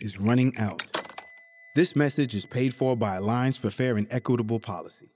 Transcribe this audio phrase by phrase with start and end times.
[0.00, 0.82] is running out.
[1.74, 5.10] This message is paid for by Alliance for Fair and Equitable Policy.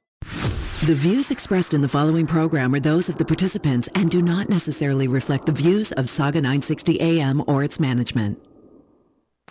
[0.85, 4.49] The views expressed in the following program are those of the participants and do not
[4.49, 8.41] necessarily reflect the views of Sauga 960 AM or its management.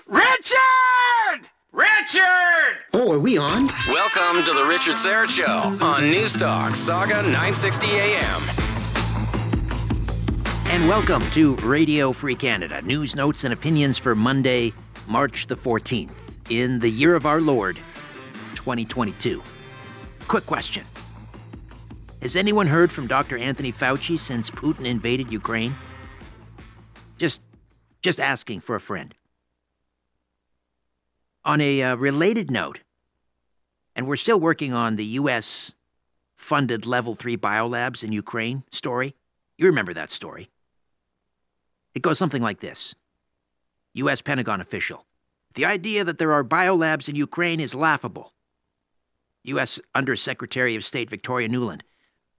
[0.08, 1.48] Richard!
[1.72, 2.78] Richard!
[2.94, 3.68] Oh, are we on?
[3.88, 8.42] Welcome to the Richard Syrett Show on News Talk Sauga 960 AM.
[10.66, 12.82] And welcome to Radio Free Canada.
[12.82, 14.74] News, notes, and opinions for Monday,
[15.08, 16.12] March the 14th,
[16.50, 17.78] in the year of our Lord,
[18.56, 19.42] 2022.
[20.28, 20.86] Quick question
[22.22, 23.38] Has anyone heard from Dr.
[23.38, 25.76] Anthony Fauci since Putin invaded Ukraine?
[27.18, 27.42] Just,
[28.02, 29.14] just asking for a friend.
[31.44, 32.82] On a uh, related note,
[33.96, 35.74] and we're still working on the U.S.
[36.36, 39.16] funded level 3 biolabs in Ukraine story.
[39.58, 40.50] You remember that story.
[41.94, 42.96] It goes something like this
[43.94, 44.22] U.S.
[44.22, 45.06] Pentagon official.
[45.54, 48.34] The idea that there are biolabs in Ukraine is laughable.
[49.44, 49.80] U.S.
[49.94, 51.82] Undersecretary of State Victoria Nuland.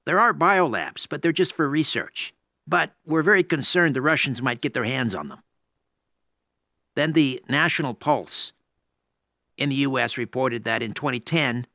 [0.05, 2.35] There are biolabs, but they're just for research.
[2.67, 5.43] But we're very concerned the Russians might get their hands on them.
[6.95, 8.53] Then the National Pulse
[9.59, 10.17] in the U.S.
[10.17, 11.67] reported that in 2010,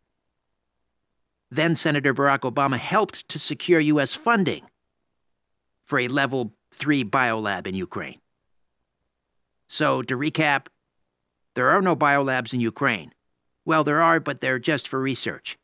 [1.49, 4.13] then Senator Barack Obama helped to secure U.S.
[4.13, 4.63] funding
[5.85, 8.19] for a level 3 biolab in Ukraine.
[9.67, 10.67] So, to recap,
[11.55, 13.13] there are no biolabs in Ukraine.
[13.66, 15.57] Well, there are, but they're just for research.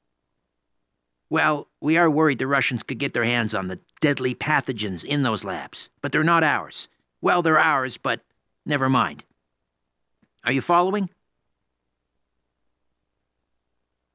[1.29, 5.23] Well, we are worried the Russians could get their hands on the deadly pathogens in
[5.23, 6.89] those labs, but they're not ours.
[7.21, 8.21] Well, they're ours, but
[8.65, 9.23] never mind.
[10.43, 11.09] Are you following?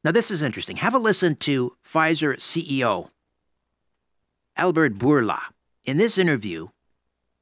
[0.04, 0.76] Now, this is interesting.
[0.76, 3.08] Have a listen to Pfizer CEO
[4.56, 5.40] Albert Bourla.
[5.84, 6.68] In this interview,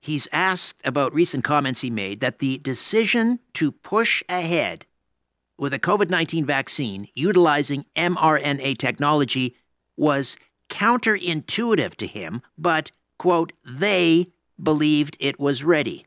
[0.01, 4.87] he's asked about recent comments he made that the decision to push ahead
[5.59, 9.57] with a COVID 19 vaccine utilizing mRNA technology
[9.97, 10.37] was
[10.69, 14.27] counterintuitive to him, but, quote, they
[14.63, 16.07] believed it was ready.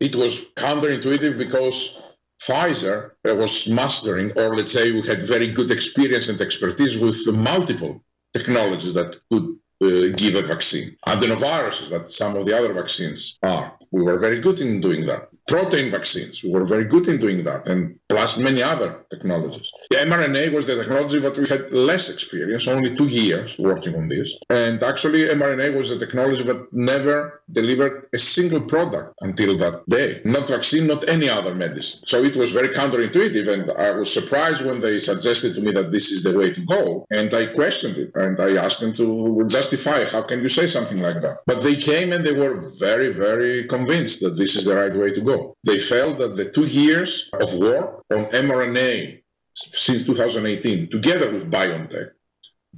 [0.00, 2.00] It was counterintuitive because
[2.40, 8.02] Pfizer was mastering, or let's say we had very good experience and expertise with multiple
[8.32, 10.94] technologies that could Uh, give a vaccine.
[11.06, 13.74] Adenoviruses, that some of the other vaccines are.
[13.90, 15.34] We were very good in doing that.
[15.50, 19.72] Protein vaccines, we were very good in doing that, and plus many other technologies.
[19.90, 24.06] The mRNA was the technology that we had less experience, only two years working on
[24.06, 24.28] this.
[24.48, 30.20] And actually, mRNA was a technology that never delivered a single product until that day.
[30.24, 32.00] Not vaccine, not any other medicine.
[32.04, 35.90] So it was very counterintuitive, and I was surprised when they suggested to me that
[35.90, 37.06] this is the way to go.
[37.10, 41.00] And I questioned it, and I asked them to justify how can you say something
[41.00, 41.38] like that?
[41.46, 45.10] But they came and they were very, very convinced that this is the right way
[45.12, 45.39] to go.
[45.68, 49.22] They felt that the two years of war on mRNA
[49.54, 52.10] since 2018, together with BioNTech,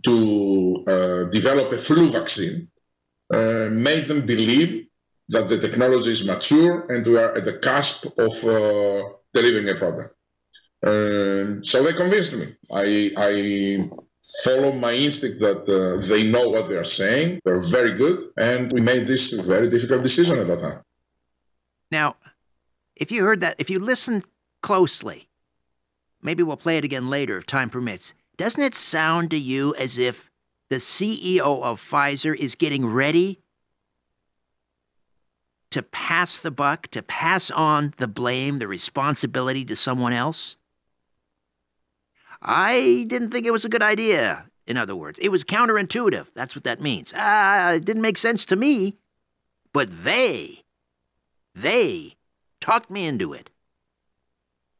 [0.09, 2.69] to uh, develop a flu vaccine,
[3.33, 4.87] uh, made them believe
[5.29, 9.03] that the technology is mature and we are at the cusp of uh,
[9.33, 10.15] delivering a product.
[10.85, 12.47] Um, so they convinced me.
[12.71, 13.33] I, I
[14.45, 17.41] follow my instinct that uh, they know what they are saying.
[17.45, 18.31] They're very good.
[18.37, 20.81] And we made this very difficult decision at that time.
[21.91, 22.17] Now,
[23.03, 24.23] if you heard that, if you listen
[24.63, 25.29] closely,
[26.23, 28.15] maybe we'll play it again later if time permits.
[28.37, 30.31] Doesn't it sound to you as if
[30.71, 33.41] the CEO of Pfizer is getting ready
[35.71, 40.57] to pass the buck, to pass on the blame, the responsibility to someone else?
[42.41, 45.19] I didn't think it was a good idea, in other words.
[45.19, 46.33] It was counterintuitive.
[46.35, 47.13] That's what that means.
[47.17, 48.97] Ah, it didn't make sense to me.
[49.73, 50.63] But they,
[51.57, 52.15] they
[52.63, 53.51] talked me into it.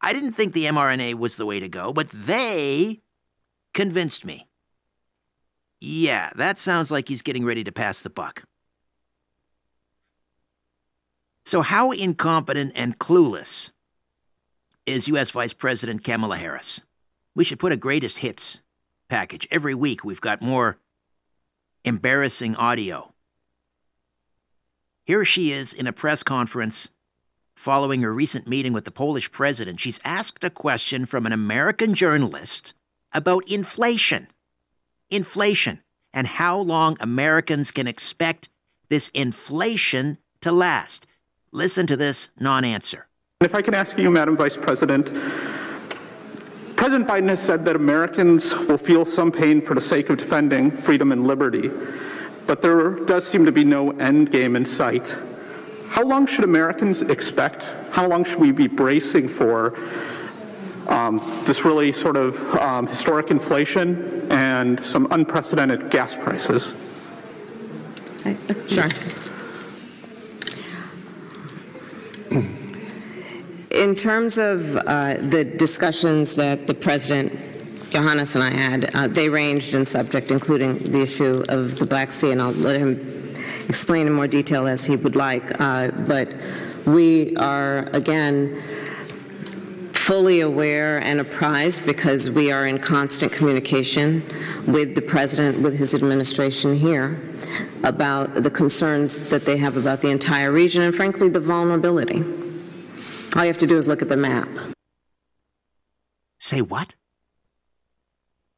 [0.01, 3.03] I didn't think the mRNA was the way to go, but they
[3.75, 4.49] convinced me.
[5.81, 8.45] Yeah, that sounds like he's getting ready to pass the buck.
[11.45, 13.71] So, how incompetent and clueless
[14.87, 15.31] is U.S.
[15.31, 16.83] Vice President Kamala Harris?
[17.35, 18.63] We should put a greatest hits
[19.09, 19.49] package.
[19.51, 20.79] Every week, we've got more
[21.85, 23.13] embarrassing audio.
[25.05, 26.91] Here she is in a press conference
[27.63, 29.79] following her recent meeting with the Polish president.
[29.79, 32.75] She's asked a question from an American journalist
[33.13, 34.27] about inflation.
[35.13, 35.81] Inflation
[36.13, 38.49] and how long Americans can expect
[38.89, 41.07] this inflation to last.
[41.53, 43.07] Listen to this non answer.
[43.41, 45.13] If I can ask you, Madam Vice President,
[46.75, 50.73] President Biden has said that Americans will feel some pain for the sake of defending
[50.73, 51.71] freedom and liberty,
[52.45, 55.15] but there does seem to be no end game in sight.
[55.93, 57.65] How long should Americans expect?
[57.91, 59.79] How long should we be bracing for
[60.87, 66.73] um, this really sort of um, historic inflation and some unprecedented gas prices?
[68.69, 68.89] Sure.
[73.71, 77.39] In terms of uh, the discussions that the President,
[77.91, 82.11] Johannes, and I had, uh, they ranged in subject, including the issue of the Black
[82.13, 83.32] Sea, and I'll let him
[83.69, 85.61] explain in more detail as he would like.
[85.61, 86.29] Uh, but
[86.87, 88.61] we are, again,
[89.93, 94.23] fully aware and apprised because we are in constant communication
[94.67, 97.21] with the President, with his administration here,
[97.85, 102.25] about the concerns that they have about the entire region and, frankly, the vulnerability.
[103.37, 104.49] All you have to do is look at the map.
[106.39, 106.95] Say what?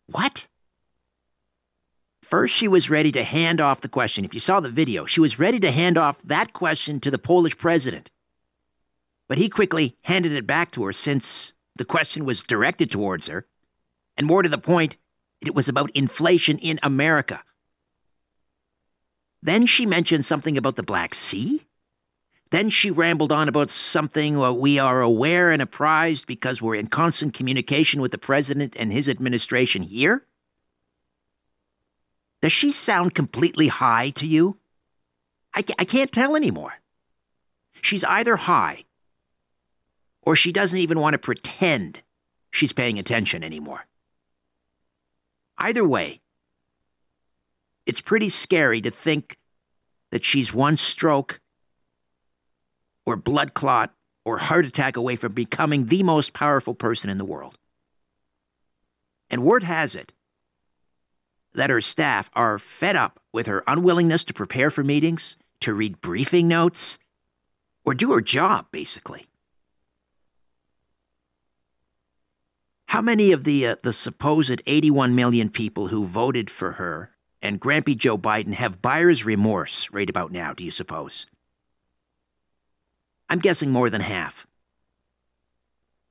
[0.06, 0.46] What?
[2.24, 4.24] First, she was ready to hand off the question.
[4.24, 7.18] If you saw the video, she was ready to hand off that question to the
[7.18, 8.10] Polish president.
[9.28, 13.46] But he quickly handed it back to her since the question was directed towards her.
[14.16, 14.96] And more to the point,
[15.40, 17.42] it was about inflation in America.
[19.42, 21.62] Then she mentioned something about the Black Sea.
[22.50, 27.34] Then she rambled on about something we are aware and apprised because we're in constant
[27.34, 30.24] communication with the president and his administration here.
[32.44, 34.58] Does she sound completely high to you?
[35.54, 36.74] I, I can't tell anymore.
[37.80, 38.84] She's either high
[40.20, 42.02] or she doesn't even want to pretend
[42.50, 43.86] she's paying attention anymore.
[45.56, 46.20] Either way,
[47.86, 49.38] it's pretty scary to think
[50.10, 51.40] that she's one stroke
[53.06, 53.94] or blood clot
[54.26, 57.56] or heart attack away from becoming the most powerful person in the world.
[59.30, 60.12] And word has it
[61.54, 66.00] that her staff are fed up with her unwillingness to prepare for meetings, to read
[66.00, 66.98] briefing notes,
[67.84, 69.24] or do her job, basically.
[72.86, 77.10] How many of the, uh, the supposed 81 million people who voted for her
[77.42, 81.26] and Grampy Joe Biden have buyer's remorse right about now, do you suppose?
[83.28, 84.46] I'm guessing more than half.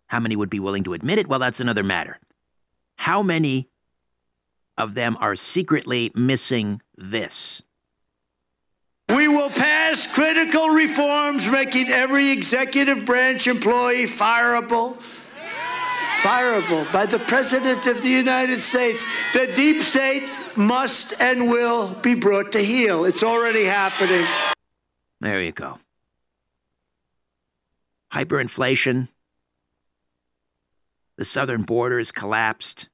[0.07, 1.27] How many would be willing to admit it?
[1.27, 2.19] Well, that's another matter.
[2.97, 3.69] How many
[4.77, 7.61] of them are secretly missing this?
[9.09, 14.97] We will pass critical reforms making every executive branch employee fireable.
[16.21, 19.05] Fireable by the President of the United States.
[19.33, 23.03] The deep state must and will be brought to heel.
[23.03, 24.25] It's already happening.
[25.19, 25.79] There you go
[28.13, 29.09] hyperinflation.
[31.17, 32.89] The southern border has collapsed.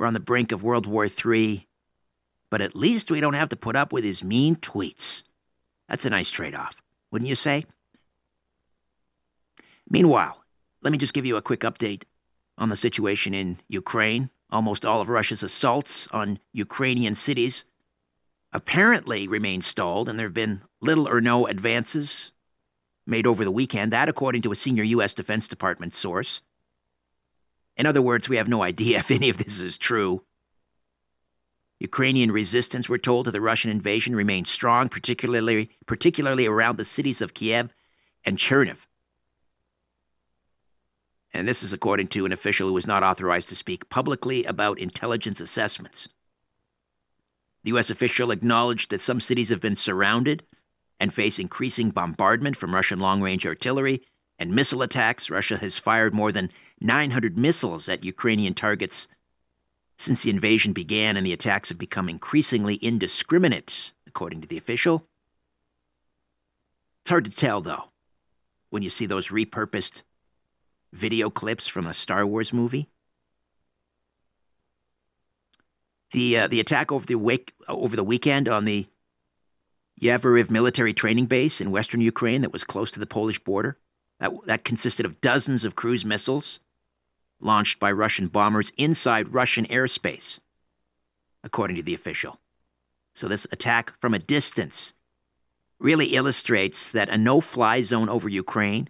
[0.00, 1.68] We're on the brink of World War III.
[2.50, 5.24] But at least we don't have to put up with his mean tweets.
[5.90, 7.64] That's a nice trade off, wouldn't you say?
[9.90, 10.42] Meanwhile,
[10.80, 12.04] let me just give you a quick update
[12.56, 14.30] on the situation in Ukraine.
[14.48, 17.66] Almost all of Russia's assaults on Ukrainian cities
[18.54, 22.32] apparently remain stalled, and there have been little or no advances
[23.06, 25.12] made over the weekend, that according to a senior U.S.
[25.12, 26.40] Defense Department source.
[27.80, 30.22] In other words, we have no idea if any of this is true.
[31.78, 37.22] Ukrainian resistance, we're told, to the Russian invasion remains strong, particularly, particularly around the cities
[37.22, 37.72] of Kiev
[38.22, 38.86] and Chernihiv.
[41.32, 44.78] And this is according to an official who was not authorized to speak publicly about
[44.78, 46.06] intelligence assessments.
[47.64, 47.88] The U.S.
[47.88, 50.44] official acknowledged that some cities have been surrounded
[51.00, 54.02] and face increasing bombardment from Russian long range artillery
[54.40, 55.30] and missile attacks.
[55.30, 59.06] Russia has fired more than 900 missiles at Ukrainian targets
[59.98, 65.06] since the invasion began, and the attacks have become increasingly indiscriminate, according to the official.
[67.02, 67.84] It's hard to tell, though,
[68.70, 70.02] when you see those repurposed
[70.90, 72.88] video clips from a Star Wars movie.
[76.12, 78.86] The uh, the attack over the wake, over the weekend on the
[80.00, 83.76] Yavoriv military training base in western Ukraine that was close to the Polish border.
[84.20, 86.60] That, that consisted of dozens of cruise missiles
[87.40, 90.38] launched by Russian bombers inside Russian airspace,
[91.42, 92.38] according to the official.
[93.14, 94.94] So, this attack from a distance
[95.78, 98.88] really illustrates that a no fly zone over Ukraine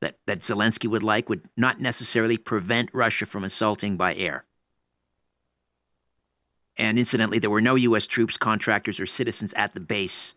[0.00, 4.44] that, that Zelensky would like would not necessarily prevent Russia from assaulting by air.
[6.76, 8.06] And incidentally, there were no U.S.
[8.06, 10.34] troops, contractors, or citizens at the base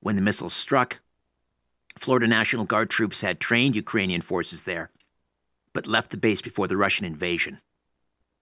[0.00, 1.00] when the missiles struck.
[1.98, 4.90] Florida National Guard troops had trained Ukrainian forces there,
[5.72, 7.60] but left the base before the Russian invasion.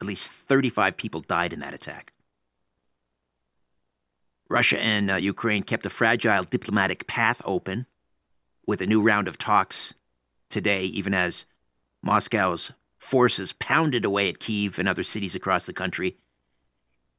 [0.00, 2.12] At least 35 people died in that attack.
[4.48, 7.86] Russia and uh, Ukraine kept a fragile diplomatic path open
[8.66, 9.94] with a new round of talks
[10.48, 11.46] today, even as
[12.02, 16.16] Moscow's forces pounded away at Kiev and other cities across the country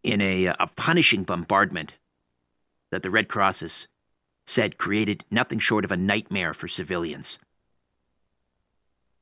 [0.03, 1.95] in a, a punishing bombardment
[2.91, 3.87] that the Red Cross has
[4.47, 7.37] said created nothing short of a nightmare for civilians.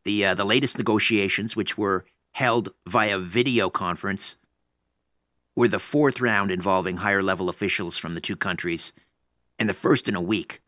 [0.05, 4.38] The, uh, the latest negotiations, which were held via video conference,
[5.55, 8.94] were the fourth round involving higher level officials from the two countries,
[9.58, 10.62] and the first in a week.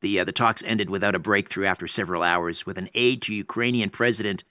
[0.00, 3.34] The, uh, the talks ended without a breakthrough after several hours, with an aide to
[3.34, 4.42] Ukrainian President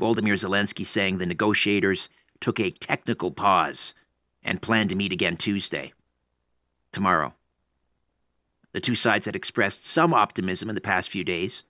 [0.00, 2.10] Volodymyr Zelensky saying the negotiators
[2.40, 3.94] took a technical pause
[4.42, 5.92] and planned to meet again Tuesday,
[6.94, 7.34] tomorrow.
[8.72, 11.62] The two sides had expressed some optimism in the past few days.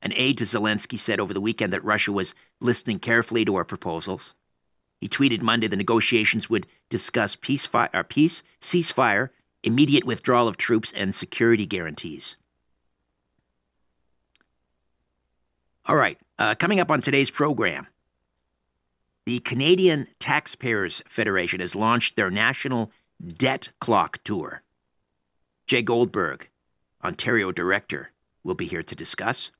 [0.00, 3.64] An aide to Zelensky said over the weekend that Russia was listening carefully to our
[3.64, 4.34] proposals.
[5.00, 9.30] He tweeted Monday the negotiations would discuss peace, fi- uh, peace ceasefire,
[9.62, 12.36] immediate withdrawal of troops, and security guarantees.
[15.86, 17.86] All right, uh, coming up on today's program,
[19.24, 22.90] the Canadian Taxpayers Federation has launched their national
[23.24, 24.62] debt clock tour.
[25.66, 26.48] Jay Goldberg,
[27.04, 28.12] Ontario director,
[28.44, 29.50] will be here to discuss.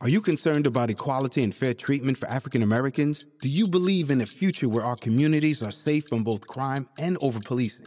[0.00, 3.24] Are you concerned about equality and fair treatment for African Americans?
[3.40, 7.16] Do you believe in a future where our communities are safe from both crime and
[7.20, 7.86] over policing?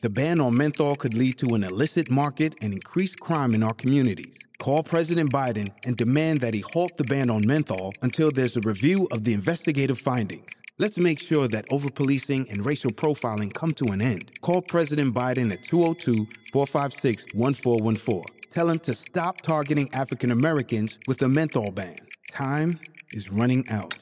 [0.00, 3.74] The ban on menthol could lead to an illicit market and increased crime in our
[3.74, 4.38] communities.
[4.58, 8.60] Call President Biden and demand that he halt the ban on menthol until there's a
[8.60, 10.46] review of the investigative findings.
[10.78, 14.30] Let's make sure that overpolicing and racial profiling come to an end.
[14.40, 18.22] Call President Biden at 202 456 1414.
[18.52, 21.96] Tell him to stop targeting African Americans with a menthol ban.
[22.30, 22.78] Time
[23.14, 23.98] is running out.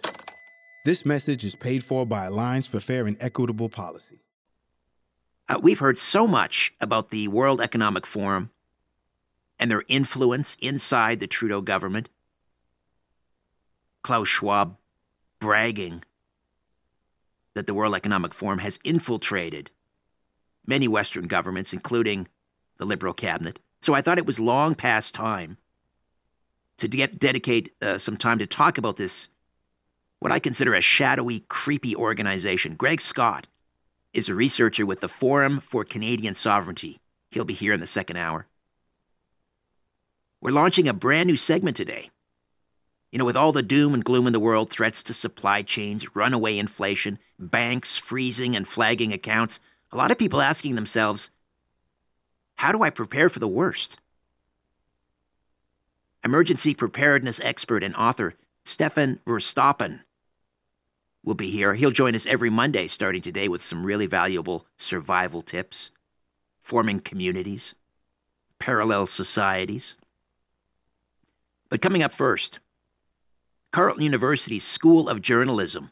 [0.85, 4.21] This message is paid for by Alliance for Fair and Equitable Policy.
[5.49, 8.51] Uh, we've heard so much about the World Economic Forum
[9.59, 12.09] and their influence inside the Trudeau government.
[14.03, 14.77] Klaus Schwab
[15.41, 16.03] bragging
[17.55, 19.71] that the World Economic Forum has infiltrated
[20.67, 22.29] many Western governments, including
[22.79, 23.61] the Liberal cabinet.
[23.81, 25.57] So I thought it was long past time
[26.79, 29.31] to get, dedicate uh, some time to talk about this,
[30.19, 32.75] what I consider a shadowy, creepy organization.
[32.75, 33.47] Greg Scott
[34.17, 36.99] is a researcher with the Forum for Canadian Sovereignty.
[37.31, 38.47] He'll be here in the second hour.
[40.41, 42.09] We're launching a brand new segment today.
[43.13, 46.17] You know, with all the doom and gloom in the world, threats to supply chains,
[46.17, 49.61] runaway inflation, banks freezing and flagging accounts,
[49.93, 51.31] a lot of people asking themselves,
[52.55, 53.99] how do I prepare for the worst?
[56.25, 60.01] Emergency preparedness expert and author Stefan Verstappen
[61.27, 61.75] will be here.
[61.75, 65.91] He'll join us every Monday starting today with some really valuable survival tips,
[66.63, 67.75] forming communities,
[68.59, 69.97] parallel societies.
[71.69, 72.61] But coming up first,
[73.73, 75.91] Carleton University's School of Journalism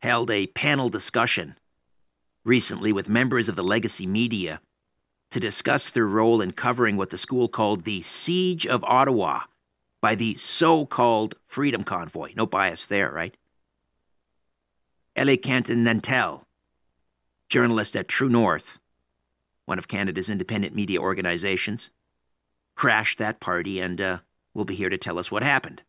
[0.00, 1.56] held a panel discussion
[2.44, 4.60] recently with members of the legacy media
[5.32, 9.40] to discuss their role in covering what the school called the Siege of Ottawa
[10.00, 12.32] by the so called Freedom Convoy.
[12.36, 13.34] No bias there, right?
[15.18, 16.44] Élie Cantin-Nantel,
[17.48, 18.78] journalist at True North,
[19.64, 21.90] one of Canada's independent media organizations,
[22.76, 24.18] crashed that party and uh,
[24.54, 25.82] will be here to tell us what happened.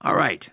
[0.00, 0.48] All right.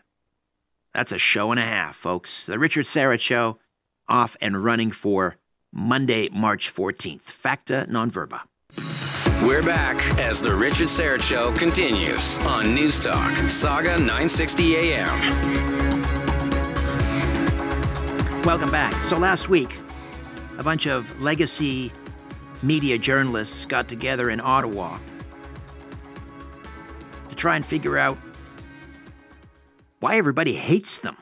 [0.92, 2.48] That's a show and a half, folks.
[2.48, 3.60] The Richard Syrett Show
[4.08, 5.36] off and running for
[5.72, 7.22] Monday, March 14th.
[7.22, 8.42] Facta non verba.
[9.44, 15.85] We're back as the Richard Syrett Show continues on News Talk, Sauga 960 AM.
[18.46, 19.02] Welcome back.
[19.02, 19.76] So last week,
[20.60, 21.92] a bunch of legacy
[22.62, 25.00] media journalists got together in Ottawa
[27.28, 28.20] to try and figure out
[30.00, 31.18] why everybody hates them.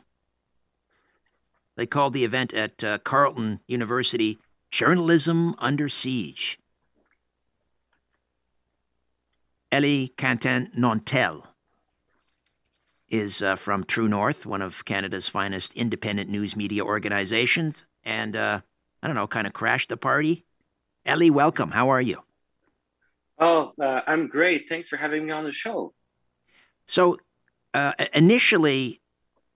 [1.77, 4.37] They called the event at uh, Carleton University
[4.69, 6.59] Journalism Under Siege.
[9.71, 11.43] Élie Cantin-Nantel
[13.13, 18.61] is uh, from True North, one of Canada's finest independent news media organizations, and uh,
[19.03, 20.45] I don't know, kind of crashed the party.
[21.05, 21.69] Élie, welcome.
[21.69, 22.23] How are you?
[23.37, 24.67] Oh, uh, I'm great.
[24.67, 25.93] Thanks for having me on the show.
[26.87, 27.17] So,
[27.75, 28.99] uh, initially,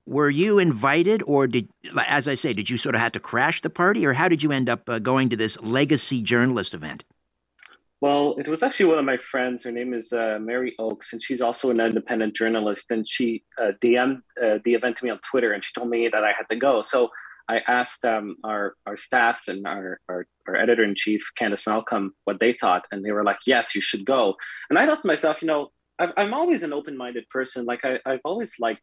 [0.06, 1.68] were you invited, or did,
[2.06, 4.44] as I say, did you sort of have to crash the party, or how did
[4.44, 7.04] you end up uh, going to this legacy journalist event?
[8.00, 9.64] Well, it was actually one of my friends.
[9.64, 12.92] Her name is uh, Mary Oaks, and she's also an independent journalist.
[12.92, 16.08] And she uh, DM'd uh, the event to me on Twitter, and she told me
[16.08, 16.84] that I had to go.
[16.84, 17.10] So
[17.50, 22.14] I asked um, our our staff and our, our, our editor in chief, Candice Malcolm,
[22.26, 24.36] what they thought, and they were like, "Yes, you should go."
[24.70, 27.66] And I thought to myself, you know, i am always an open minded person.
[27.66, 28.82] Like I, I've always liked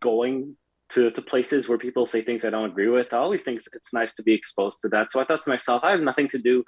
[0.00, 0.56] going
[0.90, 3.12] to, to places where people say things I don't agree with.
[3.12, 5.12] I always think it's nice to be exposed to that.
[5.12, 6.64] So I thought to myself, I have nothing to do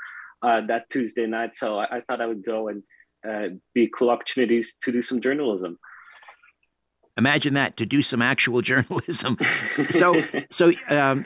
[0.47, 1.55] uh, that Tuesday night.
[1.55, 2.83] So I, I, thought I would go and
[3.29, 5.79] uh, be cool opportunities to do some journalism.
[7.19, 9.37] Imagine that to do some actual journalism.
[9.91, 11.25] so, so um,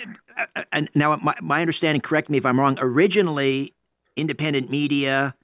[0.72, 2.00] and now my, my understanding.
[2.00, 2.78] Correct me if I'm wrong.
[2.80, 3.74] Originally,
[4.16, 5.34] independent media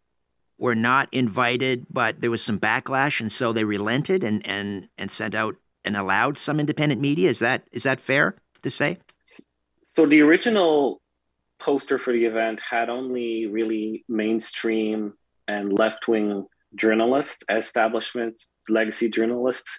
[0.58, 5.10] were not invited, but there was some backlash, and so they relented and and and
[5.10, 7.28] sent out and allowed some independent media.
[7.28, 8.98] Is that is that fair to say?
[9.82, 11.00] So the original
[11.58, 15.14] poster for the event had only really mainstream
[15.48, 19.78] and left wing journalists, establishments, legacy journalists.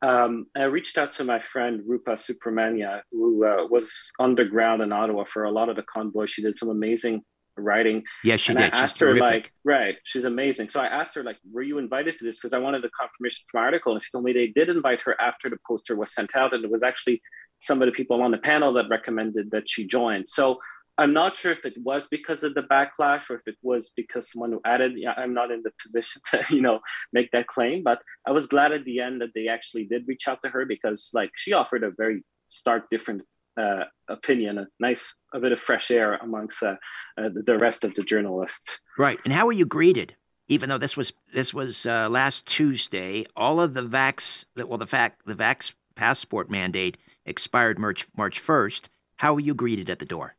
[0.00, 5.24] Um, I reached out to my friend Rupa Subramanya, who uh, was underground in Ottawa
[5.24, 6.26] for a lot of the convoy.
[6.26, 7.22] She did some amazing
[7.56, 8.04] writing.
[8.22, 8.72] Yes, she and did.
[8.72, 9.22] I asked she's her, terrific.
[9.22, 10.68] like, right, she's amazing.
[10.68, 12.36] So I asked her, like, were you invited to this?
[12.36, 13.92] Because I wanted the confirmation from my article.
[13.92, 16.54] And she told me they did invite her after the poster was sent out.
[16.54, 17.20] And it was actually
[17.58, 20.26] some of the people on the panel that recommended that she join.
[20.26, 20.58] So
[20.98, 24.30] I'm not sure if it was because of the backlash or if it was because
[24.30, 24.94] someone who added.
[24.96, 26.80] Yeah, I'm not in the position to, you know,
[27.12, 27.84] make that claim.
[27.84, 30.66] But I was glad at the end that they actually did reach out to her
[30.66, 33.22] because, like, she offered a very stark different
[33.56, 36.76] uh, opinion, a nice a bit of fresh air amongst uh,
[37.16, 38.80] uh, the rest of the journalists.
[38.96, 39.18] Right.
[39.24, 40.16] And how were you greeted?
[40.48, 44.86] Even though this was this was uh, last Tuesday, all of the vax well the
[44.86, 48.90] fact the vax passport mandate expired March March first.
[49.16, 50.36] How were you greeted at the door?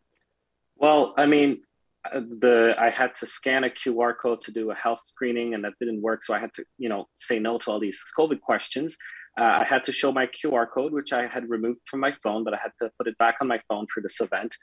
[0.79, 1.61] Well, I mean,
[2.09, 5.63] uh, the I had to scan a QR code to do a health screening, and
[5.65, 6.23] that didn't work.
[6.23, 8.95] So I had to, you know, say no to all these COVID questions.
[9.39, 12.43] Uh, I had to show my QR code, which I had removed from my phone,
[12.43, 14.55] but I had to put it back on my phone for this event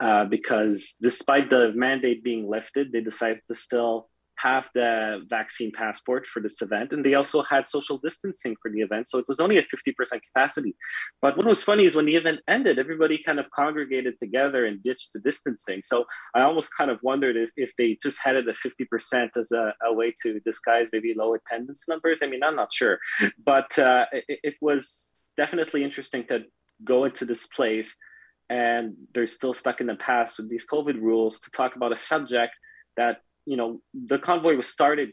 [0.00, 4.08] uh, because despite the mandate being lifted, they decided to still
[4.42, 6.92] have the vaccine passport for this event.
[6.92, 9.08] And they also had social distancing for the event.
[9.08, 10.76] So it was only at 50% capacity.
[11.20, 14.82] But what was funny is when the event ended, everybody kind of congregated together and
[14.82, 15.82] ditched the distancing.
[15.84, 19.50] So I almost kind of wondered if, if they just had it at 50% as
[19.50, 22.20] a, a way to disguise maybe low attendance numbers.
[22.22, 22.98] I mean, I'm not sure.
[23.44, 26.44] But uh, it, it was definitely interesting to
[26.84, 27.96] go into this place
[28.50, 31.96] and they're still stuck in the past with these COVID rules to talk about a
[31.96, 32.54] subject
[32.96, 35.10] that you know the convoy was started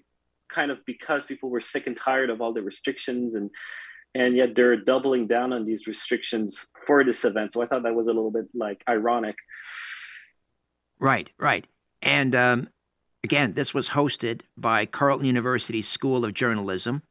[0.50, 3.50] kind of because people were sick and tired of all the restrictions and
[4.14, 7.54] and yet they're doubling down on these restrictions for this event.
[7.54, 9.36] So i thought that was a little bit like ironic.
[11.00, 11.66] Right right.
[12.02, 12.70] And um,
[13.24, 17.04] again this was hosted by carleton university school of journalism.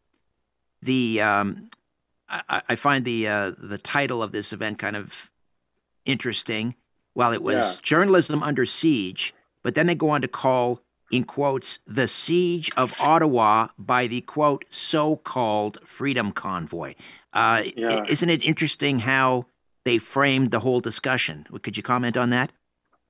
[0.82, 1.70] The um,
[2.28, 5.30] I, I, find the uh, the title of this event kind of
[6.04, 6.76] interesting.
[7.14, 7.80] While it was yeah.
[7.82, 9.32] journalism under siege
[9.64, 10.83] but then they go on to call
[11.14, 16.94] in quotes, the siege of Ottawa by the quote, so called Freedom Convoy.
[17.32, 18.04] Uh, yeah.
[18.08, 19.46] Isn't it interesting how
[19.84, 21.46] they framed the whole discussion?
[21.62, 22.50] Could you comment on that?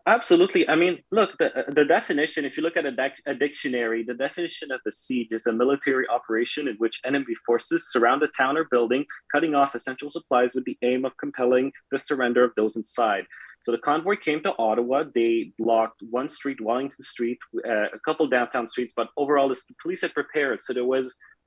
[0.07, 0.69] Absolutely.
[0.69, 4.71] I mean, look, the, the definition, if you look at a, a, dictionary, the definition
[4.71, 8.65] of a siege is a military operation in which enemy forces surround a town or
[8.65, 13.25] building, cutting off essential supplies with the aim of compelling the surrender of those inside.
[13.65, 14.99] So the convoy came to Ottawa.
[15.19, 17.39] They blocked one street, Wellington Street,
[17.71, 20.59] uh, a couple downtown streets, but overall, the police had prepared.
[20.65, 21.07] So there was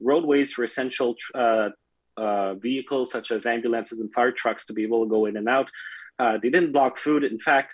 [0.10, 1.10] roadways for essential
[1.44, 1.70] uh,
[2.26, 5.48] uh, vehicles such as ambulances and fire trucks to be able to go in and
[5.58, 5.68] out.
[6.22, 7.24] Uh, they didn't block food.
[7.36, 7.72] In fact,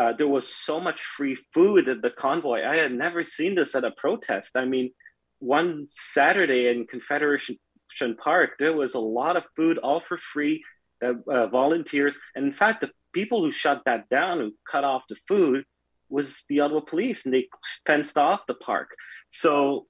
[0.00, 2.60] Uh, there was so much free food at the convoy.
[2.72, 4.50] I had never seen this at a protest.
[4.62, 4.86] I mean,
[5.56, 7.56] one Saturday in Confederation
[8.26, 10.54] Park, there was a lot of food, all for free.
[11.06, 15.16] Uh, volunteers, and in fact, the people who shut that down, who cut off the
[15.26, 15.64] food,
[16.08, 17.48] was the Ottawa police, and they
[17.86, 18.90] fenced off the park.
[19.28, 19.86] So,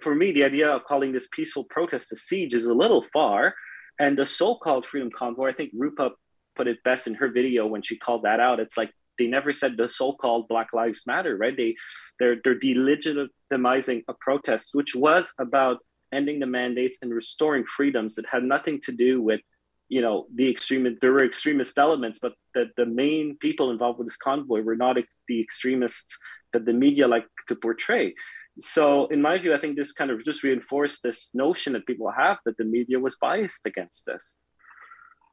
[0.00, 3.54] for me, the idea of calling this peaceful protest a siege is a little far.
[3.98, 6.10] And the so-called Freedom Convoy, I think Rupa
[6.56, 8.60] put it best in her video when she called that out.
[8.60, 11.56] It's like they never said the so-called Black Lives Matter, right?
[11.56, 11.76] They
[12.18, 15.78] they're they're delegitimizing a protest, which was about
[16.12, 19.40] ending the mandates and restoring freedoms that had nothing to do with
[19.88, 24.06] you know the extremist there were extremist elements but the, the main people involved with
[24.06, 26.18] this convoy were not ex- the extremists
[26.52, 28.14] that the media like to portray
[28.58, 32.10] so in my view i think this kind of just reinforced this notion that people
[32.10, 34.36] have that the media was biased against this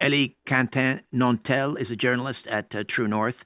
[0.01, 3.45] Elie Quentin Nantel is a journalist at uh, True North.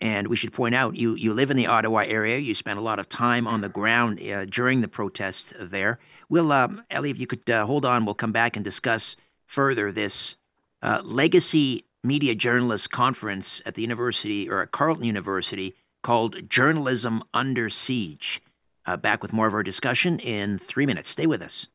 [0.00, 2.38] And we should point out, you, you live in the Ottawa area.
[2.38, 6.00] You spent a lot of time on the ground uh, during the protests there.
[6.28, 9.14] We'll, um, Elie, if you could uh, hold on, we'll come back and discuss
[9.46, 10.34] further this
[10.82, 17.70] uh, legacy media journalist conference at the university or at Carleton University called Journalism Under
[17.70, 18.42] Siege.
[18.84, 21.08] Uh, back with more of our discussion in three minutes.
[21.08, 21.68] Stay with us.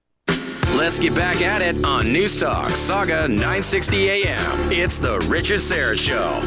[0.76, 4.72] Let's get back at it on News Talk Sauga 960 AM.
[4.72, 6.42] It's the Richard Syrett Show.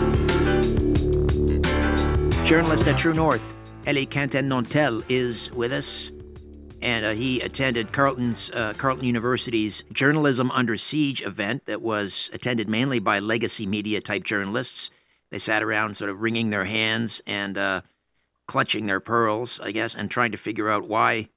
[2.45, 3.55] Journalist at True North,
[3.87, 6.13] Élie Cantin-Nantel, is with us.
[6.83, 12.69] And uh, he attended Carleton's, uh, Carleton University's Journalism Under Siege event that was attended
[12.69, 14.91] mainly by legacy media type journalists.
[15.31, 17.83] They sat around sort of wringing their hands and uh,
[18.47, 21.29] clutching their pearls, I guess, and trying to figure out why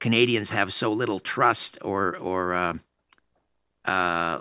[0.00, 2.74] Canadians have so little trust or, or uh,
[3.84, 4.40] uh,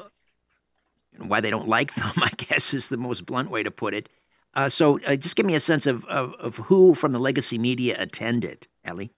[1.18, 4.10] why they don't like them, I guess, is the most blunt way to put it.
[4.56, 7.96] Uh, so just give me a sense of, of, of, who from the legacy media
[8.00, 9.12] attended, Elie.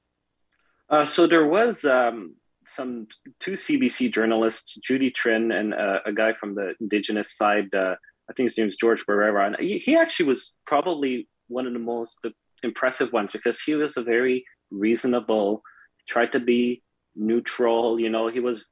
[0.91, 2.35] Uh, so there was um,
[2.67, 3.07] some
[3.39, 7.73] two CBC journalists, Judy Trinh and uh, a guy from the Indigenous side.
[7.73, 7.95] Uh,
[8.29, 11.73] I think his name is George Barrera, and he, he, actually was probably one of
[11.73, 12.19] the most
[12.61, 15.63] impressive ones because he was a very reasonable,
[16.09, 16.83] tried to be
[17.15, 17.99] neutral.
[17.99, 18.65] You know, he was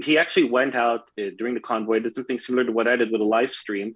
[0.00, 3.12] he actually went out uh, during the convoy, did something similar to what I did
[3.12, 3.92] with a live stream,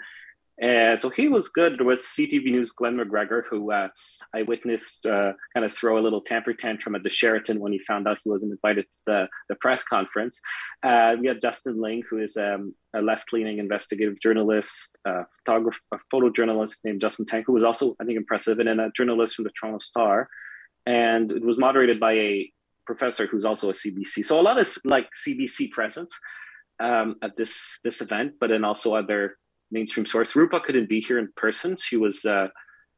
[0.60, 1.78] and so he was good.
[1.78, 3.88] There was CTV News Glen McGregor, who uh,
[4.34, 7.78] I witnessed uh, kind of throw a little temper tantrum at the Sheraton when he
[7.78, 10.40] found out he wasn't invited to the, the press conference.
[10.82, 15.80] Uh, we had Justin Ling, who is um, a left leaning investigative journalist, uh, photographer,
[15.92, 19.34] a photojournalist named Justin Tang, who was also, I think, impressive, and then a journalist
[19.36, 20.28] from the Toronto Star.
[20.86, 22.52] And it was moderated by a
[22.86, 24.24] professor who's also a CBC.
[24.24, 26.18] So a lot of like CBC presence
[26.80, 29.36] um, at this this event, but then also other
[29.70, 30.34] mainstream source.
[30.34, 31.76] Rupa couldn't be here in person.
[31.76, 32.48] She was uh,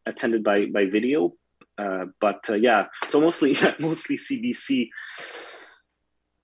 [0.07, 1.35] attended by by video,
[1.79, 4.89] uh, but uh, yeah, so mostly mostly CBC.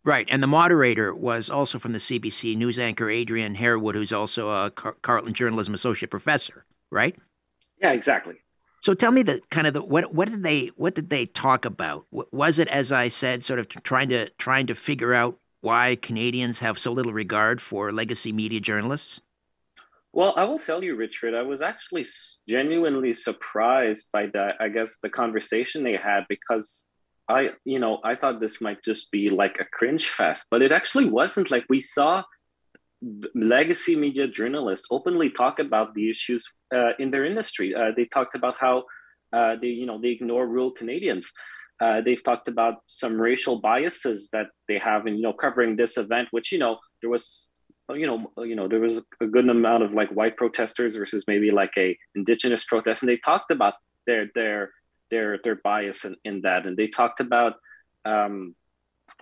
[0.04, 4.50] Right, and the moderator was also from the CBC news anchor Adrian Harewood, who's also
[4.50, 6.64] a Car- Carleton journalism associate professor.
[6.90, 7.16] Right?
[7.80, 8.36] Yeah, exactly.
[8.80, 11.64] So tell me the kind of the what what did they what did they talk
[11.64, 12.06] about?
[12.10, 16.60] Was it as I said, sort of trying to trying to figure out why Canadians
[16.60, 19.20] have so little regard for legacy media journalists?
[20.16, 22.06] Well, I will tell you, Richard, I was actually
[22.48, 24.54] genuinely surprised by that.
[24.58, 26.86] I guess the conversation they had because
[27.28, 30.72] I, you know, I thought this might just be like a cringe fest, but it
[30.72, 31.50] actually wasn't.
[31.50, 32.22] Like we saw
[33.34, 37.74] legacy media journalists openly talk about the issues uh, in their industry.
[37.74, 38.84] Uh, they talked about how
[39.34, 41.30] uh, they, you know, they ignore rural Canadians.
[41.78, 45.98] Uh, they've talked about some racial biases that they have in, you know, covering this
[45.98, 47.48] event, which, you know, there was
[47.94, 51.50] you know, you know, there was a good amount of like white protesters versus maybe
[51.50, 53.74] like a indigenous protest, and they talked about
[54.06, 54.70] their their
[55.10, 57.54] their their bias in, in that, and they talked about
[58.04, 58.54] um,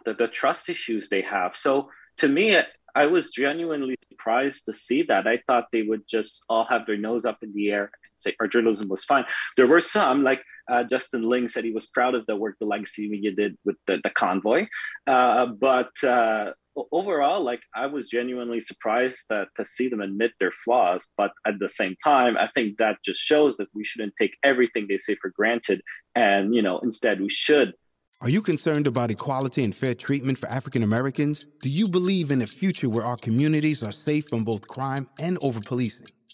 [0.04, 1.56] the the trust issues they have.
[1.56, 2.58] So to me,
[2.94, 5.26] I was genuinely surprised to see that.
[5.26, 8.34] I thought they would just all have their nose up in the air and say
[8.40, 9.24] our journalism was fine.
[9.56, 12.66] There were some like uh, Justin Ling said he was proud of the work the
[12.66, 14.68] legacy media did with the, the convoy,
[15.06, 16.52] uh, but uh,
[16.92, 21.06] overall, like I was genuinely surprised that to see them admit their flaws.
[21.16, 24.86] But at the same time, I think that just shows that we shouldn't take everything
[24.88, 25.82] they say for granted,
[26.14, 27.74] and you know, instead we should.
[28.20, 31.46] Are you concerned about equality and fair treatment for African Americans?
[31.60, 35.36] Do you believe in a future where our communities are safe from both crime and
[35.42, 36.06] over policing?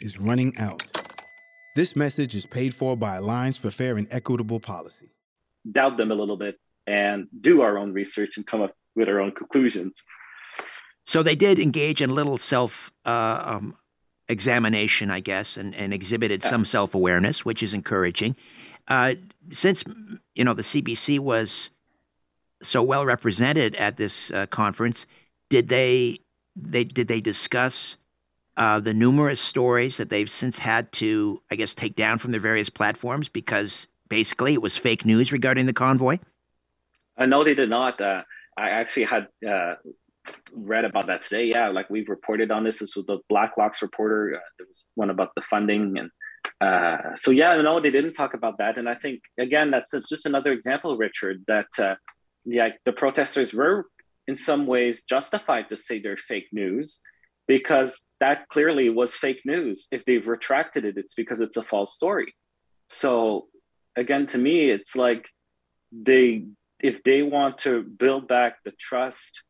[0.00, 0.82] is running out.
[1.76, 5.10] This message is paid for by Alliance for Fair and Equitable Policy.
[5.70, 9.20] Doubt them a little bit and do our own research and come up with our
[9.20, 10.04] own conclusions.
[11.04, 13.74] So they did engage in a little self uh, um,
[14.28, 18.36] examination, I guess, and, and exhibited some self awareness, which is encouraging.
[18.88, 19.14] Uh,
[19.50, 19.84] since
[20.34, 21.70] you know the CBC was
[22.62, 25.06] so well represented at this uh, conference,
[25.50, 26.18] did they
[26.56, 27.98] they did they discuss
[28.56, 32.40] uh, the numerous stories that they've since had to, I guess, take down from their
[32.40, 36.18] various platforms because basically it was fake news regarding the convoy?
[37.16, 38.00] I know they did not.
[38.00, 38.22] Uh,
[38.56, 39.74] I actually had uh,
[40.52, 41.46] read about that today.
[41.46, 42.78] Yeah, like we've reported on this.
[42.78, 44.36] This was the Blacklock's reporter.
[44.36, 46.10] Uh, there was one about the funding, and
[46.60, 48.78] uh, so yeah, no, they didn't talk about that.
[48.78, 51.94] And I think again, that's just another example, Richard, that uh,
[52.44, 53.86] yeah, the protesters were
[54.26, 57.00] in some ways justified to say they're fake news
[57.46, 59.88] because that clearly was fake news.
[59.90, 62.34] If they've retracted it, it's because it's a false story.
[62.88, 63.48] So
[63.96, 65.28] again, to me, it's like
[65.92, 66.46] they
[66.80, 69.42] if they want to build back the trust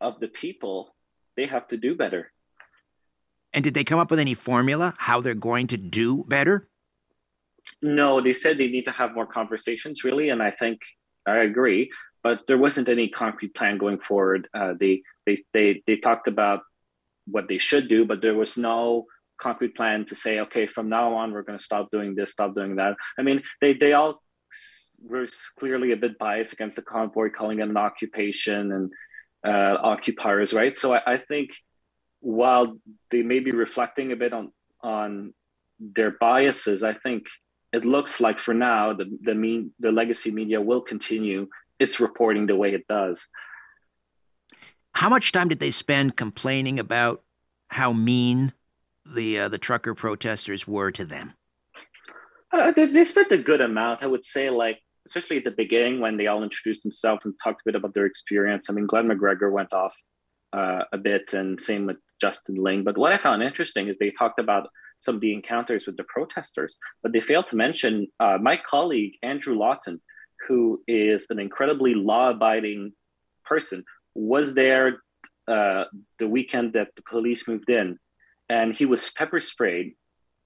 [0.00, 0.94] of the people,
[1.36, 2.32] they have to do better.
[3.52, 6.68] And did they come up with any formula how they're going to do better?
[7.82, 10.80] No, they said they need to have more conversations, really, and I think
[11.26, 11.90] I agree.
[12.22, 14.48] But there wasn't any concrete plan going forward.
[14.52, 16.60] Uh, they they they they talked about
[17.30, 19.06] what they should do, but there was no
[19.40, 22.54] concrete plan to say, okay, from now on we're going to stop doing this, stop
[22.54, 22.96] doing that.
[23.18, 24.22] I mean, they they all
[25.02, 25.26] were
[25.58, 28.92] clearly a bit biased against the convoy, calling it an occupation and
[29.46, 30.76] uh, occupiers, right?
[30.76, 31.50] So I, I, think
[32.20, 32.76] while
[33.10, 35.32] they may be reflecting a bit on on
[35.78, 37.26] their biases, I think
[37.72, 42.46] it looks like for now the the mean the legacy media will continue its reporting
[42.46, 43.28] the way it does.
[44.92, 47.22] How much time did they spend complaining about
[47.68, 48.52] how mean
[49.06, 51.34] the uh, the trucker protesters were to them?
[52.52, 54.02] Uh, they, they, spent a good amount.
[54.02, 57.62] I would say, like especially at the beginning when they all introduced themselves and talked
[57.62, 58.68] a bit about their experience.
[58.68, 59.94] I mean, Glen McGregor went off
[60.52, 62.84] uh, a bit, and same with Justin Ling.
[62.84, 66.04] But what I found interesting is they talked about some of the encounters with the
[66.04, 70.00] protesters, but they failed to mention uh, my colleague Andrew Lawton,
[70.46, 72.92] who is an incredibly law-abiding
[73.46, 75.02] person, was there
[75.48, 75.84] uh,
[76.18, 77.98] the weekend that the police moved in,
[78.48, 79.94] and he was pepper sprayed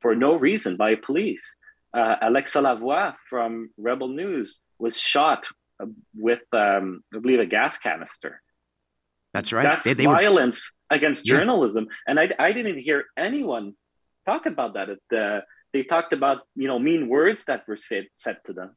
[0.00, 1.57] for no reason by police
[1.94, 5.46] uh, Alexa Lavoie from Rebel News was shot
[5.81, 8.42] uh, with, um, I believe, a gas canister.
[9.33, 9.62] That's right.
[9.62, 10.96] That's they, they violence were...
[10.96, 11.37] against yeah.
[11.37, 13.74] journalism, and I, I didn't hear anyone
[14.27, 14.90] talk about that.
[14.90, 18.77] At they talked about you know mean words that were said said to them.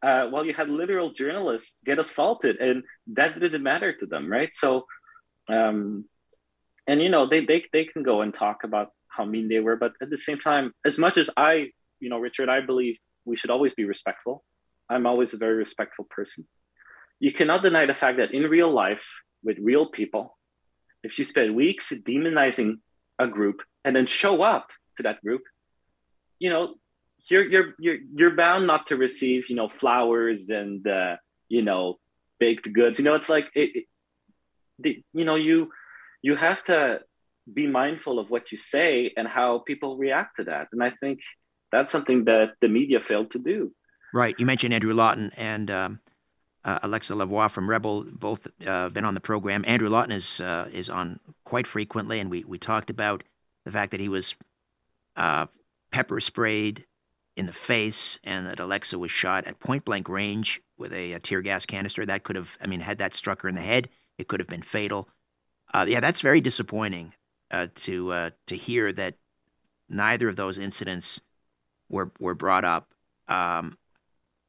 [0.00, 4.54] Uh, while you had literal journalists get assaulted, and that didn't matter to them, right?
[4.54, 4.86] So,
[5.48, 6.04] um,
[6.86, 9.76] and you know they they they can go and talk about how mean they were,
[9.76, 13.36] but at the same time, as much as I you know, Richard, I believe we
[13.36, 14.44] should always be respectful.
[14.88, 16.46] I'm always a very respectful person.
[17.20, 19.06] You cannot deny the fact that in real life,
[19.42, 20.36] with real people,
[21.02, 22.76] if you spend weeks demonizing
[23.18, 25.42] a group and then show up to that group,
[26.38, 26.74] you know,
[27.30, 31.16] you're you're you're you're bound not to receive, you know, flowers and uh,
[31.48, 31.98] you know,
[32.38, 32.98] baked goods.
[32.98, 33.86] You know, it's like it,
[34.82, 35.70] it you know, you
[36.22, 37.00] you have to
[37.52, 40.68] be mindful of what you say and how people react to that.
[40.72, 41.20] And I think
[41.72, 43.72] that's something that the media failed to do.
[44.12, 44.34] Right.
[44.38, 46.00] You mentioned Andrew Lawton and um,
[46.64, 49.64] uh, Alexa Lavoie from Rebel, both uh, been on the program.
[49.66, 53.22] Andrew Lawton is uh, is on quite frequently, and we, we talked about
[53.64, 54.36] the fact that he was
[55.16, 55.46] uh,
[55.90, 56.84] pepper sprayed
[57.38, 61.18] in the face and that Alexa was shot at point blank range with a, a,
[61.20, 62.04] tear gas canister.
[62.04, 64.48] That could have, I mean, had that struck her in the head, it could have
[64.48, 65.08] been fatal.
[65.72, 67.14] Uh, yeah, that's very disappointing
[67.50, 69.14] uh, to to hear that
[69.88, 71.20] neither of those incidents
[71.88, 72.92] were were brought up.
[73.28, 73.76] Um,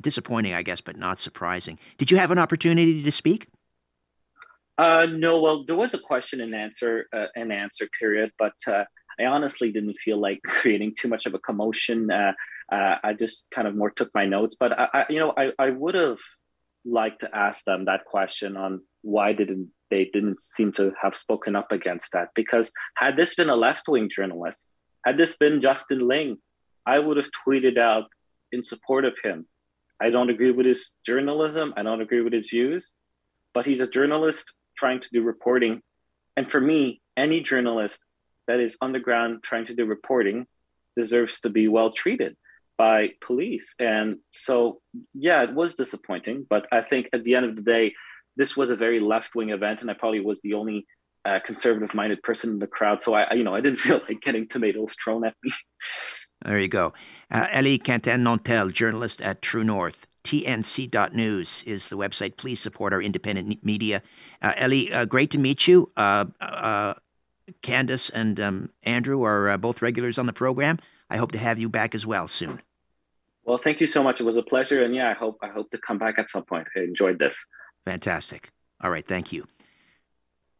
[0.02, 1.80] disappointing, I guess, but not surprising.
[1.98, 3.48] Did you have an opportunity to speak?
[4.78, 5.42] Uh, no.
[5.42, 8.86] Well, there was a question and answer uh, an answer period, but uh,
[9.20, 12.10] I honestly didn't feel like creating too much of a commotion.
[12.72, 15.52] Uh, I just kind of more took my notes, but I, I you know, I,
[15.58, 16.20] I would have
[16.86, 21.56] liked to ask them that question on why didn't they didn't seem to have spoken
[21.56, 24.68] up against that because had this been a left wing journalist
[25.06, 26.38] Had this been Justin Ling,
[26.86, 28.06] I would have tweeted out
[28.52, 29.48] in support of him.
[30.02, 31.74] I don't agree with his journalism.
[31.78, 32.92] I don't agree with his views,
[33.54, 35.82] but he's a journalist trying to do reporting.
[36.38, 38.04] And for me, any journalist
[38.48, 40.48] that is on the ground trying to do reporting
[40.96, 42.36] deserves to be well treated
[42.80, 43.76] by police.
[43.78, 44.82] And so,
[45.14, 46.48] yeah, it was disappointing.
[46.50, 47.94] But I think at the end of the day,
[48.38, 50.88] this was a very left wing event, and I probably was the only
[51.26, 53.04] uh, conservative minded person in the crowd.
[53.04, 55.52] So I, you know, I didn't feel like getting tomatoes thrown at me.
[56.46, 56.94] There you go.
[57.30, 60.08] Uh, Élie Cantin-Nantel, journalist at True North.
[60.24, 62.38] TNC.news is the website.
[62.38, 64.02] Please support our independent media.
[64.42, 65.92] Uh, Élie, uh, great to meet you.
[65.98, 66.94] Uh, uh
[67.62, 70.80] Candace and um, Andrew are uh, both regulars on the program.
[71.10, 72.62] I hope to have you back as well soon.
[73.50, 74.22] Well, thank you so much.
[74.22, 76.46] It was a pleasure, and yeah, I hope I hope to come back at some
[76.46, 76.68] point.
[76.78, 77.48] I enjoyed this.
[77.84, 78.52] Fantastic.
[78.80, 79.48] All right, thank you.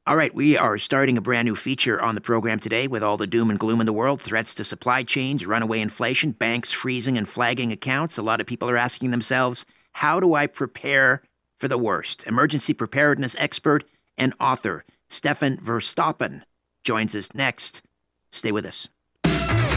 [0.08, 3.16] All right, we are starting a brand new feature on the program today with all
[3.16, 7.16] the doom and gloom in the world threats to supply chains, runaway inflation, banks freezing
[7.16, 8.18] and flagging accounts.
[8.18, 11.22] A lot of people are asking themselves, how do I prepare
[11.60, 12.26] for the worst?
[12.26, 13.84] Emergency preparedness expert
[14.18, 16.42] and author Stefan Verstappen
[16.84, 17.84] joins us next.
[18.32, 18.90] Stay with us.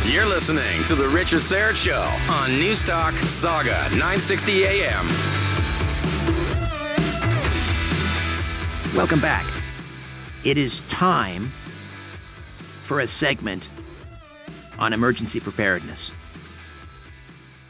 [0.04, 5.06] You're listening to The Richard Syrett Show on Newstalk Sauga 960 AM.
[8.96, 9.46] Welcome back.
[10.44, 11.46] It is time
[12.82, 13.68] for a segment
[14.76, 16.10] on emergency preparedness.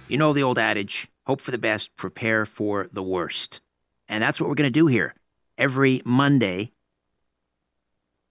[0.08, 3.60] You know the old adage hope for the best, prepare for the worst.
[4.08, 5.14] And that's what we're going to do here.
[5.58, 6.71] Every Monday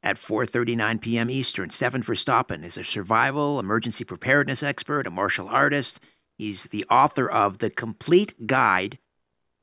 [0.03, 1.29] at 4:39 p.m.
[1.29, 5.99] Eastern, Stefan Verstappen is a survival emergency preparedness expert, a martial artist.
[6.37, 8.97] He's the author of The Complete Guide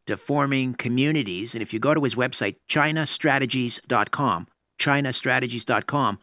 [0.07, 4.46] to Forming Communities, and if you go to his website chinastrategies.com,
[4.79, 6.18] chinastrategies.com,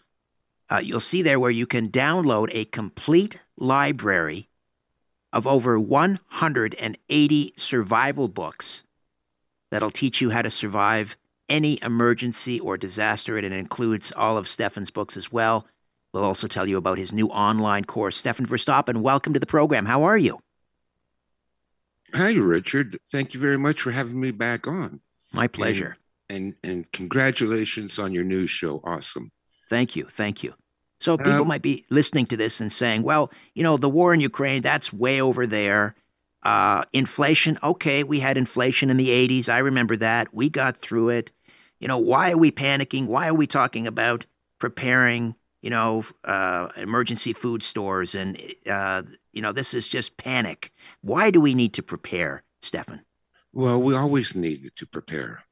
[0.70, 4.50] uh, you'll see there where you can download a complete library
[5.32, 8.84] of over 180 survival books
[9.70, 11.18] that'll teach you how to survive
[11.50, 13.38] any emergency or disaster.
[13.38, 15.68] And it includes all of Stefan's books as well.
[16.14, 18.18] We'll also tell you about his new online course.
[18.18, 19.86] Stefan Verstappen, welcome to the program.
[19.86, 20.40] How are you?
[22.14, 22.98] Hi, Richard.
[23.12, 25.02] Thank you very much for having me back on.
[25.34, 25.98] My pleasure
[26.30, 28.82] and and congratulations on your new show.
[28.84, 29.32] Awesome.
[29.70, 30.06] Thank you.
[30.06, 30.54] Thank you.
[31.00, 34.14] So people um, might be listening to this and saying, "Well, you know, the war
[34.14, 35.96] in Ukraine, that's way over there.
[36.46, 39.50] Uh, inflation, okay, we had inflation in the 80s.
[39.50, 40.32] I remember that.
[40.32, 41.32] We got through it.
[41.80, 43.08] You know, why are we panicking?
[43.08, 44.28] Why are we talking about
[44.60, 48.14] preparing, you know, uh, emergency food stores?
[48.14, 49.02] And, uh,
[49.34, 50.72] you know, this is just panic.
[51.02, 53.02] Why do we need to prepare, Stefan?
[53.52, 55.44] Well, we always needed to prepare.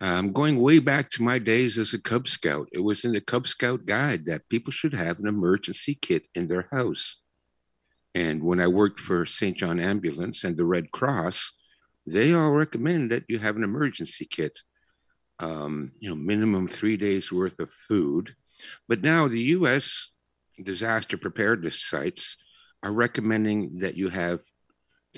[0.00, 3.20] Um, going way back to my days as a Cub Scout, it was in the
[3.20, 7.16] Cub Scout guide that people should have an emergency kit in their house.
[8.14, 9.56] And when I worked for St.
[9.56, 11.52] John Ambulance and the Red Cross,
[12.06, 14.58] they all recommend that you have an emergency kit.
[15.40, 18.34] Um, you know, minimum three days worth of food.
[18.88, 20.10] But now the U.S.
[20.62, 22.36] disaster preparedness sites
[22.82, 24.40] are recommending that you have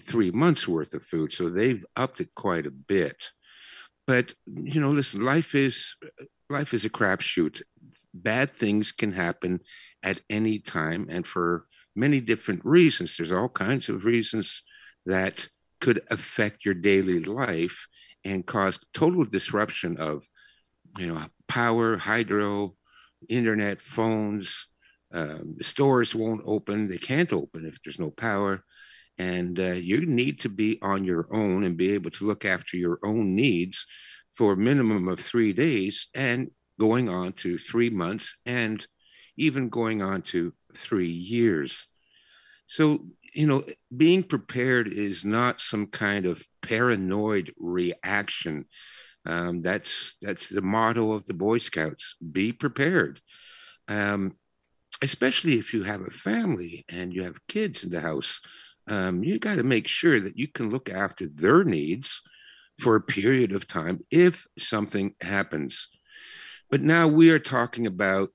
[0.06, 1.32] three months worth of food.
[1.32, 3.16] So they've upped it quite a bit
[4.10, 5.94] but you know listen life is
[6.48, 7.62] life is a crapshoot
[8.12, 9.60] bad things can happen
[10.02, 13.16] at any time and for many different reasons.
[13.16, 14.62] There's all kinds of reasons
[15.06, 15.48] that
[15.80, 17.86] could affect your daily life
[18.24, 20.26] and cause total disruption of
[20.98, 22.74] you know power hydro
[23.28, 24.66] internet phones
[25.12, 26.88] um, stores won't open.
[26.88, 28.64] They can't open if there's no power.
[29.18, 32.76] And uh, you need to be on your own and be able to look after
[32.76, 33.84] your own needs
[34.32, 38.86] for a minimum of three days and going on to three months and
[39.40, 41.86] even going on to three years.
[42.66, 43.64] So, you know,
[43.96, 48.66] being prepared is not some kind of paranoid reaction.
[49.26, 53.20] Um, that's that's the motto of the Boy Scouts: be prepared.
[53.88, 54.36] Um,
[55.02, 58.40] especially if you have a family and you have kids in the house
[58.90, 62.20] um, you got to make sure that you can look after their needs
[62.80, 65.88] for a period of time if something happens.
[66.70, 68.30] But now we are talking about,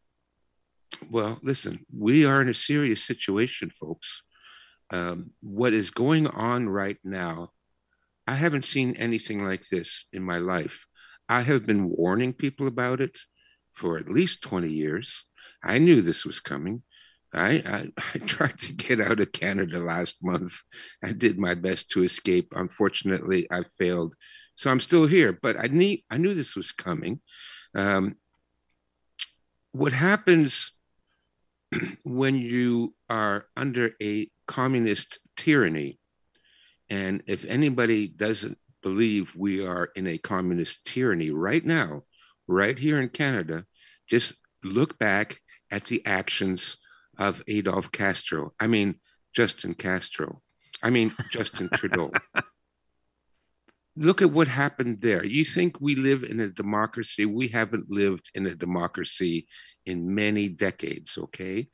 [1.10, 4.22] well, listen, we are in a serious situation, folks.
[4.92, 7.52] Um, what is going on right now,
[8.28, 10.86] I haven't seen anything like this in my life.
[11.28, 13.18] I have been warning people about it
[13.74, 15.26] for at least 20 years.
[15.64, 16.84] I knew this was coming.
[17.34, 20.54] I, I, I, tried to get out of Canada last month.
[21.04, 22.54] I did my best to escape.
[22.56, 24.16] Unfortunately, I failed.
[24.56, 27.20] So I'm still here, but I, need, I knew this was coming.
[27.74, 28.16] Um,
[29.74, 30.72] what happens
[32.04, 36.00] when you are under a communist tyranny,
[36.90, 42.04] and if anybody doesn't believe we are in a communist tyranny right now,
[42.48, 43.66] right here in Canada,
[44.08, 45.40] just look back
[45.72, 46.78] at the actions
[47.18, 48.54] of Adolf Castro.
[48.60, 48.96] I mean,
[49.36, 50.42] Justin Castro.
[50.84, 52.12] I mean, Justin Trudeau.
[53.98, 55.24] Look at what happened there.
[55.24, 57.26] You think we live in a democracy?
[57.26, 59.48] We haven't lived in a democracy
[59.86, 61.70] in many decades, okay?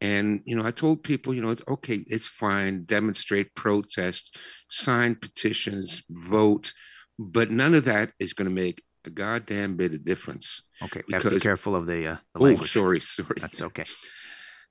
[0.00, 4.36] And, you know, I told people, you know, okay, it's fine, demonstrate, protest,
[4.70, 6.72] sign petitions, vote,
[7.18, 10.62] but none of that is going to make a goddamn bit of difference.
[10.82, 12.72] Okay, we have to be careful of the, uh, the oh, language.
[12.72, 13.36] sorry, sorry.
[13.40, 13.84] That's okay.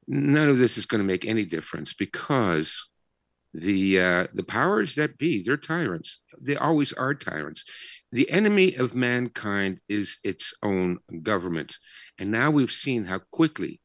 [0.07, 2.87] None of this is going to make any difference because
[3.53, 6.19] the uh, the powers that be, they're tyrants.
[6.41, 7.63] They always are tyrants.
[8.11, 11.77] The enemy of mankind is its own government,
[12.17, 13.79] and now we've seen how quickly,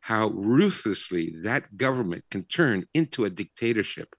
[0.00, 4.14] how ruthlessly that government can turn into a dictatorship.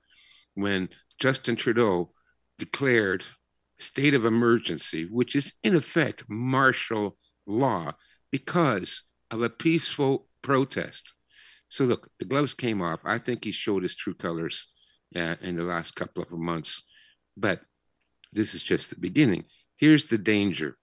[0.56, 0.90] When
[1.20, 2.12] Justin Trudeau
[2.58, 3.24] declared
[3.80, 7.94] state of emergency, which is in effect martial law
[8.32, 11.14] because of a peaceful protest.
[11.70, 13.00] So look, the gloves came off.
[13.04, 14.68] I think he showed his true colors
[15.16, 16.82] uh, in the last couple of months,
[17.36, 17.62] but
[18.34, 19.46] this is just the beginning.
[19.78, 20.78] Here's the danger: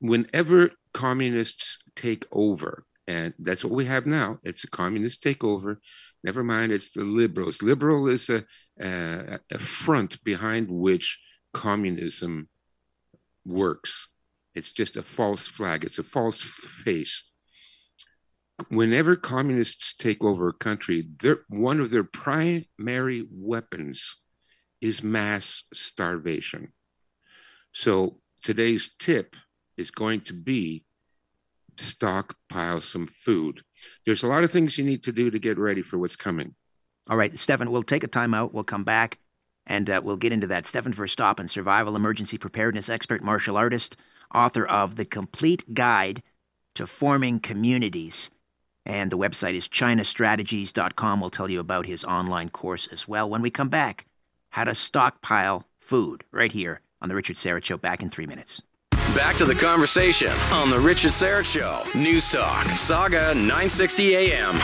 [0.00, 5.76] whenever communists take over, and that's what we have now, it's a communist takeover.
[6.22, 7.62] Never mind, it's the liberals.
[7.62, 8.44] Liberal is a,
[8.80, 11.18] a, a front behind which
[11.54, 12.48] communism
[13.46, 14.08] works.
[14.54, 15.84] It's just a false flag.
[15.84, 16.42] It's a false
[16.84, 17.24] face
[18.68, 21.08] whenever communists take over a country,
[21.48, 24.16] one of their primary weapons
[24.80, 26.72] is mass starvation.
[27.72, 29.36] So today's tip
[29.76, 30.84] is going to be
[31.76, 33.62] stockpile some food.
[34.04, 36.54] There's a lot of things you need to do to get ready for what's coming.
[37.08, 38.52] All right, Stefan, we'll take a time out.
[38.52, 39.18] We'll come back
[39.66, 40.66] and uh, we'll get into that.
[40.66, 43.96] Stefan Verstappen, survival emergency preparedness expert, martial artist,
[44.34, 46.22] author of The Complete Guide
[46.74, 48.30] to Forming Communities.
[48.86, 51.20] And the website is chinastrategies.com.
[51.20, 53.28] We'll tell you about his online course as well.
[53.28, 54.06] When we come back,
[54.50, 57.76] how to stockpile food right here on The Richard Syrett Show.
[57.76, 58.62] Back in three minutes.
[59.14, 61.82] Back to the conversation on The Richard Syrett Show.
[61.98, 64.54] News Talk, Sauga 960 AM.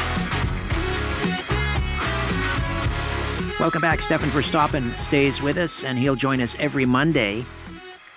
[3.59, 4.01] Welcome back.
[4.01, 7.45] Stefan Verstappen stays with us, and he'll join us every Monday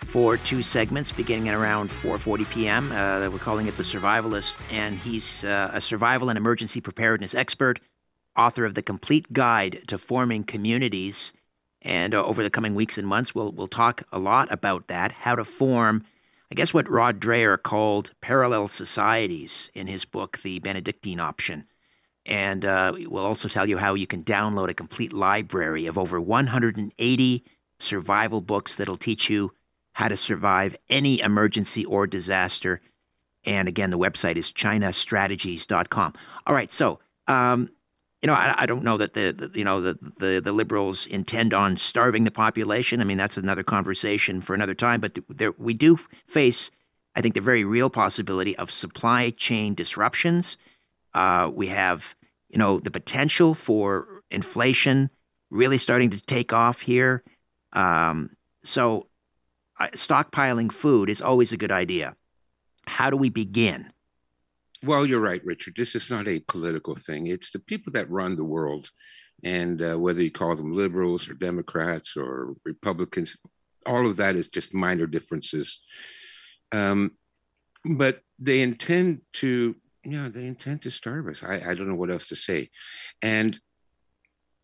[0.05, 2.91] for two segments beginning at around 4:40 p.m.
[2.91, 7.79] Uh, we're calling it the Survivalist, and he's uh, a survival and emergency preparedness expert,
[8.35, 11.33] author of the Complete Guide to Forming Communities.
[11.81, 15.11] And uh, over the coming weeks and months, we'll we'll talk a lot about that,
[15.11, 16.05] how to form,
[16.51, 21.65] I guess, what Rod Dreher called parallel societies in his book, The Benedictine Option.
[22.25, 26.19] And uh, we'll also tell you how you can download a complete library of over
[26.21, 27.43] 180
[27.79, 29.51] survival books that'll teach you
[29.99, 32.79] how to survive any emergency or disaster.
[33.43, 36.13] And again, the website is chinastrategies.com.
[36.47, 37.69] All right, so um,
[38.21, 41.05] you know, I, I, don't know that the, the you know the, the, the liberals
[41.05, 43.01] intend on starving the population.
[43.01, 45.01] I mean, that's another conversation for another time.
[45.01, 45.97] But there, we do
[46.27, 46.71] face,
[47.17, 50.55] I think, the very real possibility of supply chain disruptions.
[51.13, 52.15] Uh, we have,
[52.47, 55.09] you know, the potential for inflation
[55.51, 57.21] really starting to take off here.
[57.73, 58.29] Um,
[58.63, 59.08] so
[59.87, 62.15] stockpiling food is always a good idea.
[62.85, 63.91] How do we begin?
[64.83, 65.75] Well, you're right, Richard.
[65.75, 67.27] This is not a political thing.
[67.27, 68.89] It's the people that run the world.
[69.43, 73.35] And uh, whether you call them liberals or Democrats or Republicans,
[73.85, 75.79] all of that is just minor differences.
[76.71, 77.11] Um,
[77.85, 81.43] but they intend to, you know, they intend to starve us.
[81.43, 82.69] I, I don't know what else to say.
[83.21, 83.59] And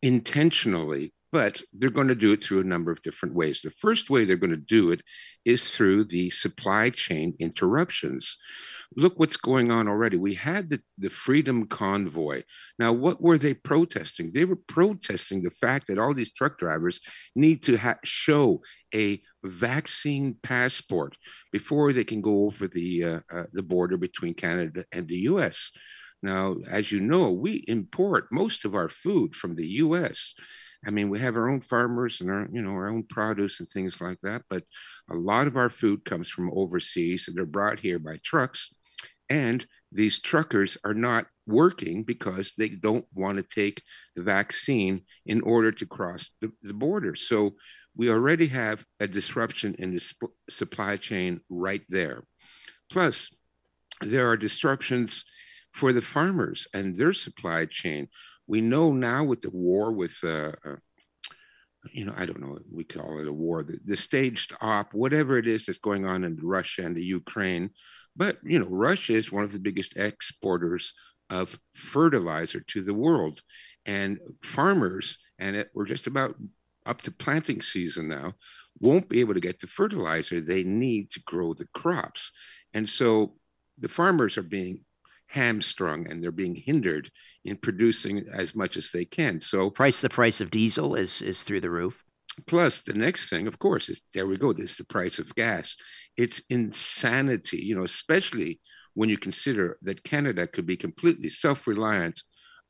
[0.02, 3.60] intentionally, but they're going to do it through a number of different ways.
[3.62, 5.02] The first way they're going to do it
[5.44, 8.38] is through the supply chain interruptions.
[8.96, 10.16] Look what's going on already.
[10.16, 12.44] We had the, the Freedom Convoy.
[12.80, 14.32] Now, what were they protesting?
[14.32, 17.02] They were protesting the fact that all these truck drivers
[17.36, 18.62] need to ha- show
[18.94, 21.18] a vaccine passport
[21.52, 25.70] before they can go over the uh, uh, the border between Canada and the U.S.
[26.24, 30.34] Now, as you know, we import most of our food from the U.S.
[30.86, 33.70] I mean, we have our own farmers and our, you know, our own produce and
[33.70, 34.44] things like that.
[34.50, 34.64] But
[35.10, 38.74] a lot of our food comes from overseas and they're brought here by trucks.
[39.30, 43.82] And these truckers are not working because they don't want to take
[44.16, 47.16] the vaccine in order to cross the, the border.
[47.16, 47.56] So
[47.96, 52.24] we already have a disruption in the sp- supply chain right there.
[52.92, 53.30] Plus,
[54.02, 55.24] there are disruptions
[55.74, 58.08] for the farmers and their supply chain.
[58.48, 60.76] We know now with the war with, uh, uh,
[61.92, 65.38] you know, I don't know, we call it a war, the, the staged op, whatever
[65.38, 67.70] it is that's going on in Russia and the Ukraine.
[68.16, 70.94] But, you know, Russia is one of the biggest exporters
[71.30, 73.42] of fertilizer to the world.
[73.86, 76.36] And farmers, and it, we're just about
[76.86, 78.34] up to planting season now,
[78.80, 82.32] won't be able to get the fertilizer they need to grow the crops.
[82.74, 83.36] And so
[83.80, 84.85] the farmers are being
[85.28, 87.10] hamstrung and they're being hindered
[87.44, 89.40] in producing as much as they can.
[89.40, 92.04] So price the price of diesel is is through the roof.
[92.48, 94.52] Plus the next thing, of course, is there we go.
[94.52, 95.76] This is the price of gas.
[96.18, 98.60] It's insanity, you know, especially
[98.94, 102.22] when you consider that Canada could be completely self-reliant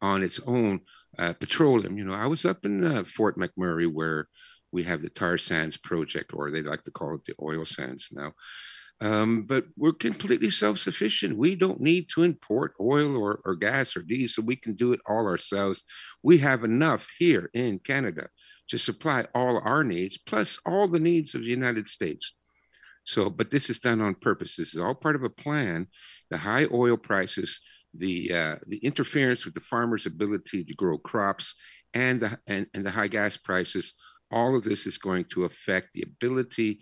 [0.02, 0.82] on its own
[1.18, 1.98] uh, petroleum.
[1.98, 4.28] You know, I was up in uh, Fort McMurray where
[4.72, 8.10] we have the tar sands project, or they like to call it the oil sands
[8.12, 8.34] now.
[9.02, 11.38] Um, but we're completely self-sufficient.
[11.38, 14.46] We don't need to import oil or, or gas or diesel.
[14.46, 15.84] We can do it all ourselves.
[16.24, 18.30] We have enough here in Canada
[18.70, 22.34] to supply all our needs, plus all the needs of the United States.
[23.04, 24.56] So, but this is done on purpose.
[24.56, 25.88] This is all part of a plan.
[26.32, 27.60] The high oil prices,
[27.94, 31.54] the uh, the interference with the farmer's ability to grow crops,
[31.94, 33.94] and the and, and the high gas prices.
[34.32, 36.80] All of this is going to affect the ability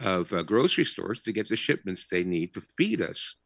[0.00, 3.36] of uh, grocery stores to get the shipments they need to feed us.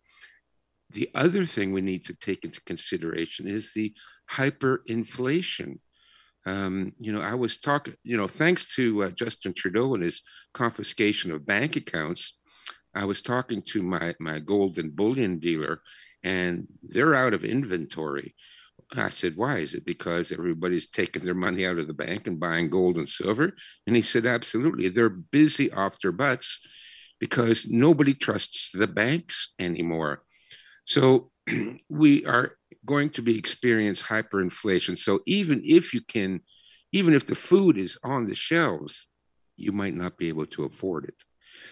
[0.91, 3.95] The other thing we need to take into consideration is the
[4.31, 5.79] hyperinflation.
[6.47, 10.23] Um, you know, I was talking, you know, thanks to uh, Justin Trudeau and his
[10.53, 12.35] confiscation of bank accounts,
[12.95, 15.83] I was talking to my, my gold and bullion dealer,
[16.25, 18.35] and they're out of inventory.
[18.93, 19.59] I said, why?
[19.59, 23.09] Is it because everybody's taking their money out of the bank and buying gold and
[23.09, 23.53] silver?
[23.87, 24.89] And he said, absolutely.
[24.89, 26.61] They're busy off their butts
[27.21, 30.23] because nobody trusts the banks anymore.
[30.87, 31.31] So
[31.89, 34.99] we are going to be experience hyperinflation.
[34.99, 36.41] So even if you can,
[36.93, 39.07] even if the food is on the shelves,
[39.57, 41.15] you might not be able to afford it.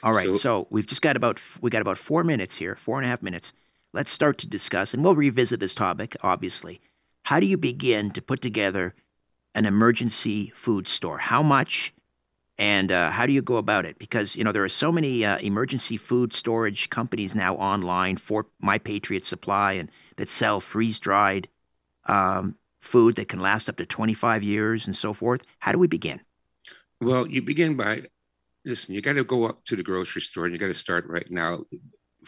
[0.02, 0.32] All right.
[0.32, 3.08] So, so we've just got about we got about four minutes here, four and a
[3.08, 3.52] half minutes.
[3.94, 6.80] Let's start to discuss, and we'll revisit this topic, obviously.
[7.28, 8.94] How do you begin to put together
[9.54, 11.18] an emergency food store?
[11.18, 11.92] How much
[12.56, 13.98] and uh, how do you go about it?
[13.98, 18.46] Because you know there are so many uh, emergency food storage companies now online for
[18.60, 21.48] My Patriot Supply and that sell freeze dried
[22.06, 25.42] um, food that can last up to 25 years and so forth.
[25.58, 26.22] How do we begin?
[27.02, 28.04] Well, you begin by
[28.64, 28.94] listen.
[28.94, 31.30] You got to go up to the grocery store and you got to start right
[31.30, 31.66] now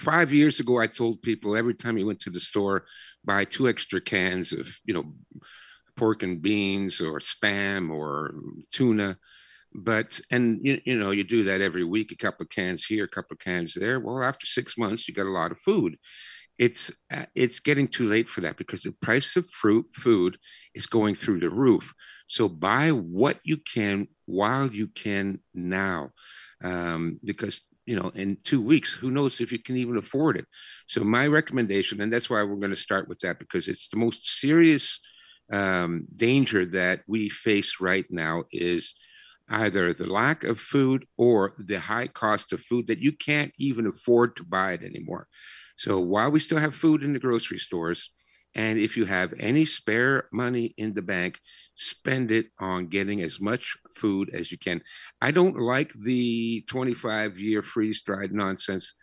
[0.01, 2.87] five years ago, I told people every time you went to the store,
[3.25, 5.05] buy two extra cans of, you know,
[5.97, 8.35] pork and beans or spam or
[8.73, 9.19] tuna.
[9.73, 13.05] But, and you, you know, you do that every week, a couple of cans here,
[13.05, 14.01] a couple of cans there.
[14.01, 15.97] Well, after six months, you got a lot of food.
[16.59, 20.37] It's uh, it's getting too late for that because the price of fruit food
[20.75, 21.93] is going through the roof.
[22.27, 26.11] So buy what you can while you can now,
[26.63, 28.95] um, because you know, in two weeks.
[28.95, 30.47] Who knows if you can even afford it?
[30.87, 33.97] So my recommendation, and that's why we're going to start with that because it's the
[33.97, 35.01] most serious
[35.53, 38.95] um, danger that we face right now is
[39.49, 43.89] either the lack of food or the high cost of food that you can't even
[43.89, 45.27] afford to buy it anymore.
[45.77, 48.09] So while we still have food in the grocery stores,
[48.55, 51.41] and if you have any spare money in the bank,
[51.81, 54.83] spend it on getting as much food as you can.
[55.23, 58.95] I don't like the 25 year freeze dried nonsense.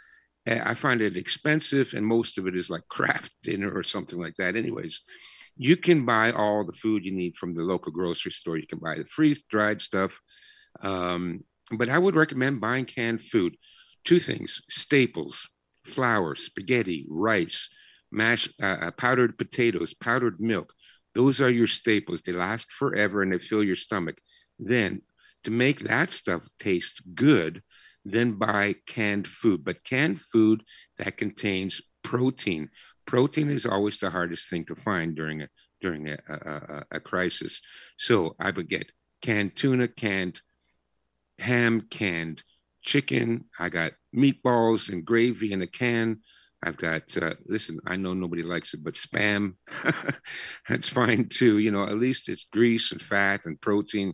[0.48, 4.36] I find it expensive, and most of it is like Kraft dinner or something like
[4.38, 4.56] that.
[4.56, 5.02] Anyways,
[5.58, 8.58] you can buy all the food you need from the local grocery store.
[8.58, 10.18] You can buy the freeze dried stuff.
[10.82, 13.58] Um, but I would recommend buying canned food.
[14.06, 15.50] Two things staples,
[15.86, 17.68] flour, spaghetti, rice,
[18.12, 20.74] mashed uh, uh, powdered potatoes, powdered milk.
[21.18, 22.22] Those are your staples.
[22.22, 24.20] They last forever and they fill your stomach.
[24.60, 25.02] Then,
[25.46, 27.64] to make that stuff taste good,
[28.06, 29.66] then buy canned food.
[29.66, 30.62] But canned food
[31.00, 32.70] that contains protein.
[33.08, 35.48] Protein is always the hardest thing to find during a
[35.82, 37.62] during a, a, a crisis.
[37.98, 38.92] So I would get
[39.24, 40.40] canned tuna, canned
[41.40, 42.44] ham, canned
[42.84, 43.46] chicken.
[43.58, 46.22] I got meatballs and gravy in a can.
[46.68, 49.54] I've got, uh, listen, I know nobody likes it, but spam,
[50.70, 51.60] that's fine too.
[51.60, 54.14] You know, at least it's grease and fat and protein.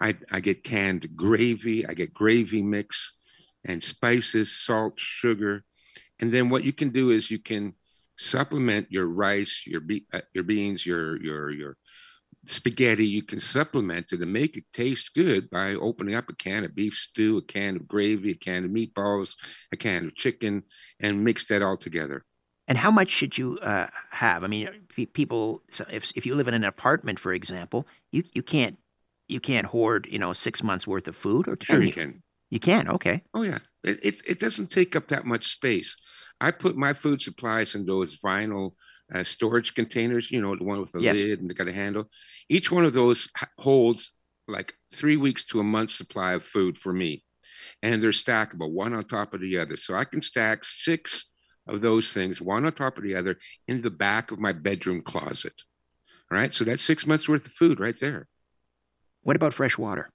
[0.00, 3.12] I, I get canned gravy, I get gravy mix
[3.66, 5.64] and spices, salt, sugar.
[6.18, 7.74] And then what you can do is you can
[8.16, 11.76] supplement your rice, your, be- uh, your beans, your, your, your
[12.46, 16.64] spaghetti, you can supplement it and make it taste good by opening up a can
[16.64, 19.34] of beef stew, a can of gravy, a can of meatballs,
[19.72, 20.62] a can of chicken,
[21.00, 22.24] and mix that all together.
[22.68, 24.44] And how much should you uh, have?
[24.44, 24.68] I mean,
[25.12, 25.62] people.
[25.68, 28.78] so If if you live in an apartment, for example, you you can't
[29.28, 31.88] you can't hoard you know six months worth of food, or can Sure you?
[31.88, 32.22] you can.
[32.50, 32.88] You can.
[32.88, 33.22] Okay.
[33.34, 35.96] Oh yeah, it, it it doesn't take up that much space.
[36.40, 38.74] I put my food supplies in those vinyl
[39.14, 40.30] uh, storage containers.
[40.30, 41.18] You know, the one with the Yes.
[41.18, 42.08] lid and they got a handle.
[42.48, 44.12] Each one of those holds
[44.48, 47.24] like three weeks to a month supply of food for me,
[47.82, 49.76] and they're stackable, one on top of the other.
[49.76, 51.26] So I can stack six
[51.68, 53.38] of those things, one on top of the other,
[53.68, 55.54] in the back of my bedroom closet.
[56.30, 58.26] All right, so that's six months worth of food right there.
[59.22, 60.10] What about fresh water?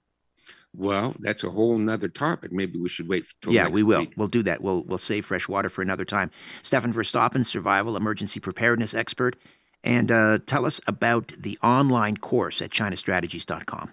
[0.74, 2.52] Well, that's a whole nother topic.
[2.52, 4.00] Maybe we should wait till yeah, we will.
[4.00, 4.12] week.
[4.16, 4.60] We'll do that.
[4.60, 6.30] We'll we'll save fresh water for another time.
[6.62, 9.36] Stefan Verstappen, survival emergency preparedness expert,
[9.82, 13.92] and uh, tell us about the online course at ChinaStrategies.com.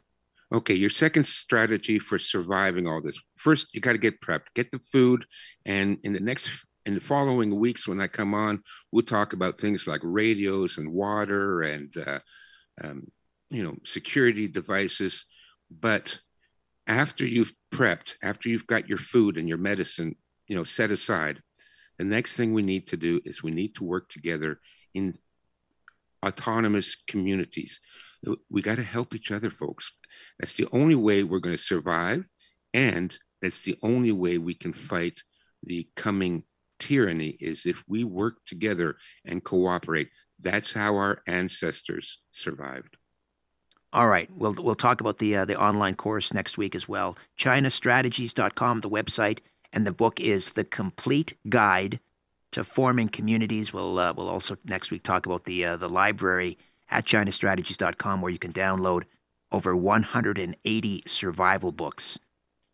[0.54, 3.20] Okay, your second strategy for surviving all this.
[3.38, 5.26] First, you got to get prepped, get the food,
[5.66, 6.50] and in the next
[6.86, 8.62] in the following weeks when I come on,
[8.92, 12.20] we'll talk about things like radios and water and uh,
[12.84, 13.08] um,
[13.50, 15.26] you know security devices.
[15.72, 16.20] But
[16.88, 20.16] after you've prepped, after you've got your food and your medicine,
[20.48, 21.42] you know, set aside,
[21.98, 24.60] the next thing we need to do is we need to work together
[24.94, 25.18] in
[26.26, 27.80] autonomous communities.
[28.50, 29.92] We got to help each other, folks.
[30.40, 32.26] That's the only way we're going to survive.
[32.74, 35.22] And that's the only way we can fight
[35.64, 36.44] the coming
[36.80, 40.10] tyranny is if we work together and cooperate.
[40.42, 42.98] That's how our ancestors survived.
[43.96, 47.18] All right, we'll we'll talk about the uh, the online course next week as well.
[47.40, 49.40] ChinaStrategies.com, the website,
[49.72, 52.02] and the book is the complete guide
[52.52, 53.72] to forming communities.
[53.72, 56.58] We'll uh, we'll also next week talk about the uh, the library
[56.92, 59.04] at ChinaStrategies.com, where you can download
[59.50, 62.20] over 180 survival books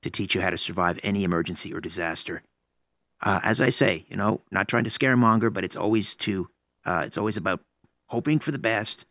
[0.02, 2.42] to teach you how to survive any emergency or disaster.
[3.22, 6.50] Uh, as I say, you know, not trying to scaremonger, but it's always to
[6.84, 7.60] uh, it's always about
[8.08, 9.06] hoping for the best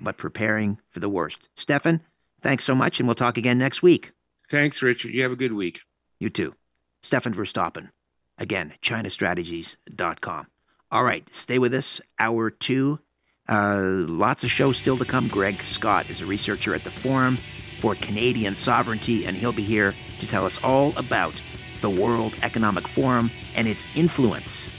[0.00, 1.48] but preparing for the worst.
[1.56, 2.00] Stefan,
[2.40, 4.12] thanks so much, and we'll talk again next week.
[4.50, 5.12] Thanks, Richard.
[5.12, 5.80] You have a good week.
[6.18, 6.54] You too.
[7.02, 7.90] Stefan Verstappen.
[8.38, 10.46] Again, ChinaStrategies.com.
[10.90, 12.00] All right, stay with us.
[12.18, 13.00] Hour two.
[13.48, 15.28] Uh, lots of shows still to come.
[15.28, 17.38] Greg Scott is a researcher at the Forum
[17.80, 21.40] for Canadian Sovereignty, and he'll be here to tell us all about
[21.80, 24.72] the World Economic Forum and its influence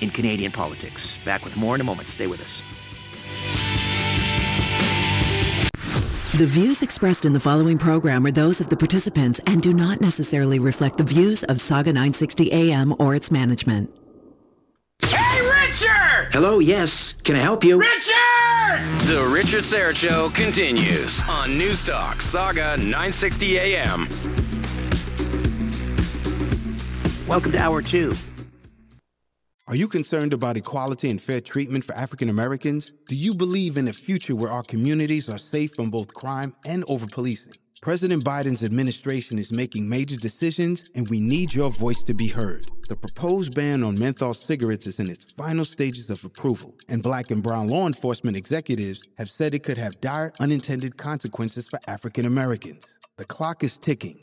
[0.00, 1.18] in Canadian politics.
[1.18, 2.08] Back with more in a moment.
[2.08, 2.62] Stay with us.
[6.36, 10.02] The views expressed in the following program are those of the participants and do not
[10.02, 13.90] necessarily reflect the views of Sauga 960 AM or its management.
[15.00, 16.28] Hey, Richard!
[16.30, 17.14] Hello, yes.
[17.14, 17.80] Can I help you?
[17.80, 18.84] Richard!
[19.06, 24.06] The Richard Syrett Show continues on News Talk Sauga 960 AM.
[27.26, 28.12] Welcome to Hour Two.
[29.68, 32.90] Are you concerned about equality and fair treatment for African Americans?
[33.06, 36.86] Do you believe in a future where our communities are safe from both crime and
[36.88, 37.52] over policing?
[37.82, 42.66] President Biden's administration is making major decisions, and we need your voice to be heard.
[42.88, 47.30] The proposed ban on menthol cigarettes is in its final stages of approval, and black
[47.30, 52.24] and brown law enforcement executives have said it could have dire unintended consequences for African
[52.24, 52.86] Americans.
[53.18, 54.22] The clock is ticking.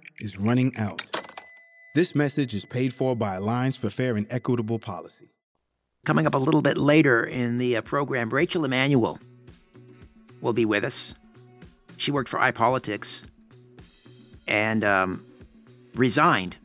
[0.21, 1.01] is running out.
[1.95, 5.33] This message is paid for by Alliance for Fair and Equitable Policy.
[6.05, 9.19] Coming up a little bit later in the uh, program, Rachel Emmanuel
[10.41, 11.13] will be with us.
[11.97, 13.23] She worked for iPolitics
[14.47, 15.25] and um,
[15.95, 16.57] resigned.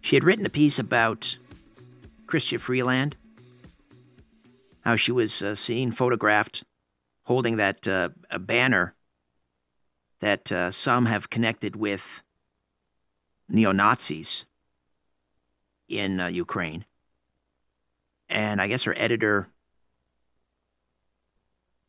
[0.00, 1.38] She had written a piece about
[2.26, 3.16] Chrystia Freeland,
[4.80, 6.64] how she was uh, seen photographed
[7.26, 8.94] holding that uh, a banner
[10.20, 12.22] that uh, some have connected with
[13.48, 14.44] neo Nazis
[15.88, 16.84] in uh, Ukraine.
[18.28, 19.48] And I guess her editor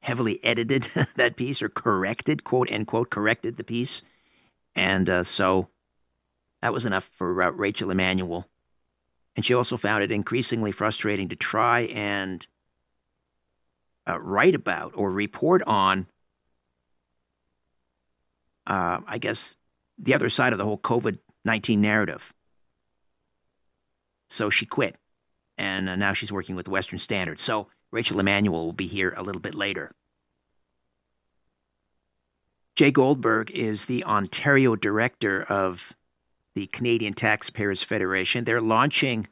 [0.02, 4.04] heavily edited that piece or corrected, quote unquote, corrected the piece.
[4.76, 5.70] And uh, so
[6.62, 8.48] that was enough for uh, Rachel Emmanuel.
[9.36, 12.46] And she also found it increasingly frustrating to try and
[14.08, 16.08] uh, write about or report on,
[18.66, 19.56] uh, I guess,
[19.98, 22.34] the other side of the whole COVID 19 narrative.
[24.30, 24.98] So she quit.
[25.58, 27.40] and uh, now she's working with Western Standard.
[27.40, 29.92] So Rachel Emmanuel will be here a little bit later.
[32.76, 35.94] Jay Goldberg is the Ontario director of
[36.54, 38.44] the Canadian Taxpayers Federation.
[38.44, 39.28] They're launching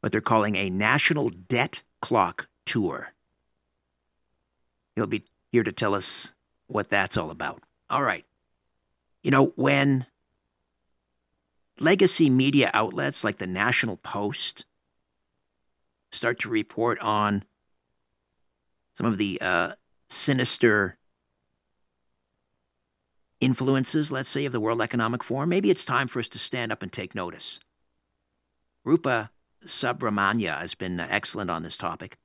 [0.00, 3.14] what they're calling a national debt clock tour.
[4.94, 6.34] He'll be here to tell us
[6.68, 7.62] what that's all about.
[7.90, 8.24] All right.
[9.22, 10.06] You know, when
[11.82, 14.64] legacy media outlets like the National Post
[16.12, 17.44] start to report on
[18.94, 19.72] some of the uh,
[20.08, 20.96] sinister
[23.40, 26.70] influences, let's say, of the World Economic Forum, maybe it's time for us to stand
[26.70, 27.58] up and take notice.
[28.84, 29.30] Rupa
[29.66, 32.16] Subramanya has been excellent on this topic.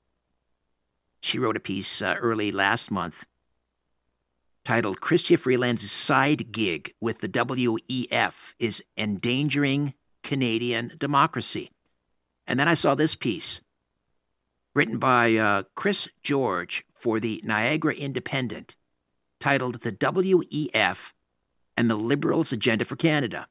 [1.21, 3.25] She wrote a piece uh, early last month
[4.67, 9.93] titled Chrystia Freeland's Side Gig with the WEF is Endangering
[10.23, 11.71] Canadian Democracy.
[12.45, 13.61] And then I saw this piece
[14.75, 18.75] written by uh, Chris George for the Niagara Independent
[19.39, 21.13] titled The WEF
[21.77, 23.47] and the Liberals' Agenda for Canada.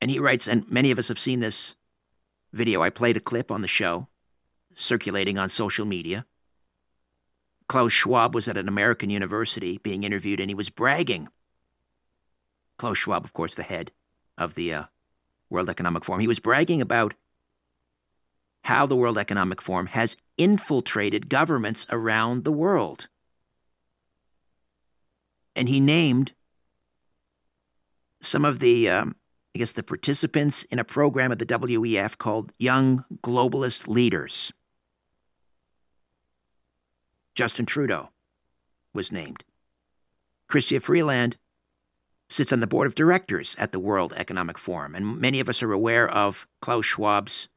[0.00, 1.74] And he writes, and many of us have seen this
[2.52, 2.82] video.
[2.82, 4.06] I played a clip on the show
[4.74, 6.24] circulating on social media.
[7.70, 11.28] Klaus Schwab was at an American university being interviewed, and he was bragging.
[12.78, 13.92] Klaus Schwab, of course, the head
[14.36, 14.82] of the uh,
[15.50, 16.20] World Economic Forum.
[16.20, 17.14] He was bragging about
[18.64, 23.06] how the World Economic Forum has infiltrated governments around the world.
[25.54, 26.32] And he named
[28.20, 29.14] some of the um,
[29.54, 34.52] I guess, the participants in a program at the WEF called Young Globalist Leaders.
[37.34, 38.10] Justin Trudeau
[38.92, 39.44] was named.
[40.50, 41.36] Chrystia Freeland
[42.28, 45.62] sits on the board of directors at the World Economic Forum, and many of us
[45.62, 47.48] are aware of Klaus Schwab's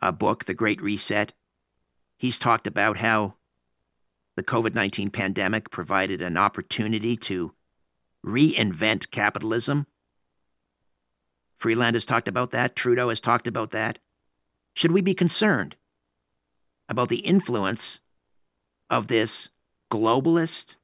[0.00, 1.32] uh, book, The Great Reset.
[2.16, 3.34] He's talked about how
[4.36, 7.54] the COVID 19 pandemic provided an opportunity to
[8.24, 9.86] reinvent capitalism
[11.58, 12.76] Freeland has talked about that.
[12.76, 13.98] Trudeau has talked about that.
[14.74, 15.74] Should we be concerned
[16.88, 18.00] about the influence
[18.90, 19.50] of this
[19.90, 20.76] globalist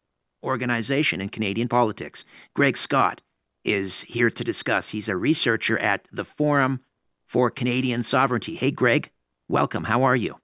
[0.42, 2.24] organization in Canadian politics?
[2.55, 3.20] Greg Scott
[3.64, 4.90] is here to discuss.
[4.90, 6.80] He's a researcher at the Forum
[7.24, 8.55] for Canadian Sovereignty.
[8.55, 9.11] Hey, Greg,
[9.48, 9.84] welcome.
[9.84, 10.38] How are you?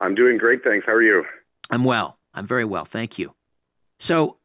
[0.00, 0.86] I'm doing great, thanks.
[0.86, 1.24] How are you?
[1.70, 2.18] I'm well.
[2.32, 3.34] I'm very well, thank you.
[3.98, 4.38] So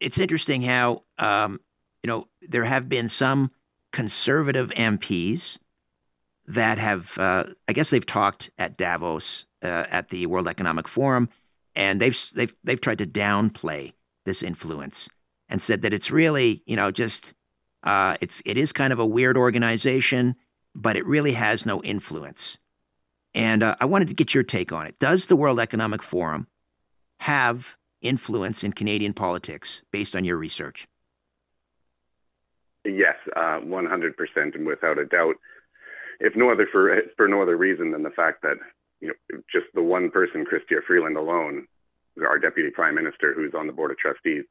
[0.00, 1.60] it's interesting how um,
[2.06, 3.50] you know, there have been some
[3.90, 5.58] conservative MPs
[6.48, 11.28] that have, uh, I guess, they've talked at Davos uh, at the World Economic Forum,
[11.74, 13.92] and they've they've they've tried to downplay
[14.24, 15.08] this influence
[15.48, 17.34] and said that it's really, you know, just
[17.82, 20.36] uh, it's it is kind of a weird organization,
[20.74, 22.58] but it really has no influence.
[23.34, 24.98] And uh, I wanted to get your take on it.
[24.98, 26.46] Does the World Economic Forum
[27.20, 30.86] have influence in Canadian politics based on your research?
[32.84, 35.34] Yes, uh, 100% and without a doubt.
[36.20, 38.56] If no other for for no other reason than the fact that
[39.00, 41.66] you know just the one person, Chrystia Freeland alone,
[42.26, 44.44] our deputy prime minister, who's on the board of trustees,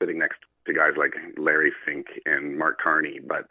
[0.00, 3.46] sitting next to guys like Larry Fink and Mark Carney, but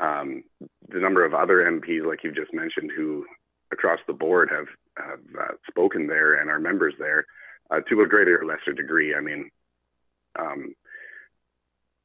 [0.00, 0.44] um,
[0.88, 3.26] the number of other MPs, like you've just mentioned, who
[3.72, 4.66] across the board have
[4.96, 7.24] have uh, spoken there and are members there,
[7.70, 9.14] uh, to a greater or lesser degree.
[9.14, 9.50] I mean,
[10.38, 10.74] um,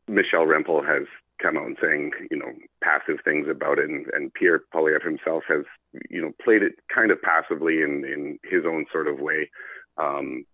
[0.08, 1.08] Michelle Rempel has
[1.42, 2.52] come out and saying, you know,
[2.84, 3.90] passive things about it.
[3.90, 5.64] And, and Pierre Poilievre himself has,
[6.10, 9.50] you know, played it kind of passively in, in his own sort of way.
[9.98, 10.46] Um,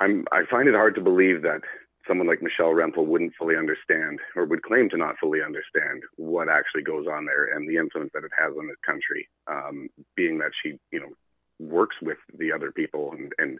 [0.00, 1.60] I'm, I find it hard to believe that
[2.06, 6.48] someone like Michelle Rempel wouldn't fully understand or would claim to not fully understand what
[6.48, 10.38] actually goes on there and the influence that it has on this country, um, being
[10.38, 11.10] that she, you know,
[11.60, 13.58] works with the other people and, and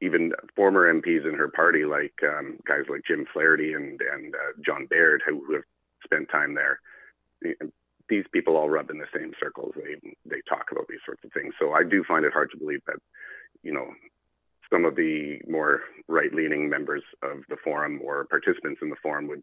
[0.00, 4.52] even former MPs in her party, like um, guys like Jim Flaherty and and uh,
[4.66, 5.64] John Baird, who, who have
[6.04, 6.80] spent time there.
[8.08, 9.72] These people all rub in the same circles.
[9.76, 11.54] They they talk about these sorts of things.
[11.58, 12.96] So I do find it hard to believe that,
[13.62, 13.88] you know,
[14.70, 19.42] some of the more right-leaning members of the forum or participants in the forum would,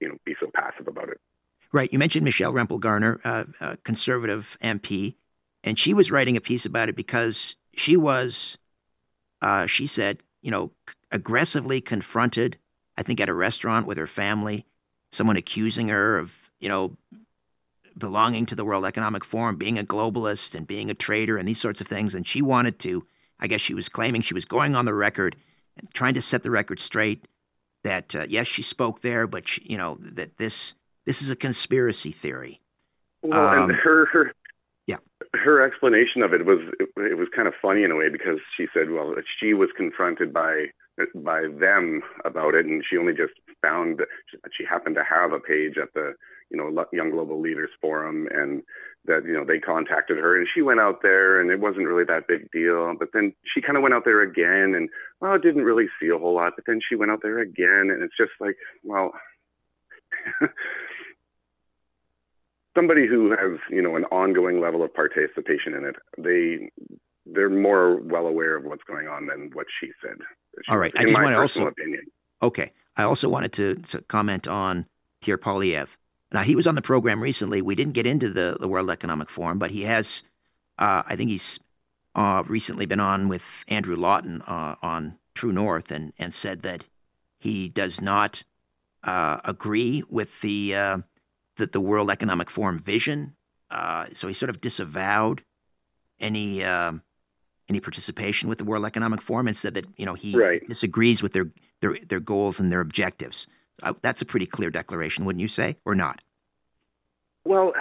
[0.00, 1.18] you know, be so passive about it.
[1.72, 1.92] Right.
[1.92, 5.14] You mentioned Michelle Rempel Garner, uh, a conservative MP,
[5.62, 8.58] and she was writing a piece about it because she was
[9.42, 10.72] uh, she said, you know,
[11.10, 12.58] aggressively confronted,
[12.96, 14.66] I think at a restaurant with her family,
[15.10, 16.96] someone accusing her of, you know,
[17.98, 21.60] belonging to the World Economic Forum, being a globalist and being a traitor and these
[21.60, 22.14] sorts of things.
[22.14, 23.04] And she wanted to,
[23.38, 25.36] I guess she was claiming she was going on the record
[25.76, 27.26] and trying to set the record straight
[27.82, 30.74] that, uh, yes, she spoke there, but, she, you know, that this,
[31.06, 32.60] this is a conspiracy theory.
[33.22, 34.32] Well, Um, and her, her
[34.86, 34.96] yeah.
[35.34, 38.38] her explanation of it was it, it was kind of funny in a way because
[38.56, 40.66] she said, well, she was confronted by
[41.14, 44.08] by them about it, and she only just found that
[44.56, 46.14] she happened to have a page at the
[46.50, 48.62] you know Young Global Leaders Forum, and
[49.06, 52.04] that you know they contacted her, and she went out there, and it wasn't really
[52.04, 52.94] that big deal.
[52.98, 54.88] But then she kind of went out there again, and
[55.20, 56.54] well, didn't really see a whole lot.
[56.56, 59.12] But then she went out there again, and it's just like, well.
[62.76, 66.70] somebody who has you know an ongoing level of participation in it they
[67.26, 70.16] they're more well aware of what's going on than what she said
[70.68, 70.92] All right.
[70.96, 71.66] I just want to also.
[71.66, 72.02] opinion
[72.42, 72.72] Okay.
[72.96, 74.86] I also wanted to, to comment on
[75.20, 75.96] Pierre Poilievre.
[76.32, 77.60] Now, he was on the program recently.
[77.60, 80.22] We didn't get into the, the World Economic Forum, but he has,
[80.78, 81.58] uh, I think he's
[82.14, 86.86] uh, recently been on with Andrew Lawton uh, on True North and, and said that
[87.38, 88.44] he does not
[89.02, 90.98] uh, agree with the, uh,
[91.56, 93.34] the, the World Economic Forum vision.
[93.70, 95.42] Uh, so he sort of disavowed
[96.20, 97.02] any um,
[97.70, 100.66] any participation with the World Economic Forum and said that you know he Right.
[100.68, 101.46] disagrees with their
[101.80, 103.46] their their goals and their objectives.
[103.82, 106.22] Uh, that's a pretty clear declaration, wouldn't you say, or not?
[107.46, 107.72] well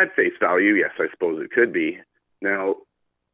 [0.00, 1.96] at face value yes i suppose it could be
[2.42, 2.74] now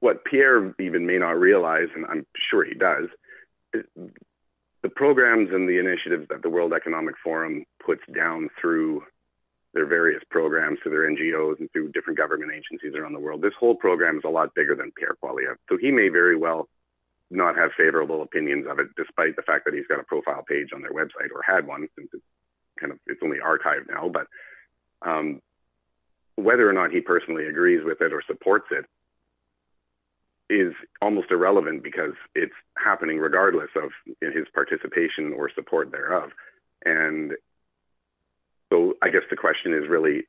[0.01, 3.07] what pierre even may not realize and i'm sure he does
[3.73, 3.83] is
[4.83, 9.03] the programs and the initiatives that the world economic forum puts down through
[9.77, 13.43] their various programs to their NGOs and through different government agencies around the world.
[13.43, 15.57] This whole program is a lot bigger than Pierre Poilievre.
[15.69, 16.67] So he may very well
[17.31, 20.71] not have favorable opinions of it, despite the fact that he's got a profile page
[20.75, 22.25] on their website or had one since it's
[22.81, 24.09] kind of it's only archived now.
[24.09, 24.29] But
[25.07, 25.43] um,
[26.37, 28.87] whether or not he personally agrees with it or supports it
[30.49, 30.73] is
[31.03, 33.91] almost irrelevant because it's happening regardless of
[34.23, 36.31] his participation or support thereof.
[36.83, 37.33] And
[38.71, 40.25] so I guess the question is really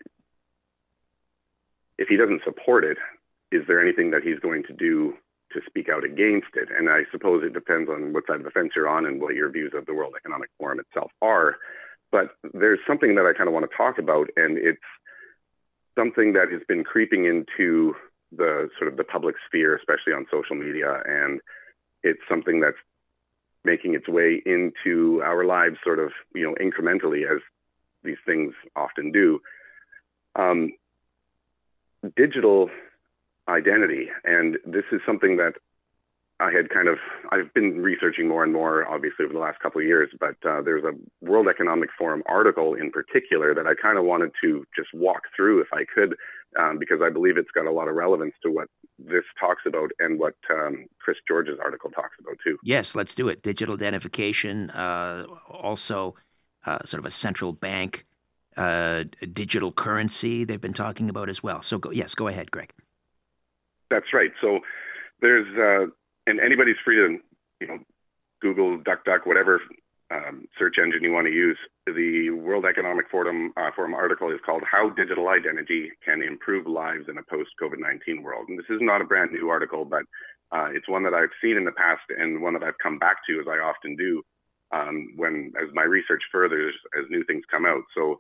[1.98, 2.98] if he doesn't support it,
[3.52, 5.14] is there anything that he's going to do
[5.54, 6.70] to speak out against it?
[6.76, 9.36] And I suppose it depends on what side of the fence you're on and what
[9.36, 11.56] your views of the World Economic Forum itself are.
[12.12, 14.80] But there's something that I kind of want to talk about, and it's
[15.98, 17.96] something that has been creeping into
[18.32, 21.42] the sort of the public sphere, especially on social media, and
[22.04, 22.78] it's something that's
[23.66, 27.42] making its way into our lives sort of you know incrementally as
[28.04, 29.40] these things often do.
[30.36, 30.74] Um,
[32.16, 32.70] digital
[33.48, 35.54] identity, and this is something that
[36.40, 36.98] I had kind of
[37.32, 40.10] I've been researching more and more, obviously over the last couple of years.
[40.20, 40.92] But uh, there's a
[41.26, 45.62] World Economic Forum article in particular that I kind of wanted to just walk through
[45.62, 46.16] if I could,
[46.60, 48.68] um, because I believe it's got a lot of relevance to what
[49.00, 52.58] this talks about and what um, Chris George's article talks about too.
[52.64, 53.42] Yes, let's do it.
[53.42, 56.16] Digital identification, uh, also
[56.66, 58.06] uh, sort of a central bank
[58.58, 59.04] uh,
[59.34, 61.62] digital currency they've been talking about as well.
[61.62, 62.72] So go, yes, go ahead, Greg.
[63.90, 64.32] That's right.
[64.42, 64.60] So
[65.22, 65.92] there's uh,
[66.26, 67.18] and anybody's free to
[67.62, 67.80] you know
[68.42, 69.62] Google, DuckDuck, whatever
[70.12, 71.58] um, search engine you want to use.
[71.86, 77.06] The World Economic Forum uh, Forum article is called "How Digital Identity Can Improve Lives
[77.10, 80.04] in a Post COVID-19 World." And this is not a brand new article, but
[80.52, 83.18] uh, it's one that I've seen in the past and one that I've come back
[83.30, 84.24] to as I often do
[84.72, 87.84] um, when as my research furthers as new things come out.
[87.96, 88.18] So.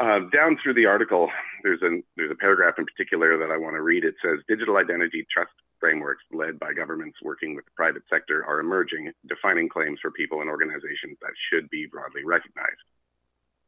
[0.00, 1.28] Uh, down through the article,
[1.64, 4.04] there's a there's a paragraph in particular that I want to read.
[4.04, 5.50] It says digital identity trust
[5.80, 10.40] frameworks led by governments working with the private sector are emerging, defining claims for people
[10.40, 12.82] and organizations that should be broadly recognized.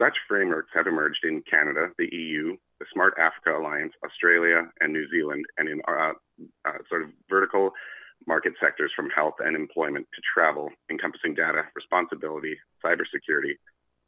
[0.01, 5.07] Such frameworks have emerged in Canada, the EU, the Smart Africa Alliance, Australia, and New
[5.11, 6.13] Zealand, and in uh,
[6.65, 7.73] uh, sort of vertical
[8.27, 13.55] market sectors from health and employment to travel, encompassing data, responsibility, cybersecurity,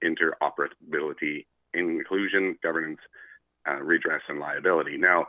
[0.04, 3.00] interoperability, inclusion, governance,
[3.68, 4.96] uh, redress, and liability.
[4.96, 5.26] Now,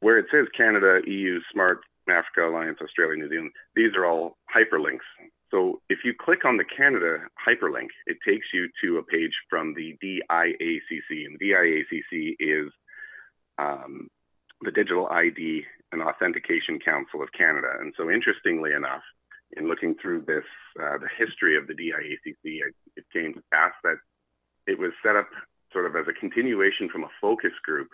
[0.00, 5.06] where it says Canada, EU, Smart Africa Alliance, Australia, New Zealand, these are all hyperlinks.
[5.50, 9.74] So if you click on the Canada hyperlink, it takes you to a page from
[9.74, 12.72] the DIACC, and DIACC is
[13.58, 14.08] um,
[14.62, 17.68] the Digital ID and Authentication Council of Canada.
[17.80, 19.02] And so, interestingly enough,
[19.56, 20.44] in looking through this,
[20.80, 23.96] uh, the history of the DIACC, it, it came to pass that
[24.66, 25.28] it was set up
[25.72, 27.88] sort of as a continuation from a focus group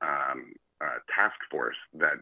[0.00, 2.16] um, uh, task force that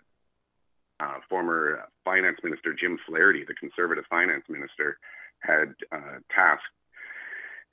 [1.00, 4.98] uh, former Finance Minister Jim Flaherty, the Conservative Finance Minister,
[5.40, 6.62] had uh, tasked.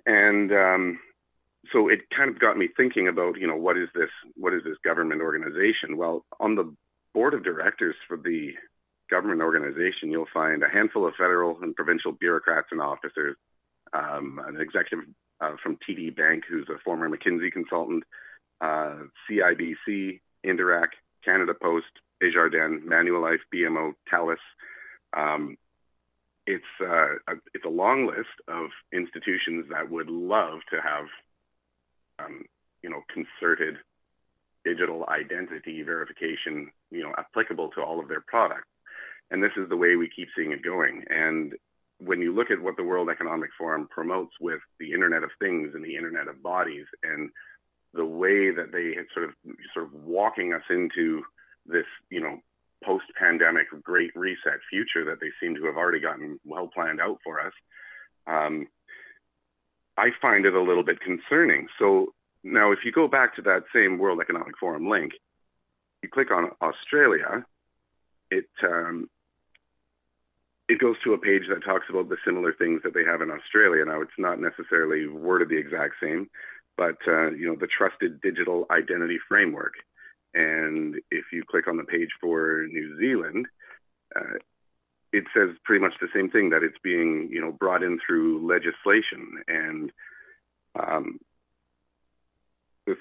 [0.06, 1.00] And um,
[1.72, 4.10] so it kind of got me thinking about, you know, what is this?
[4.36, 5.98] What is this government organization?
[5.98, 6.74] Well, on the
[7.14, 8.54] board of directors for the
[9.10, 13.36] government organization, you'll find a handful of federal and provincial bureaucrats and officers,
[13.94, 15.06] um, an executive
[15.42, 18.04] uh, from TD Bank, who's a former McKinsey consultant,
[18.62, 18.96] uh,
[19.30, 20.90] CIBC, Interac,
[21.24, 21.88] Canada Post,
[22.22, 24.38] Desjardins, Manulife, BMO, TELUS.
[25.16, 25.58] Um,
[26.46, 31.06] it's uh, a, it's a long list of institutions that would love to have,
[32.20, 32.44] um,
[32.82, 33.78] you know, concerted
[34.70, 36.56] digital identity verification,
[36.92, 38.72] you know, applicable to all of their products.
[39.32, 40.96] And this is the way we keep seeing it going.
[41.10, 41.54] And
[42.00, 45.72] when you look at what the World Economic Forum promotes with the Internet of Things
[45.74, 47.30] and the Internet of Bodies, and
[47.94, 49.34] the way that they had sort of
[49.74, 51.24] sort of walking us into
[51.66, 52.36] this, you know,
[52.84, 57.36] post-pandemic great reset future that they seem to have already gotten well planned out for
[57.42, 57.54] us,
[58.28, 58.68] um,
[59.98, 61.68] I find it a little bit concerning.
[61.78, 62.14] So
[62.44, 65.14] now, if you go back to that same World Economic Forum link,
[66.02, 67.46] you click on Australia,
[68.32, 69.10] it um,
[70.70, 73.32] it goes to a page that talks about the similar things that they have in
[73.32, 73.84] Australia.
[73.84, 76.30] Now, it's not necessarily worded the exact same,
[76.78, 79.74] but uh, you know the trusted digital identity framework.
[80.34, 83.48] And if you click on the page for New Zealand,
[84.16, 84.38] uh,
[85.12, 88.48] it says pretty much the same thing that it's being you know brought in through
[88.48, 89.92] legislation and
[90.80, 91.20] um,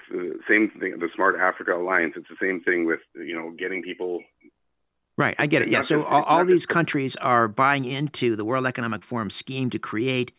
[0.09, 3.81] the same thing the smart africa alliance it's the same thing with you know getting
[3.81, 4.21] people
[5.19, 5.67] Right, I get it.
[5.67, 9.77] Yeah, so all, all these countries are buying into the World Economic Forum scheme to
[9.77, 10.31] create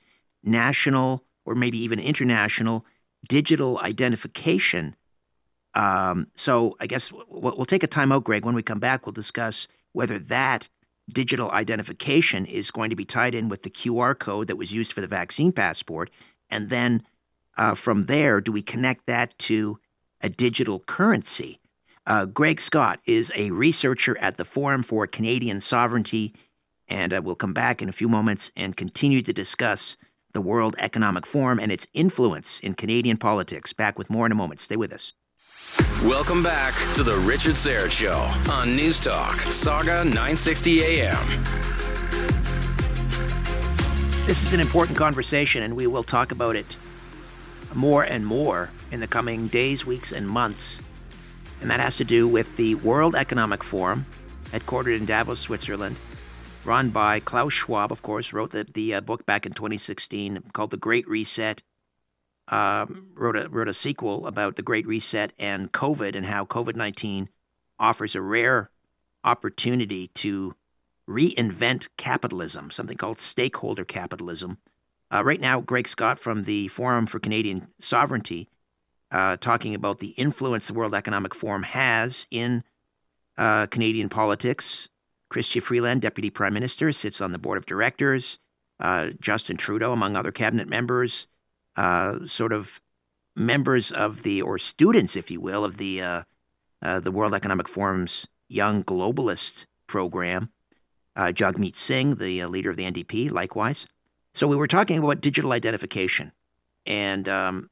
[0.43, 2.87] national or maybe even international
[3.29, 4.97] digital identification.
[5.75, 8.47] Um, so I guess we'll, we'll take a time out, Greg.
[8.47, 10.71] When we come back, we'll discuss whether that
[11.13, 14.95] digital identification is going to be tied in with the QR code that was used
[14.95, 16.09] for the vaccine passport.
[16.49, 17.03] And then
[17.57, 19.79] uh, from there, do we connect that to
[20.21, 21.61] a digital currency?
[22.07, 26.35] Uh, Greg Scott is a researcher at the Forum for Canadian Sovereignty,
[26.89, 29.97] and uh, we'll come back in a few moments and continue to discuss
[30.33, 33.73] the World Economic Forum and its influence in Canadian politics.
[33.73, 34.61] Back with more in a moment.
[34.61, 35.13] Stay with us.
[36.03, 41.27] Welcome back to the Richard Syrett Show on News Talk, Sauga 960 AM.
[44.27, 46.77] This is an important conversation, and we will talk about it
[47.75, 50.81] more and more in the coming days, weeks, and months
[51.61, 54.07] and that has to do with the World Economic Forum,
[54.45, 55.97] headquartered in Davos, Switzerland,
[56.65, 60.71] run by Klaus Schwab, of course, wrote the, the uh, book back in 2016 called
[60.71, 61.63] The Great Reset.
[62.49, 66.75] Um, wrote a wrote a sequel about the Great Reset and COVID and how COVID
[66.75, 67.29] 19
[67.79, 68.71] offers a rare
[69.23, 70.57] opportunity to
[71.09, 74.59] reinvent capitalism, something called stakeholder capitalism.
[75.13, 78.49] Uh, right now, Greg Scott from the Forum for Canadian Sovereignty
[79.11, 82.63] uh, talking about the influence the World Economic Forum has in
[83.37, 84.89] uh, Canadian politics.
[85.33, 88.39] Chrystia Freeland, Deputy Prime Minister, sits on the board of directors.
[88.79, 91.27] Uh, Justin Trudeau, among other cabinet members,
[91.77, 92.81] uh, sort of
[93.37, 96.23] members of the, or students, if you will, of the uh,
[96.83, 100.51] the World Economic Forum's Young Globalist program.
[101.15, 103.87] Jagmeet Singh, the leader of the NDP, likewise.
[104.41, 106.33] So we were talking about digital identification,
[106.87, 107.69] and um,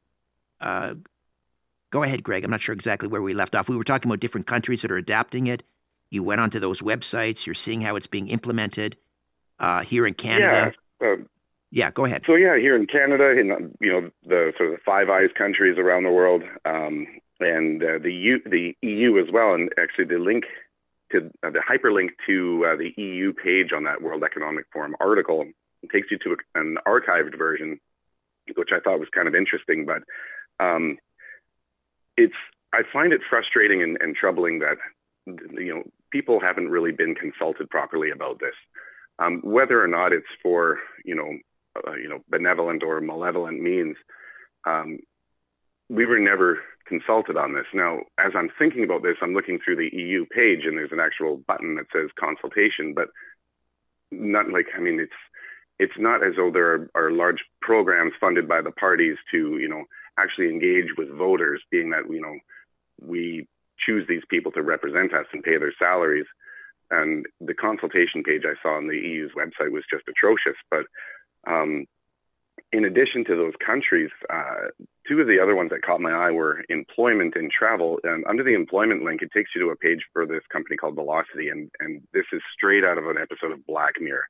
[0.60, 0.96] uh,
[1.90, 2.44] Go ahead, Greg.
[2.44, 3.70] I'm not sure exactly where we left off.
[3.70, 5.62] We were talking about different countries that are adapting it.
[6.10, 7.46] You went onto those websites.
[7.46, 8.98] You're seeing how it's being implemented
[9.58, 10.74] uh, here in Canada.
[11.00, 11.08] Yeah.
[11.08, 11.16] Uh,
[11.70, 12.24] yeah, go ahead.
[12.26, 15.78] So yeah, here in Canada, in you know the sort of the Five Eyes countries
[15.78, 17.06] around the world, um,
[17.40, 20.44] and uh, the U, the EU as well, and actually the link
[21.12, 25.46] to uh, the hyperlink to uh, the EU page on that World Economic Forum article
[25.92, 27.78] takes you to an archived version,
[28.56, 29.86] which I thought was kind of interesting.
[29.86, 30.02] But
[30.64, 30.98] um,
[32.16, 32.34] it's
[32.72, 34.76] I find it frustrating and, and troubling that
[35.26, 38.54] you know people haven't really been consulted properly about this.
[39.18, 41.38] Um, whether or not it's for you know
[41.86, 43.96] uh, you know benevolent or malevolent means,
[44.66, 44.98] um,
[45.88, 47.66] we were never consulted on this.
[47.74, 51.00] Now, as I'm thinking about this, I'm looking through the EU page and there's an
[51.00, 53.08] actual button that says consultation, but
[54.10, 55.12] not like I mean it's
[55.78, 59.68] it's not as though there are, are large programs funded by the parties to you
[59.68, 59.84] know
[60.18, 62.36] actually engage with voters, being that you know
[63.00, 63.46] we
[63.78, 66.26] choose these people to represent us and pay their salaries.
[66.90, 70.56] And the consultation page I saw on the EU's website was just atrocious.
[70.70, 70.86] But
[71.46, 71.86] um,
[72.72, 74.68] in addition to those countries, uh,
[75.06, 77.98] two of the other ones that caught my eye were employment and travel.
[78.04, 80.94] And under the employment link, it takes you to a page for this company called
[80.94, 84.26] Velocity, and and this is straight out of an episode of Black Mirror.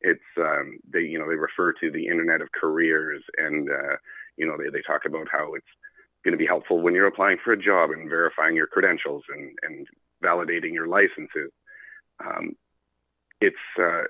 [0.00, 3.96] It's um, they you know they refer to the Internet of Careers and uh,
[4.40, 5.66] you know, they, they talk about how it's
[6.24, 9.52] going to be helpful when you're applying for a job and verifying your credentials and,
[9.62, 9.86] and
[10.24, 11.52] validating your licenses.
[12.24, 12.56] Um,
[13.40, 14.04] it's uh,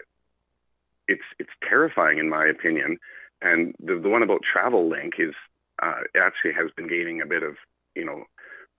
[1.08, 2.98] it's it's terrifying in my opinion.
[3.42, 5.34] And the the one about travel link is
[5.82, 7.56] uh, actually has been gaining a bit of
[7.94, 8.24] you know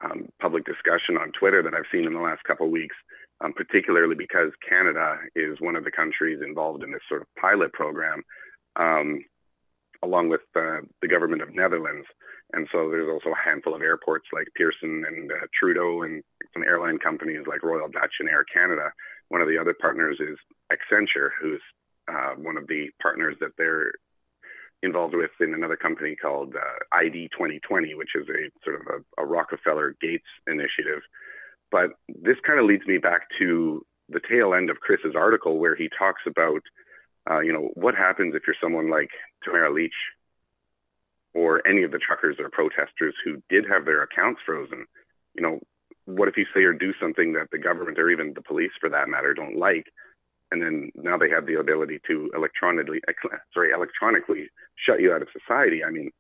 [0.03, 2.95] um, public discussion on Twitter that I've seen in the last couple of weeks,
[3.44, 7.74] um, particularly because Canada is one of the countries involved in this sort of pilot
[7.74, 8.24] program,
[8.76, 9.24] um,
[10.04, 12.08] along with uh, the government of Netherlands.
[12.54, 16.22] And so there's also a handful of airports like Pearson and uh, Trudeau and
[16.54, 18.92] some airline companies like Royal Dutch and Air Canada.
[19.30, 20.38] One of the other partners is
[20.72, 21.62] Accenture, who's
[22.12, 23.92] uh, one of the partners that they're
[24.84, 29.24] involved with in another company called uh, ID 2020, which is a sort of a,
[29.24, 31.02] a Rockefeller Gates initiative.
[31.72, 35.76] But this kind of leads me back to the tail end of Chris's article where
[35.76, 36.62] he talks about,
[37.30, 39.10] uh, you know, what happens if you're someone like
[39.44, 39.94] Tamara Lich
[41.34, 44.86] or any of the truckers or protesters who did have their accounts frozen.
[45.34, 45.60] You know,
[46.06, 48.90] what if you say or do something that the government or even the police, for
[48.90, 49.88] that matter, don't like?
[50.52, 53.00] and then now they have the ability to electronically
[53.54, 56.12] sorry electronically shut you out of society i mean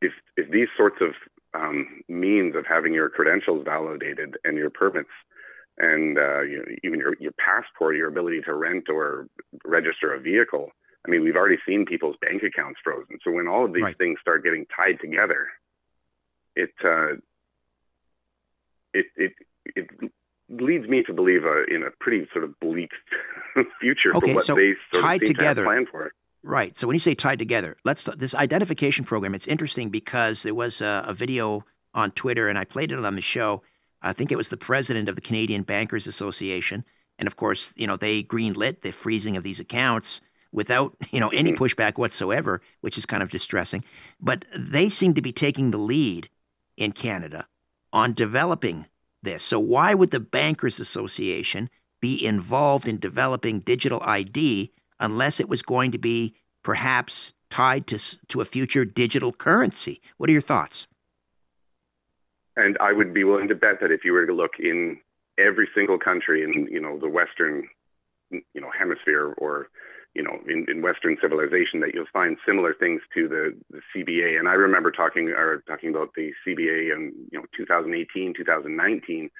[0.00, 1.10] if if these sorts of
[1.56, 5.10] um, means of having your credentials validated and your permits
[5.78, 9.26] and uh, you know, even your, your passport your ability to rent or
[9.64, 10.70] register a vehicle
[11.06, 13.98] i mean we've already seen people's bank accounts frozen so when all of these right.
[13.98, 15.48] things start getting tied together
[16.54, 17.14] it uh,
[18.94, 19.32] it it
[19.74, 19.88] it
[20.48, 22.90] leads me to believe uh, in a pretty sort of bleak
[23.80, 25.62] future okay, for what so they sort tied of together.
[25.62, 26.12] To plan for.
[26.46, 26.76] Right.
[26.76, 29.34] So when you say tied together, let's this identification program.
[29.34, 33.16] It's interesting because there was a, a video on Twitter, and I played it on
[33.16, 33.62] the show.
[34.00, 36.84] I think it was the president of the Canadian Bankers Association,
[37.18, 40.20] and of course, you know they greenlit the freezing of these accounts
[40.52, 41.64] without you know any Mm-hmm.
[41.64, 43.82] pushback whatsoever, which is kind of distressing.
[44.20, 46.28] But they seem to be taking the lead
[46.76, 47.48] in Canada
[47.92, 48.86] on developing
[49.20, 49.42] this.
[49.42, 51.70] So why would the Bankers Association
[52.00, 54.70] be involved in developing digital ID
[55.00, 60.00] unless it was going to be perhaps tied to to a future digital currency?
[60.16, 60.86] What are your thoughts?
[62.56, 64.98] And I would be willing to bet that if you were to look in
[65.38, 67.68] every single country in you know the Western
[68.30, 69.68] you know hemisphere or
[70.14, 74.38] you know in, in Western civilization, that you'll find similar things to the, the CBA.
[74.38, 79.30] And I remember talking or talking about the CBA in you know 2018, 2019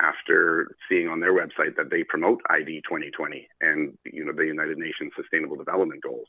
[0.00, 4.78] after seeing on their website that they promote ID 2020 and you know the United
[4.78, 6.28] Nations Sustainable Development Goals.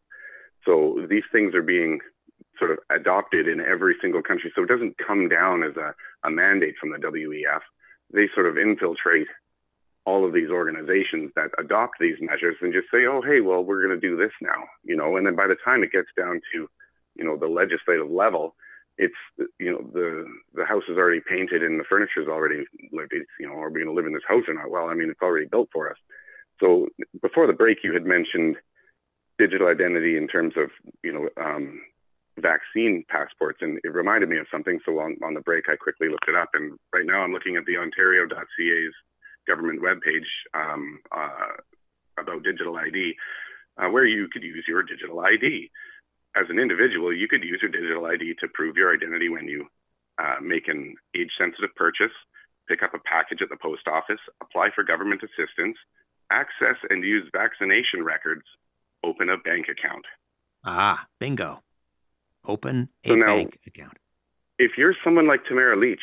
[0.66, 2.00] So these things are being
[2.58, 4.52] sort of adopted in every single country.
[4.56, 5.96] So it doesn't come down as a,
[6.28, 7.62] a mandate from the WEF.
[8.14, 9.28] They sort of infiltrate
[10.06, 13.86] all of these organizations that adopt these measures and just say, oh, hey, well, we're
[13.86, 16.42] going to do this now, you know, and then by the time it gets down
[16.54, 16.68] to,
[17.16, 18.56] you know, the legislative level,
[19.00, 19.16] it's
[19.60, 23.32] you know the the house is already painted and the furniture is already like it's
[23.39, 24.70] you know are we going to live in this house or not?
[24.70, 25.97] Well, I mean it's already built for us.
[26.60, 26.88] So
[27.22, 28.58] before the break, you had mentioned
[29.39, 30.70] digital identity in terms of
[31.02, 31.82] you know um,
[32.38, 34.80] vaccine passports, and it reminded me of something.
[34.86, 37.56] So on, on the break, I quickly looked it up, and right now I'm looking
[37.56, 38.93] at the Ontario.ca's
[39.47, 41.56] government webpage um, uh,
[42.20, 43.14] about digital ID,
[43.78, 45.72] uh, where you could use your digital ID
[46.36, 49.68] as an individual, you could use your digital ID to prove your identity when you
[50.18, 52.12] uh, make an age sensitive purchase,
[52.68, 55.78] pick up a package at the post office, apply for government assistance,
[56.32, 58.44] access and use vaccination records,
[59.04, 60.06] open a bank account.
[60.64, 61.64] Ah, bingo.
[62.46, 63.98] Open a So now- bank account.
[64.58, 66.02] If you're someone like Tamara Lich,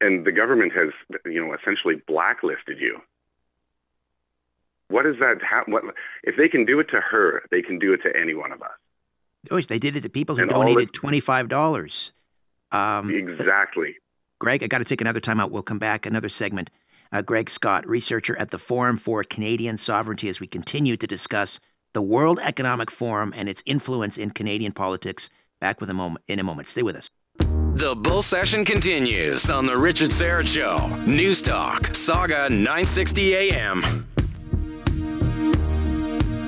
[0.00, 0.88] and the government has,
[1.26, 2.98] you know, essentially blacklisted you,
[4.94, 5.38] what is that?
[5.42, 5.82] Ha- what
[6.22, 7.42] if they can do it to her?
[7.50, 8.70] They can do it to any one of us.
[9.50, 12.12] Oh, they did it to people who And donated twenty-five dollars.
[12.70, 13.96] Um, Exactly.
[14.38, 15.50] Greg, I got to take another time out.
[15.50, 16.70] We'll come back another segment.
[17.10, 21.58] Uh, Greg Scott, researcher at the Forum for Canadian Sovereignty, as we continue to discuss
[21.92, 25.28] the World Economic Forum and its influence in Canadian politics.
[25.60, 26.68] Back with a moment in a moment.
[26.68, 27.10] Stay with us.
[27.74, 30.88] The bull session continues on the Richard Syrett Show.
[31.10, 34.13] News Talk, Sauga 960 AM.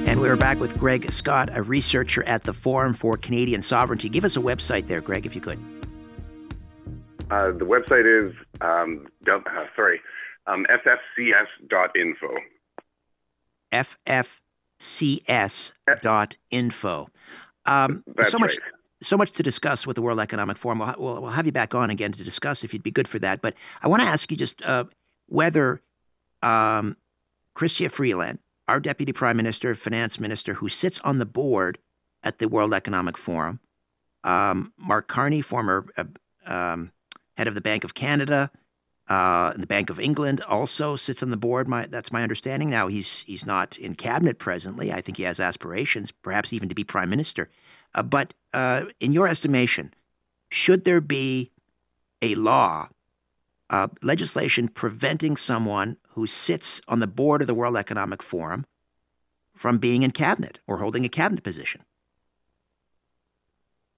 [0.07, 4.09] And we're back with Greg Scott, a researcher at the Forum for Canadian Sovereignty.
[4.09, 5.59] Give us a website there, Greg, if you could.
[7.29, 9.41] Uh, the website is um, uh,
[9.75, 10.01] sorry,
[10.47, 12.37] um, ffcs.info.
[14.79, 17.09] ffcs.info.
[17.67, 18.61] Um, That's so much, right.
[19.03, 20.79] so much to discuss with the World Economic Forum.
[20.79, 23.19] We'll, we'll, we'll have you back on again to discuss if you'd be good for
[23.19, 23.43] that.
[23.43, 24.85] But I want to ask you just uh,
[25.27, 25.81] whether
[26.45, 26.97] um,
[27.57, 28.39] Chrystia Freeland,
[28.69, 31.79] our Deputy Prime Minister, Finance Minister, who sits on the board
[32.23, 33.61] at the World Economic Forum,
[34.25, 36.05] um, Mark Carney, former uh,
[36.47, 36.93] um,
[37.37, 38.51] head of the Bank of Canada,
[39.09, 41.69] uh, and the Bank of England also sits on the board.
[41.69, 42.71] My, that's my understanding.
[42.71, 44.93] Now he's he's not in cabinet presently.
[44.93, 47.49] I think he has aspirations, perhaps even to be prime minister.
[47.95, 49.95] Uh, but uh, in your estimation,
[50.51, 51.53] should there be
[52.21, 52.89] a law,
[53.71, 58.65] uh, legislation preventing someone who sits on the board of the World Economic Forum
[59.55, 61.83] from being in cabinet or holding a cabinet position?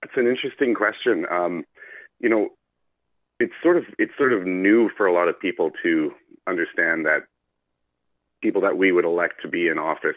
[0.03, 1.27] It's an interesting question.
[1.31, 1.65] Um,
[2.21, 2.51] you know,
[3.41, 6.13] it's sort of it's sort of new for a lot of people to
[6.47, 7.25] understand that
[8.43, 10.17] people that we would elect to be in office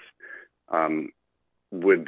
[0.70, 1.10] um,
[1.72, 2.08] would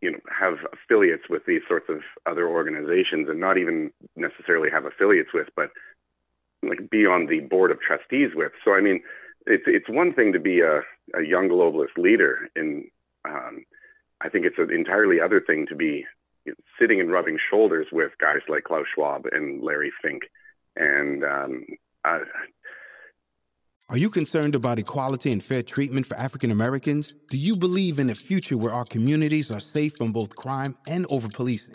[0.00, 4.84] you know have affiliates with these sorts of other organizations and not even necessarily have
[4.84, 5.70] affiliates with but
[6.68, 9.02] like be on the board of trustees with so i mean
[9.46, 10.80] it's it's one thing to be a,
[11.18, 12.84] a young globalist leader in
[13.24, 13.64] um,
[14.20, 16.04] i think it's an entirely other thing to be
[16.78, 20.22] sitting and rubbing shoulders with guys like klaus schwab and larry fink
[20.76, 21.64] and um,
[22.04, 22.20] I,
[23.90, 27.12] are you concerned about equality and fair treatment for African Americans?
[27.28, 31.04] Do you believe in a future where our communities are safe from both crime and
[31.10, 31.74] over policing?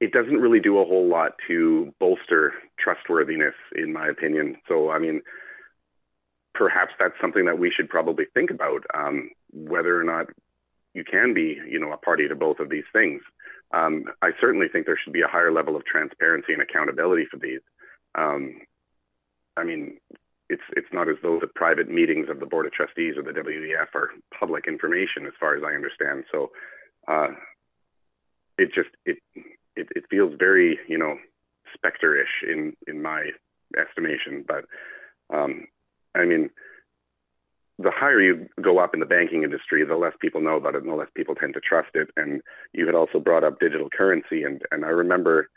[0.00, 4.56] it doesn't really do a whole lot to bolster trustworthiness, in my opinion.
[4.66, 5.20] So, I mean,
[6.54, 10.26] perhaps that's something that we should probably think about um, whether or not
[10.94, 13.20] you can be, you know, a party to both of these things.
[13.72, 17.36] Um, I certainly think there should be a higher level of transparency and accountability for
[17.36, 17.60] these.
[18.16, 18.62] Um,
[19.56, 19.98] I mean,
[20.48, 23.30] it's it's not as though the private meetings of the board of trustees or the
[23.30, 26.24] WEF are public information, as far as I understand.
[26.32, 26.50] So
[27.06, 27.28] uh,
[28.58, 29.18] it just it,
[29.80, 31.16] it it feels very you know
[31.74, 33.30] specter-ish in in my
[33.78, 34.44] estimation.
[34.46, 34.64] But
[35.34, 35.66] um,
[36.14, 36.50] I mean,
[37.78, 40.82] the higher you go up in the banking industry, the less people know about it,
[40.82, 42.08] and the less people tend to trust it.
[42.16, 42.42] And
[42.72, 45.48] you had also brought up digital currency, and and I remember,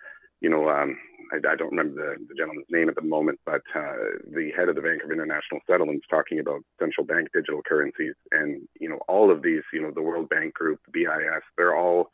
[0.42, 0.70] you know.
[0.70, 0.98] Um,
[1.32, 4.70] I, I don't remember the, the, gentleman's name at the moment, but uh, the head
[4.70, 9.00] of the Bank of International Settlements talking about central bank digital currencies, and you know
[9.08, 12.10] all of these, you know the World Bank Group, BIS, they're all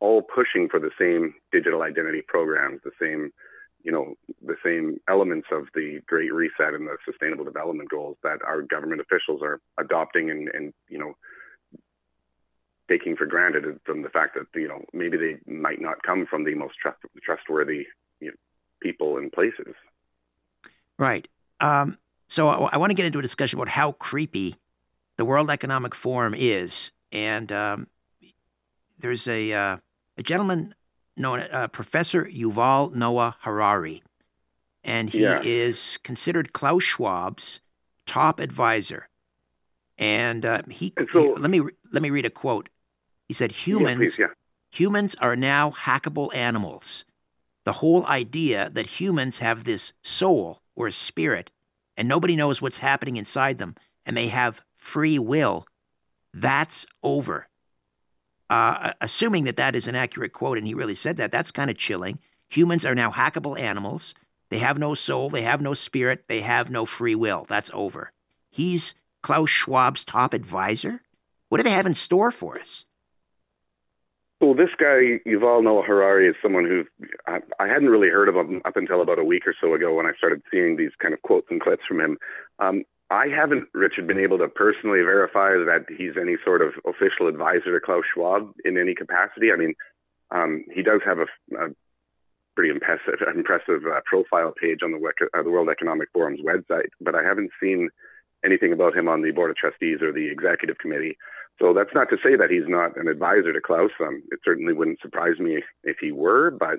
[0.00, 3.32] all pushing for the same digital identity programs, the same
[3.84, 4.14] you know
[4.44, 9.00] the same elements of the Great Reset and the Sustainable Development Goals that our government
[9.00, 11.14] officials are adopting and, and you know
[12.88, 16.44] taking for granted from the fact that you know maybe they might not come from
[16.44, 17.86] the most trust, trustworthy
[18.20, 18.36] you know,
[18.82, 19.74] people and places.
[20.98, 21.28] Right.
[21.60, 24.56] Um, so I, I want to get into a discussion about how creepy
[25.16, 27.86] the World Economic Forum is, and um,
[28.98, 29.76] there's a uh,
[30.18, 30.74] a gentleman
[31.16, 34.02] known uh, Professor Yuval Noah Harari,
[34.84, 35.40] and he yeah.
[35.42, 37.60] is considered Klaus Schwab's
[38.04, 39.08] top advisor.
[39.96, 41.60] And uh, he, and so, he, let me
[41.92, 42.68] let me read a quote.
[43.26, 44.26] He said, "Humans, yeah, please, yeah.
[44.70, 47.04] humans are now hackable animals
[47.68, 51.50] the whole idea that humans have this soul or spirit
[51.98, 53.74] and nobody knows what's happening inside them
[54.06, 55.66] and they have free will,
[56.32, 57.46] that's over.
[58.50, 61.70] Uh, assuming that that is an accurate quote and he really said that, that's kind
[61.70, 62.18] of chilling.
[62.48, 64.14] Humans are now hackable animals.
[64.48, 67.44] They have no soul, they have no spirit, they have no free will.
[67.48, 68.12] That's over.
[68.50, 71.02] He's Klaus Schwab's top advisor.
[71.48, 72.86] What do they have in store for us?
[74.40, 76.84] Well, this guy, Yuval Noah Harari, is someone who
[77.26, 79.94] I, I, hadn't really heard of him up until about a week or so ago
[79.94, 82.18] when I started seeing these kind of quotes and clips from him.
[82.60, 87.26] Um, I haven't, Richard, been able to personally verify that he's any sort of official
[87.26, 89.50] advisor to Klaus Schwab in any capacity.
[89.52, 89.74] I mean,
[90.30, 91.26] um, he does have a,
[91.56, 91.68] a
[92.54, 97.14] pretty impressive, impressive uh, profile page on the, uh, the World Economic Forum's website, but
[97.14, 97.88] I haven't seen
[98.44, 101.16] anything about him on the board of trustees or the executive committee.
[101.58, 103.90] So that's not to say that he's not an advisor to Klaus.
[104.00, 106.78] Um, it certainly wouldn't surprise me if he were, but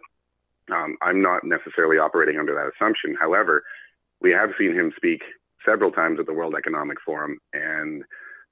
[0.72, 3.18] um, I'm not necessarily operating under that assumption.
[3.20, 3.64] However,
[4.22, 5.22] we have seen him speak
[5.66, 8.04] several times at the World Economic Forum, and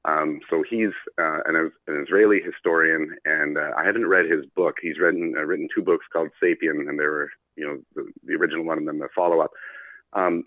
[0.06, 4.76] um, so he's uh, an, an, Israeli historian, and uh, I haven't read his book.
[4.82, 8.34] He's written uh, written two books called Sapien, and there were you know the, the
[8.34, 9.52] original one and then the follow up.
[10.14, 10.44] Um,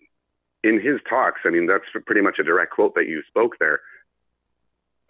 [0.62, 3.80] in his talks, I mean that's pretty much a direct quote that you spoke there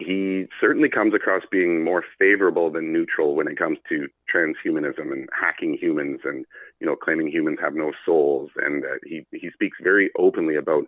[0.01, 5.29] he certainly comes across being more favorable than neutral when it comes to transhumanism and
[5.39, 6.45] hacking humans and
[6.79, 10.85] you know claiming humans have no souls and he he speaks very openly about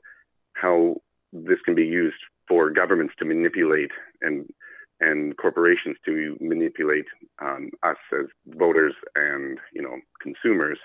[0.53, 0.95] how
[1.31, 2.17] this can be used
[2.47, 4.49] for governments to manipulate and
[4.99, 7.05] and corporations to manipulate
[7.41, 10.77] um, us as voters and you know consumers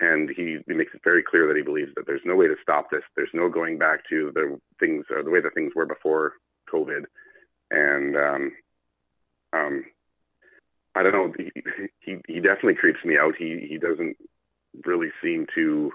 [0.00, 2.54] and he, he makes it very clear that he believes that there's no way to
[2.62, 5.86] stop this there's no going back to the things or the way that things were
[5.86, 6.34] before
[6.72, 7.04] covid
[7.70, 8.52] and um,
[9.52, 9.84] um,
[10.94, 11.32] I don't know.
[11.36, 11.50] He,
[12.00, 13.34] he he definitely creeps me out.
[13.38, 14.16] He he doesn't
[14.86, 15.92] really seem to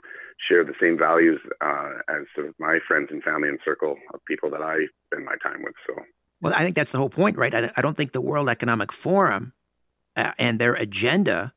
[0.47, 4.19] share the same values uh, as sort of my friends and family and circle of
[4.25, 5.73] people that I spend my time with.
[5.87, 5.95] So.
[6.41, 7.53] Well, I think that's the whole point, right?
[7.53, 9.53] I, I don't think the World Economic Forum
[10.15, 11.53] uh, and their agenda,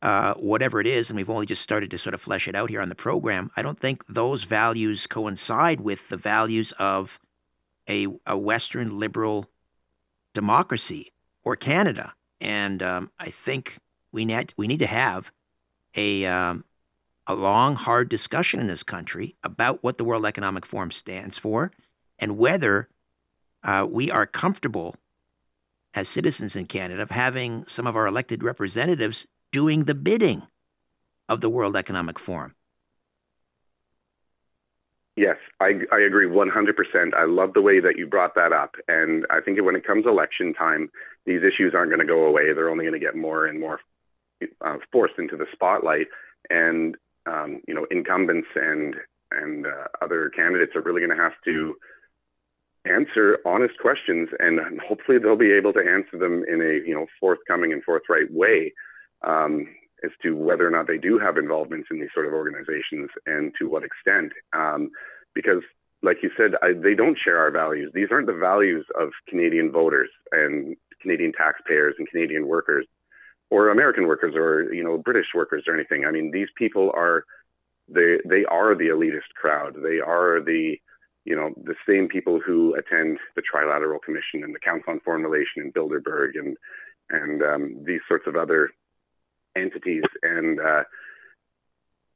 [0.00, 2.70] uh, whatever it is, and we've only just started to sort of flesh it out
[2.70, 3.50] here on the program.
[3.56, 7.20] I don't think those values coincide with the values of
[7.88, 9.50] a, a Western liberal
[10.32, 11.12] democracy
[11.42, 12.14] or Canada.
[12.40, 13.78] And um, I think
[14.12, 15.32] we need, we need to have
[15.98, 16.64] a, um,
[17.26, 21.72] a long, hard discussion in this country about what the World Economic Forum stands for
[22.20, 22.88] and whether
[23.64, 24.94] uh, we are comfortable
[25.94, 30.42] as citizens in Canada of having some of our elected representatives doing the bidding
[31.28, 32.54] of the World Economic Forum.
[35.16, 37.14] Yes, I, I agree 100%.
[37.14, 38.76] I love the way that you brought that up.
[38.86, 40.90] And I think when it comes election time,
[41.26, 42.52] these issues aren't going to go away.
[42.52, 43.80] They're only going to get more and more
[44.64, 46.06] uh, forced into the spotlight.
[46.50, 46.96] And,
[47.26, 48.94] um, you know, incumbents and,
[49.32, 51.74] and uh, other candidates are really going to have to
[52.84, 54.28] answer honest questions.
[54.38, 58.32] And hopefully they'll be able to answer them in a, you know, forthcoming and forthright
[58.32, 58.72] way.
[59.22, 59.66] Um,
[60.04, 63.52] as to whether or not they do have involvements in these sort of organizations and
[63.58, 64.32] to what extent.
[64.52, 64.90] Um,
[65.34, 65.62] because,
[66.02, 67.90] like you said, I, they don't share our values.
[67.94, 72.86] These aren't the values of Canadian voters and Canadian taxpayers and Canadian workers
[73.50, 76.04] or American workers or you know British workers or anything.
[76.04, 77.24] I mean, these people are
[77.88, 79.76] they they are the elitist crowd.
[79.82, 80.76] They are the
[81.24, 85.22] you know the same people who attend the Trilateral Commission and the Council on Foreign
[85.22, 86.56] Relations in Bilderberg and
[87.10, 88.70] and um, these sorts of other
[89.56, 90.84] entities, and uh,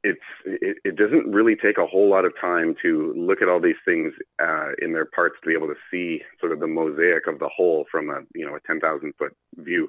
[0.04, 3.60] it's it, it, doesn't really take a whole lot of time to look at all
[3.60, 7.26] these things uh, in their parts to be able to see sort of the mosaic
[7.26, 9.88] of the whole from a you know a ten thousand foot view.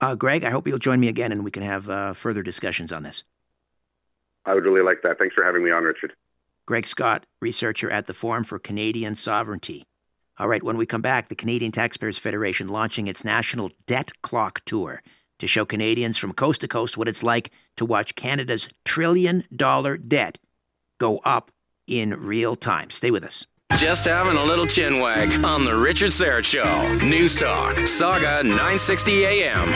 [0.00, 2.92] Uh, Greg, I hope you'll join me again, and we can have uh, further discussions
[2.92, 3.24] on this.
[4.44, 5.18] I would really like that.
[5.18, 6.12] Thanks for having me on, Richard.
[6.66, 9.84] Greg Scott, researcher at the Forum for Canadian Sovereignty.
[10.38, 14.62] All right, when we come back, the Canadian Taxpayers Federation launching its national debt clock
[14.64, 15.02] tour
[15.38, 19.96] to show Canadians from coast to coast what it's like to watch Canada's trillion dollar
[19.96, 20.38] debt
[20.98, 21.50] go up
[21.86, 22.90] in real time.
[22.90, 23.46] Stay with us.
[23.76, 26.94] Just having a little chin wag on The Richard Syrett Show.
[27.04, 29.68] News Talk, Sauga 960 AM.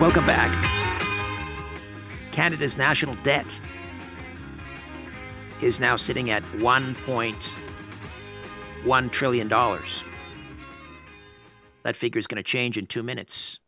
[0.00, 0.50] Welcome back.
[2.32, 3.60] Canada's national debt
[5.62, 9.48] is now sitting at $1.1 trillion.
[11.84, 13.60] That figure is going to change in two minutes.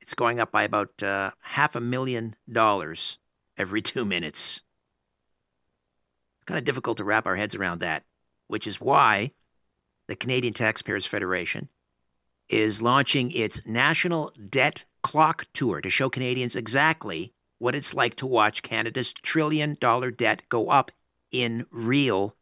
[0.00, 3.18] It's going up by about uh, half a million dollars
[3.56, 4.62] every two minutes.
[6.38, 8.04] It's kind of difficult to wrap our heads around that,
[8.48, 9.32] which is why
[10.08, 11.68] the Canadian Taxpayers Federation
[12.48, 18.26] is launching its National Debt Clock Tour to show Canadians exactly what it's like to
[18.26, 20.90] watch Canada's trillion dollar debt go up
[21.30, 22.36] in real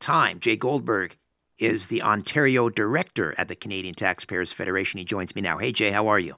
[0.00, 0.40] time.
[0.40, 1.16] Jay Goldberg
[1.58, 4.98] is the Ontario director at the Canadian Taxpayers Federation.
[4.98, 5.58] He joins me now.
[5.58, 6.36] Hey, Jay, how are you?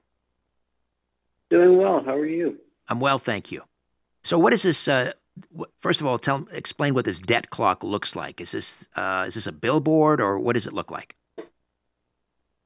[1.50, 2.02] Doing well.
[2.04, 2.58] How are you?
[2.88, 3.62] I'm well, thank you.
[4.24, 4.88] So, what is this?
[4.88, 5.12] Uh,
[5.80, 8.40] first of all, tell explain what this debt clock looks like.
[8.40, 11.14] Is this uh, is this a billboard, or what does it look like?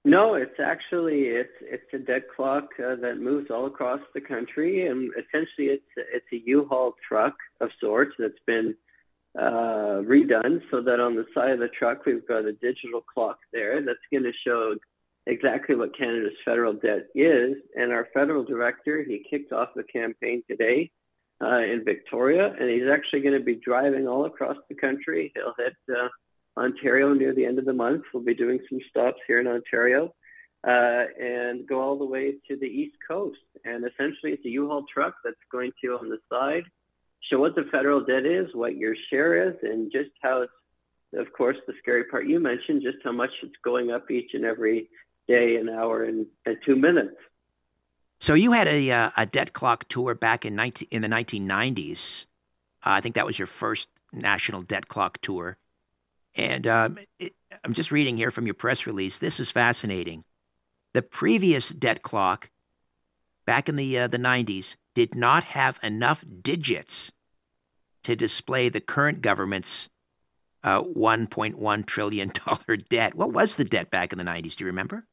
[0.05, 4.86] No, it's actually it's it's a debt clock uh, that moves all across the country,
[4.86, 8.76] and essentially it's it's a U-Haul truck of sorts that's been
[9.36, 13.39] uh, redone so that on the side of the truck we've got a digital clock
[13.52, 14.76] there that's going to show
[15.26, 17.56] exactly what Canada's federal debt is.
[17.74, 20.90] And our federal director, he kicked off the campaign today
[21.43, 25.32] uh, in Victoria, and he's actually going to be driving all across the country.
[25.35, 26.09] He'll hit uh,
[26.59, 28.02] Ontario near the end of the month.
[28.12, 30.15] We'll be doing some stops here in Ontario.
[30.66, 33.39] Uh, and go all the way to the East Coast.
[33.65, 36.65] And essentially, it's a U-Haul truck that's going to, on the side,
[37.31, 40.52] show what the federal debt is, what your share is, and just how it's,
[41.15, 44.44] of course, the scary part you mentioned, just how much it's going up each and
[44.44, 44.90] every
[45.28, 47.16] day, an hour, and, and two minutes.
[48.20, 52.27] So you had a, uh, a debt clock tour back in 19, in the 1990s.
[52.85, 55.57] Uh, I think that was your first national debt clock tour.
[56.35, 57.35] And um, it,
[57.65, 59.19] I'm just reading here from your press release.
[59.19, 60.24] This is fascinating.
[60.95, 62.51] The previous debt clock,
[63.45, 67.12] back in the uh, the 90s, did not have enough digits
[68.05, 69.90] to display the current government's
[70.65, 73.15] uh, 1.1 trillion dollar debt.
[73.15, 74.57] What was the debt back in the 90s?
[74.57, 75.07] Do you remember?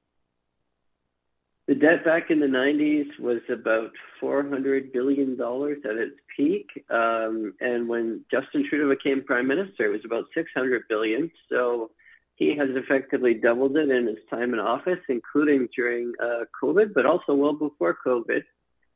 [1.68, 6.68] The debt back in the 90s was about $400 billion at its peak.
[6.92, 11.32] Um, and when Justin Trudeau became prime minister, it was about 600 billion.
[11.50, 11.90] So
[12.36, 17.08] he has effectively doubled it in his time in office, including during uh, COVID, but
[17.08, 18.44] also well before COVID.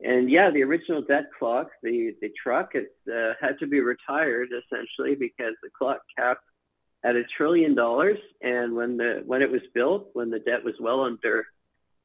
[0.01, 4.49] And yeah, the original debt clock, the, the truck, it uh, had to be retired
[4.51, 6.43] essentially because the clock capped
[7.03, 8.19] at a trillion dollars.
[8.41, 11.45] And when the when it was built, when the debt was well under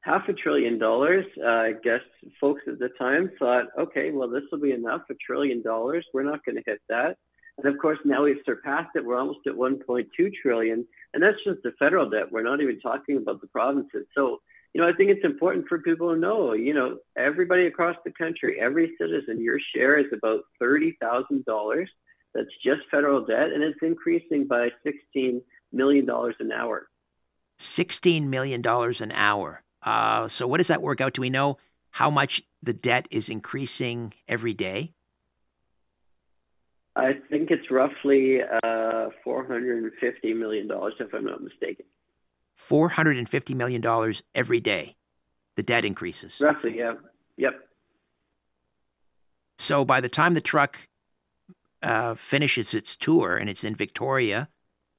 [0.05, 1.25] half a trillion dollars.
[1.43, 2.01] Uh, I guess
[2.39, 6.05] folks at the time thought, okay, well, this will be enough, a trillion dollars.
[6.13, 7.17] We're not going to hit that.
[7.57, 9.03] And of course, now we've surpassed it.
[9.03, 10.05] We're almost at 1.2
[10.41, 10.85] trillion.
[11.13, 12.31] And that's just the federal debt.
[12.31, 14.05] We're not even talking about the provinces.
[14.13, 14.41] So,
[14.73, 18.11] you know, I think it's important for people to know, you know, everybody across the
[18.11, 21.85] country, every citizen, your share is about $30,000.
[22.35, 23.51] That's just federal debt.
[23.53, 25.41] And it's increasing by $16
[25.71, 26.89] million an hour.
[27.57, 29.63] $16 million an hour.
[29.85, 31.13] Uh, so, what does that work out?
[31.13, 31.57] Do we know
[31.91, 34.93] how much the debt is increasing every day?
[36.95, 39.91] I think it's roughly uh, $450
[40.35, 41.85] million, if I'm not mistaken.
[42.69, 44.95] $450 million every day,
[45.55, 46.41] the debt increases.
[46.43, 46.93] Roughly, yeah.
[47.37, 47.53] Yep.
[49.57, 50.89] So, by the time the truck
[51.83, 54.49] uh, finishes its tour and it's in Victoria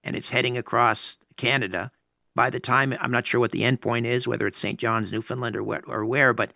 [0.05, 1.91] and it's heading across Canada,
[2.37, 4.79] by the time I'm not sure what the end point is, whether it's St.
[4.79, 6.53] John's, Newfoundland, or what or where, but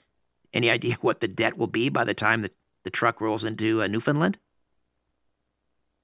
[0.52, 2.52] any idea what the debt will be by the time the,
[2.84, 4.38] the truck rolls into uh, Newfoundland?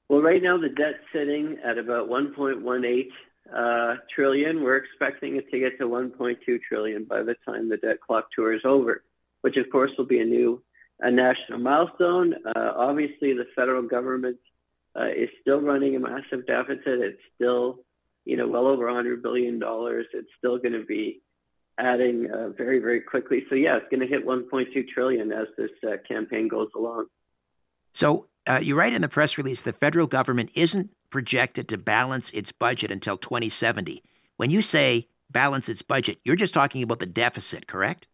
[0.09, 3.07] Well, right now the debt's sitting at about 1.18
[3.55, 4.63] uh, trillion.
[4.63, 6.37] We're expecting it to get to 1.2
[6.67, 9.03] trillion by the time the debt clock tour is over,
[9.43, 10.63] which of course will be a new
[11.01, 12.35] a national milestone.
[12.47, 14.39] Uh, obviously, the federal government
[14.99, 16.87] uh, is still running a massive deficit.
[16.87, 17.81] It's still
[18.27, 19.61] you know, well over $100 billion.
[19.63, 21.23] It's still going to be
[21.79, 23.45] adding uh, very, very quickly.
[23.49, 27.07] So yeah, it's going to hit 1.2 trillion as this uh, campaign goes along.
[27.93, 32.31] So uh, you write in the press release the federal government isn't projected to balance
[32.31, 34.03] its budget until 2070.
[34.37, 38.09] When you say balance its budget, you're just talking about the deficit, correct?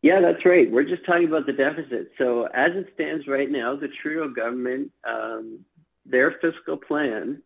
[0.00, 0.70] Yeah, that's right.
[0.70, 2.12] We're just talking about the deficit.
[2.18, 5.64] So as it stands right now, the Trudeau government, um,
[6.06, 7.42] their fiscal plan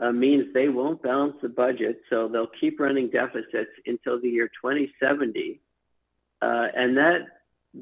[0.00, 4.48] uh, means they won't balance the budget, so they'll keep running deficits until the year
[4.62, 5.60] 2070,
[6.40, 7.26] uh, and that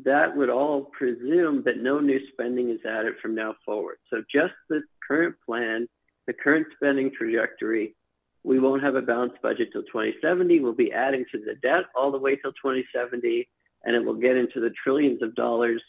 [0.05, 3.99] that would all presume that no new spending is added from now forward.
[4.11, 5.87] So just the current plan,
[6.27, 7.95] the current spending trajectory,
[8.43, 10.61] we won't have a balanced budget till 2070.
[10.61, 13.49] We'll be adding to the debt all the way till 2070,
[13.85, 15.83] and it will get into the trillions of dollars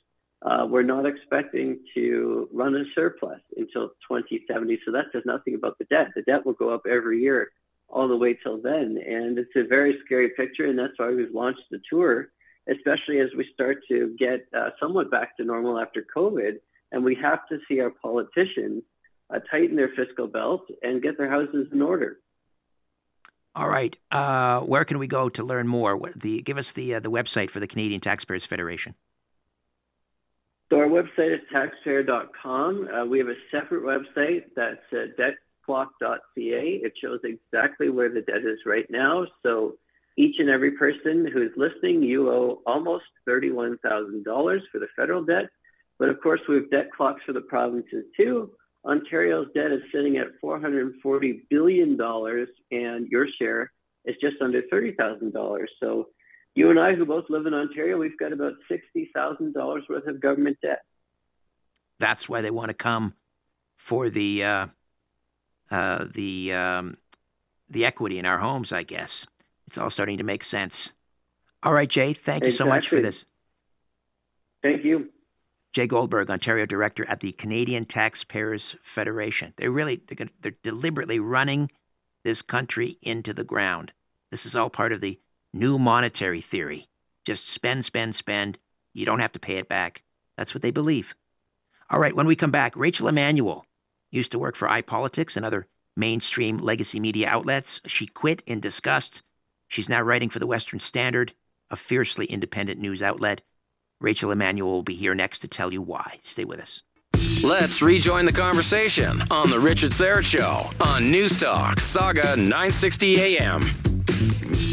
[0.44, 4.80] uh, we're not expecting to run a surplus until 2070.
[4.86, 6.08] So that says nothing about the debt.
[6.16, 7.52] The debt will go up every year
[7.90, 8.98] all the way till then.
[9.06, 10.66] And it's a very scary picture.
[10.66, 12.30] And that's why we've launched the tour,
[12.70, 16.58] especially as we start to get uh, somewhat back to normal after COVID.
[16.92, 18.84] And we have to see our politicians
[19.34, 22.20] uh, tighten their fiscal belt and get their houses in order.
[23.56, 23.98] All right.
[24.12, 26.00] Uh, where can we go to learn more?
[26.16, 28.94] The, give us the, uh, the website for the Canadian Taxpayers Federation.
[30.70, 32.90] So our website is taxpayer.com.
[32.90, 36.20] Uh, we have a separate website that's uh, debtclock.ca.
[36.36, 39.26] It shows exactly where the debt is right now.
[39.44, 39.76] So
[40.18, 43.80] each and every person who is listening, you owe almost $31,000
[44.24, 45.46] for the federal debt.
[46.00, 48.52] But of course, we have debt clocks for the provinces too.
[48.84, 52.00] Ontario's debt is sitting at $440 billion,
[52.72, 53.72] and your share
[54.06, 55.66] is just under $30,000.
[55.80, 56.08] So
[56.58, 60.58] you and I, who both live in Ontario, we've got about $60,000 worth of government
[60.62, 60.80] debt.
[62.00, 63.14] That's why they want to come
[63.78, 64.68] for the uh,
[65.70, 66.98] uh, the um,
[67.70, 68.72] the equity in our homes.
[68.72, 69.26] I guess
[69.68, 70.94] it's all starting to make sense.
[71.64, 72.14] All right, Jay.
[72.14, 73.26] Thank you so much for this.
[74.62, 75.10] Thank you.
[75.74, 79.54] Jay Goldberg, Ontario Director at the Canadian Taxpayers Federation.
[79.58, 81.70] They really they're, they're deliberately running
[82.24, 83.94] this country into the ground.
[84.32, 85.20] This is all part of the
[85.58, 86.88] new monetary theory.
[87.26, 88.60] Just spend, spend, spend.
[88.94, 90.04] You don't have to pay it back.
[90.38, 91.16] That's what they believe.
[91.90, 93.66] All right, when we come back, Rachel Emmanuel
[94.12, 97.82] used to work for iPolitics and other mainstream legacy media outlets.
[97.86, 99.24] She quit in disgust.
[99.68, 101.34] She's now writing for the Western Standard,
[101.70, 103.42] a fiercely independent news outlet.
[104.00, 106.20] Rachel Emmanuel will be here next to tell you why.
[106.22, 106.84] Stay with us.
[107.44, 114.67] Let's rejoin the conversation on The Richard Syrett Show on News Talk, Sauga 960 AM.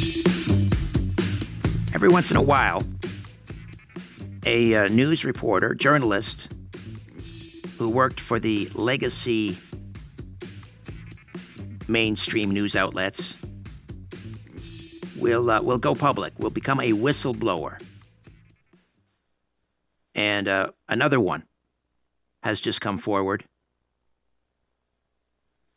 [1.95, 2.83] Every once in a while,
[4.45, 6.53] a uh, news reporter, journalist,
[7.79, 9.57] who worked for the legacy
[11.87, 13.37] mainstream news outlets
[15.17, 16.37] will uh, will go public.
[16.41, 17.81] Will become a whistleblower.
[20.17, 21.45] And uh, another one
[22.43, 23.45] has just come forward.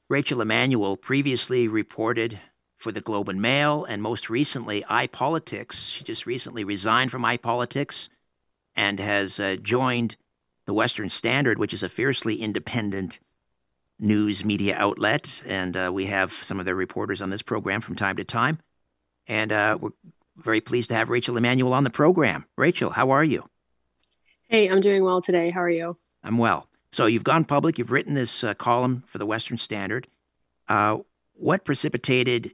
[0.10, 2.40] Rachel Emmanuel previously reported
[2.78, 5.92] for the Globe and Mail and most recently iPolitics.
[5.92, 8.10] She just recently resigned from iPolitics
[8.76, 10.16] and has uh, joined
[10.66, 13.20] the Western Standard, which is a fiercely independent
[14.00, 15.42] news media outlet.
[15.46, 18.60] And uh, we have some of their reporters on this program from time to time.
[19.28, 19.90] And uh, we're
[20.38, 22.46] very pleased to have Rachel Emmanuel on the program.
[22.58, 23.50] Rachel, how are you?
[24.50, 25.50] Hey, I'm doing well today.
[25.50, 25.98] How are you?
[26.24, 26.68] I'm well.
[26.92, 27.78] So you've gone public.
[27.78, 30.08] You've written this uh, column for the Western Standard.
[30.70, 31.00] Uh,
[31.34, 32.54] what precipitated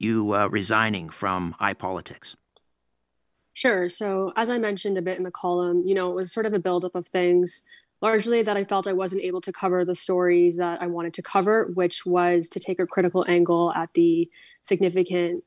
[0.00, 2.34] you uh, resigning from iPolitics?
[3.52, 3.88] Sure.
[3.88, 6.54] So, as I mentioned a bit in the column, you know, it was sort of
[6.54, 7.64] a buildup of things,
[8.00, 11.22] largely that I felt I wasn't able to cover the stories that I wanted to
[11.22, 14.30] cover, which was to take a critical angle at the
[14.62, 15.44] significant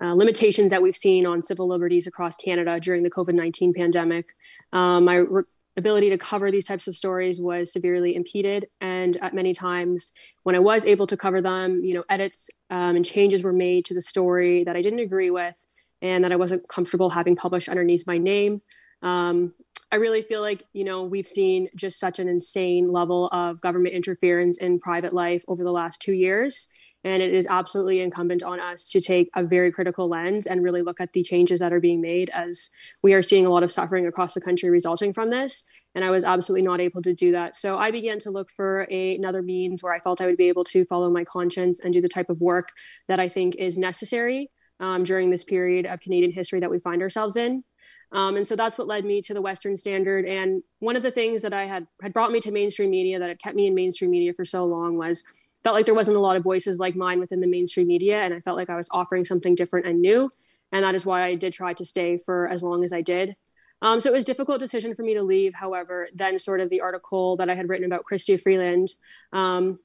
[0.00, 4.34] uh, limitations that we've seen on civil liberties across Canada during the COVID 19 pandemic.
[4.72, 5.44] Um, my re-
[5.76, 8.66] ability to cover these types of stories was severely impeded.
[8.80, 10.12] And at many times,
[10.42, 13.84] when I was able to cover them, you know, edits um, and changes were made
[13.86, 15.66] to the story that I didn't agree with
[16.02, 18.62] and that I wasn't comfortable having published underneath my name.
[19.02, 19.54] Um,
[19.92, 23.94] I really feel like, you know, we've seen just such an insane level of government
[23.94, 26.68] interference in private life over the last two years.
[27.06, 30.82] And it is absolutely incumbent on us to take a very critical lens and really
[30.82, 32.70] look at the changes that are being made as
[33.00, 35.64] we are seeing a lot of suffering across the country resulting from this.
[35.94, 37.54] And I was absolutely not able to do that.
[37.54, 40.48] So I began to look for a, another means where I felt I would be
[40.48, 42.70] able to follow my conscience and do the type of work
[43.06, 44.50] that I think is necessary
[44.80, 47.62] um, during this period of Canadian history that we find ourselves in.
[48.10, 50.26] Um, and so that's what led me to the Western Standard.
[50.26, 53.28] And one of the things that I had had brought me to mainstream media that
[53.28, 55.24] had kept me in mainstream media for so long was
[55.66, 58.32] felt like there wasn't a lot of voices like mine within the mainstream media, and
[58.32, 60.30] I felt like I was offering something different and new.
[60.70, 63.34] And that is why I did try to stay for as long as I did.
[63.82, 65.54] Um, so it was a difficult decision for me to leave.
[65.54, 68.90] However, then sort of the article that I had written about Chrystia Freeland
[69.32, 69.80] um,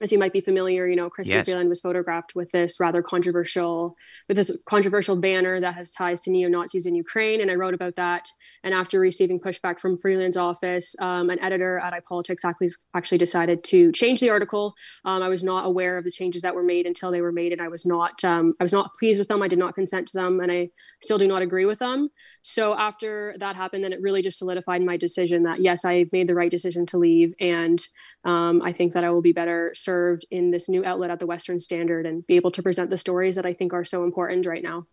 [0.00, 1.44] as you might be familiar, you know, Chrystia yes.
[1.44, 3.96] Freeland was photographed with this rather controversial,
[4.28, 7.74] with this controversial banner that has ties to neo Nazis in Ukraine, and I wrote
[7.74, 8.28] about that.
[8.64, 13.62] And after receiving pushback from Freeland's office, um, an editor at iPolitics actually, actually decided
[13.64, 14.74] to change the article.
[15.04, 17.52] Um, I was not aware of the changes that were made until they were made,
[17.52, 19.42] and I was not, um, I was not pleased with them.
[19.42, 20.70] I did not consent to them, and I
[21.02, 22.08] still do not agree with them.
[22.40, 26.26] So after that happened, then it really just solidified my decision that yes, I made
[26.26, 27.78] the right decision to leave, and
[28.24, 29.89] um, I think that I will be better served
[30.30, 33.36] in this new outlet at the Western Standard and be able to present the stories
[33.36, 34.86] that I think are so important right now.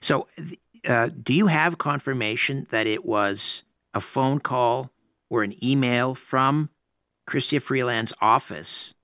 [0.00, 0.26] So,
[0.86, 3.64] uh, do you have confirmation that it was
[3.94, 4.90] a phone call
[5.30, 6.70] or an email from
[7.26, 8.94] Chrystia Freeland's office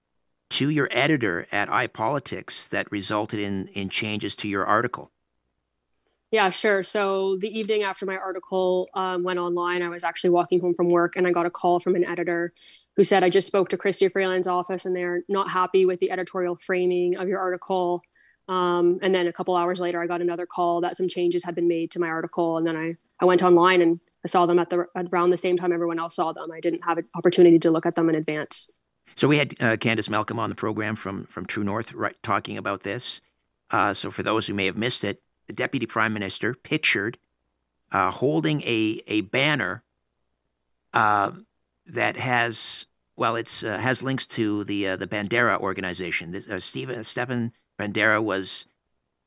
[0.51, 5.11] to your editor at iPolitics that resulted in, in changes to your article?
[6.31, 6.83] Yeah, sure.
[6.83, 10.89] So the evening after my article um, went online, I was actually walking home from
[10.89, 12.53] work and I got a call from an editor
[12.97, 16.11] who said, I just spoke to Chrystia Freeland's office and they're not happy with the
[16.11, 18.03] editorial framing of your article.
[18.49, 21.55] Um, and then a couple hours later, I got another call that some changes had
[21.55, 22.59] been made to my article.
[22.59, 25.57] And then I, I went online and I saw them at the around the same
[25.57, 26.51] time everyone else saw them.
[26.51, 28.71] I didn't have an opportunity to look at them in advance.
[29.15, 32.57] So we had uh, Candice Malcolm on the program from from True North right, talking
[32.57, 33.21] about this.
[33.71, 37.19] Uh, so for those who may have missed it, the deputy prime minister pictured
[37.93, 39.83] uh, holding a a banner
[40.95, 41.33] uh,
[41.87, 42.87] that has
[43.17, 46.33] well, it's uh, has links to the uh, the Bandera organization.
[46.33, 48.67] This, uh, Steven Stepan Bandera was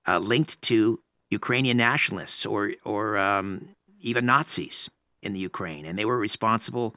[0.08, 3.70] uh, linked to Ukrainian nationalists or or um,
[4.00, 4.90] even Nazis
[5.22, 6.96] in the Ukraine, and they were responsible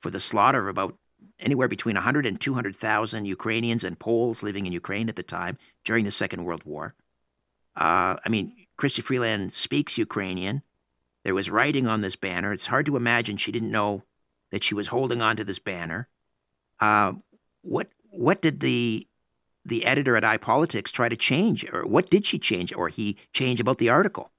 [0.00, 0.96] for the slaughter of about
[1.38, 6.04] anywhere between 100 and 200,000 Ukrainians and Poles living in Ukraine at the time during
[6.04, 6.94] the Second World War.
[7.76, 10.62] Uh, I mean, Chrystia Freeland speaks Ukrainian.
[11.24, 12.52] There was writing on this banner.
[12.52, 14.02] It's hard to imagine she didn't know
[14.52, 16.08] that she was holding on to this banner.
[16.78, 17.14] Uh,
[17.62, 19.06] what what did the
[19.64, 23.58] the editor at iPolitics try to change, or what did she change, or he change
[23.58, 24.30] about the article?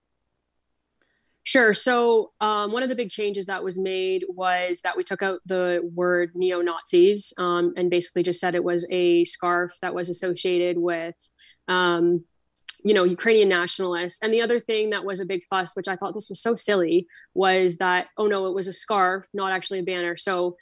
[1.45, 1.73] Sure.
[1.73, 5.41] So um, one of the big changes that was made was that we took out
[5.45, 10.07] the word neo Nazis um, and basically just said it was a scarf that was
[10.07, 11.15] associated with
[11.67, 12.23] um,
[12.83, 15.95] you know ukrainian nationalists and the other thing that was a big fuss which i
[15.95, 19.79] thought this was so silly was that oh no it was a scarf not actually
[19.79, 20.55] a banner so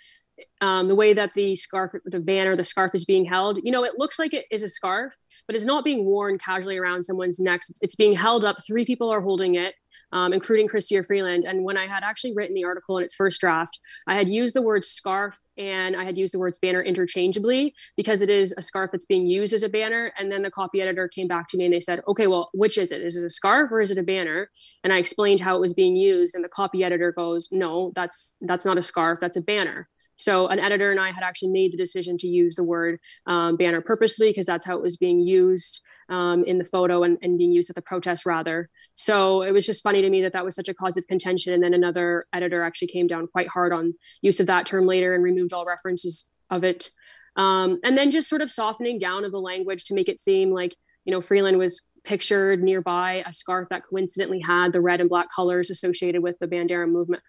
[0.61, 3.83] um, the way that the scarf, the banner, the scarf is being held, you know,
[3.83, 5.13] it looks like it is a scarf,
[5.47, 7.61] but it's not being worn casually around someone's neck.
[7.69, 8.57] It's, it's being held up.
[8.65, 9.75] Three people are holding it
[10.11, 11.45] um, including Chrystia Freeland.
[11.45, 14.55] And when I had actually written the article in its first draft, I had used
[14.55, 18.61] the word scarf and I had used the words banner interchangeably because it is a
[18.61, 20.11] scarf that's being used as a banner.
[20.17, 22.77] And then the copy editor came back to me and they said, okay, well, which
[22.77, 23.01] is it?
[23.01, 24.49] Is it a scarf or is it a banner?
[24.83, 26.35] And I explained how it was being used.
[26.35, 29.87] And the copy editor goes, no, that's that's not a scarf, that's a banner.
[30.15, 33.57] So an editor and I had actually made the decision to use the word um,
[33.57, 35.81] banner purposely because that's how it was being used
[36.11, 38.69] um, in the photo and, and being used at the protest rather.
[38.93, 41.53] So it was just funny to me that that was such a cause of contention.
[41.53, 45.15] And then another editor actually came down quite hard on use of that term later
[45.15, 46.89] and removed all references of it.
[47.37, 50.51] Um, and then just sort of softening down of the language to make it seem
[50.51, 50.75] like,
[51.05, 55.27] you know, Freeland was pictured nearby a scarf that coincidentally had the red and black
[55.33, 57.23] colors associated with the Bandera movement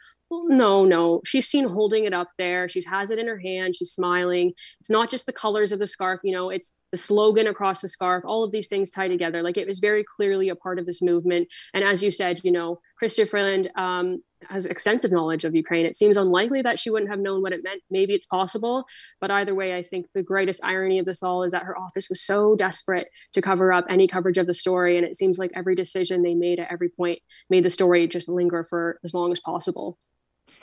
[0.49, 1.21] no, no.
[1.25, 2.69] She's seen holding it up there.
[2.69, 3.75] She has it in her hand.
[3.75, 4.53] She's smiling.
[4.81, 7.89] It's not just the colors of the scarf, you know, it's the slogan across the
[7.89, 8.23] scarf.
[8.27, 9.43] All of these things tie together.
[9.43, 11.49] Like it was very clearly a part of this movement.
[11.75, 15.87] And as you said, you know, Chrystia Freeland um, has extensive knowledge of Ukraine.
[15.87, 17.83] It seems unlikely that she wouldn't have known what it meant.
[17.91, 18.85] Maybe it's possible.
[19.21, 22.09] But either way, I think the greatest irony of this all is that her office
[22.09, 24.99] was so desperate to cover up any coverage of the story.
[24.99, 28.29] And it seems like every decision they made at every point made the story just
[28.29, 29.99] linger for as long as possible.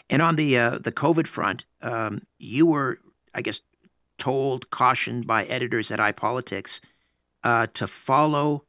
[0.10, 3.00] And on the uh, the COVID front, um, you were,
[3.34, 3.62] I guess,
[4.18, 6.82] told, cautioned by editors at iPolitics
[7.44, 8.66] uh, to follow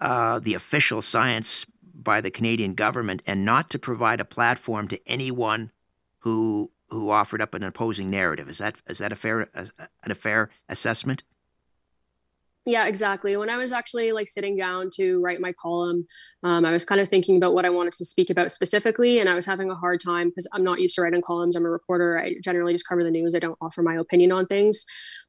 [0.00, 5.00] uh, the official science by the Canadian government and not to provide a platform to
[5.06, 5.70] anyone
[6.20, 8.48] who who offered up an opposing narrative.
[8.48, 9.68] Is that is that a fair a,
[10.04, 11.22] a fair assessment?
[12.64, 13.36] Yeah, exactly.
[13.36, 16.06] When I was actually like sitting down to write my column,
[16.44, 19.28] um, I was kind of thinking about what I wanted to speak about specifically, and
[19.28, 21.56] I was having a hard time because I'm not used to writing columns.
[21.56, 22.20] I'm a reporter.
[22.20, 23.34] I generally just cover the news.
[23.34, 24.84] I don't offer my opinion on things.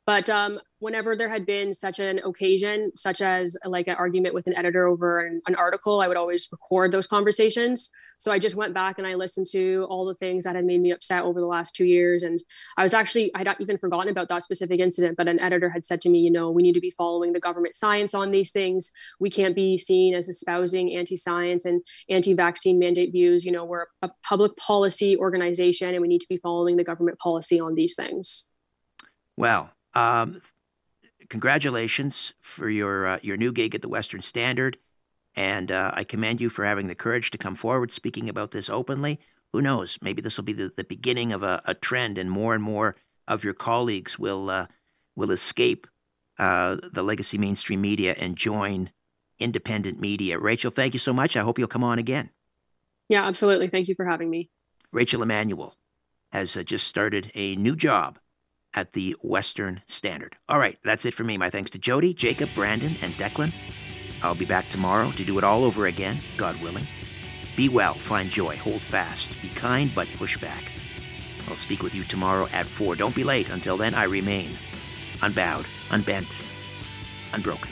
[0.06, 4.48] But um, whenever there had been such an occasion, such as like an argument with
[4.48, 7.90] an editor over an, an, article, I would always record those conversations.
[8.18, 10.82] So I just went back and I listened to all the things that had made
[10.82, 12.24] me upset over the last two years.
[12.24, 12.44] And
[12.76, 16.02] I was actually, I'd even forgotten about that specific incident, but an editor had said
[16.02, 18.92] to me, you know, we need to be following the government science on these things.
[19.22, 23.46] We can't be seen as espousing anti science and anti vaccine mandate views.
[23.46, 27.20] You know, we're a public policy organization and we need to be following the government
[27.20, 28.50] policy on these things.
[29.38, 30.42] Well, um,
[31.30, 34.78] congratulations for your uh, your new gig at the Western Standard,
[35.36, 38.70] and uh, I commend you for having the courage to come forward speaking about this
[38.70, 39.20] openly.
[39.52, 40.00] Who knows?
[40.02, 42.96] Maybe this will be the, the beginning of a, a trend, and more and more
[43.28, 44.68] of your colleagues will uh,
[45.16, 45.88] will escape
[46.40, 48.92] uh, the legacy mainstream media and join
[49.40, 50.40] independent media.
[50.40, 51.36] Rachel, thank you so much.
[51.36, 52.30] I hope you'll come on again.
[53.10, 53.68] Yeah, absolutely.
[53.68, 54.50] Thank you for having me.
[54.92, 55.76] Rachel Emmanuel
[56.32, 58.20] has uh, just started a new job
[58.74, 60.36] at the Western Standard.
[60.50, 61.38] All right, that's it for me.
[61.38, 63.54] My thanks to Jody, Jacob, Brandon, and Declan.
[64.22, 66.88] I'll be back tomorrow to do it all over again, God willing.
[67.56, 70.72] Be well, find joy, hold fast, be kind, but push back.
[71.48, 72.96] I'll speak with you tomorrow at 4.
[72.96, 73.50] Don't be late.
[73.50, 74.58] Until then, I remain
[75.22, 76.44] unbowed, unbent,
[77.34, 77.72] unbroken.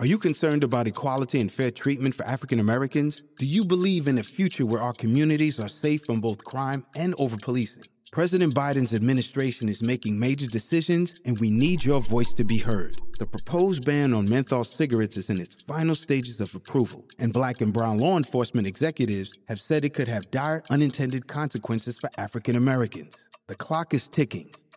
[0.00, 3.22] Are you concerned about equality and fair treatment for African Americans?
[3.36, 7.14] Do you believe in a future where our communities are safe from both crime and
[7.18, 7.82] over policing?
[8.10, 12.96] President Biden's administration is making major decisions, and we need your voice to be heard.
[13.18, 17.60] The proposed ban on menthol cigarettes is in its final stages of approval, and black
[17.60, 22.56] and brown law enforcement executives have said it could have dire unintended consequences for African
[22.56, 23.18] Americans.
[23.48, 24.50] The clock is ticking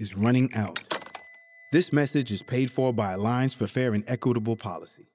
[0.00, 0.82] is running out.
[1.72, 5.09] This message is paid for by Alliance for Fair and Equitable Policy.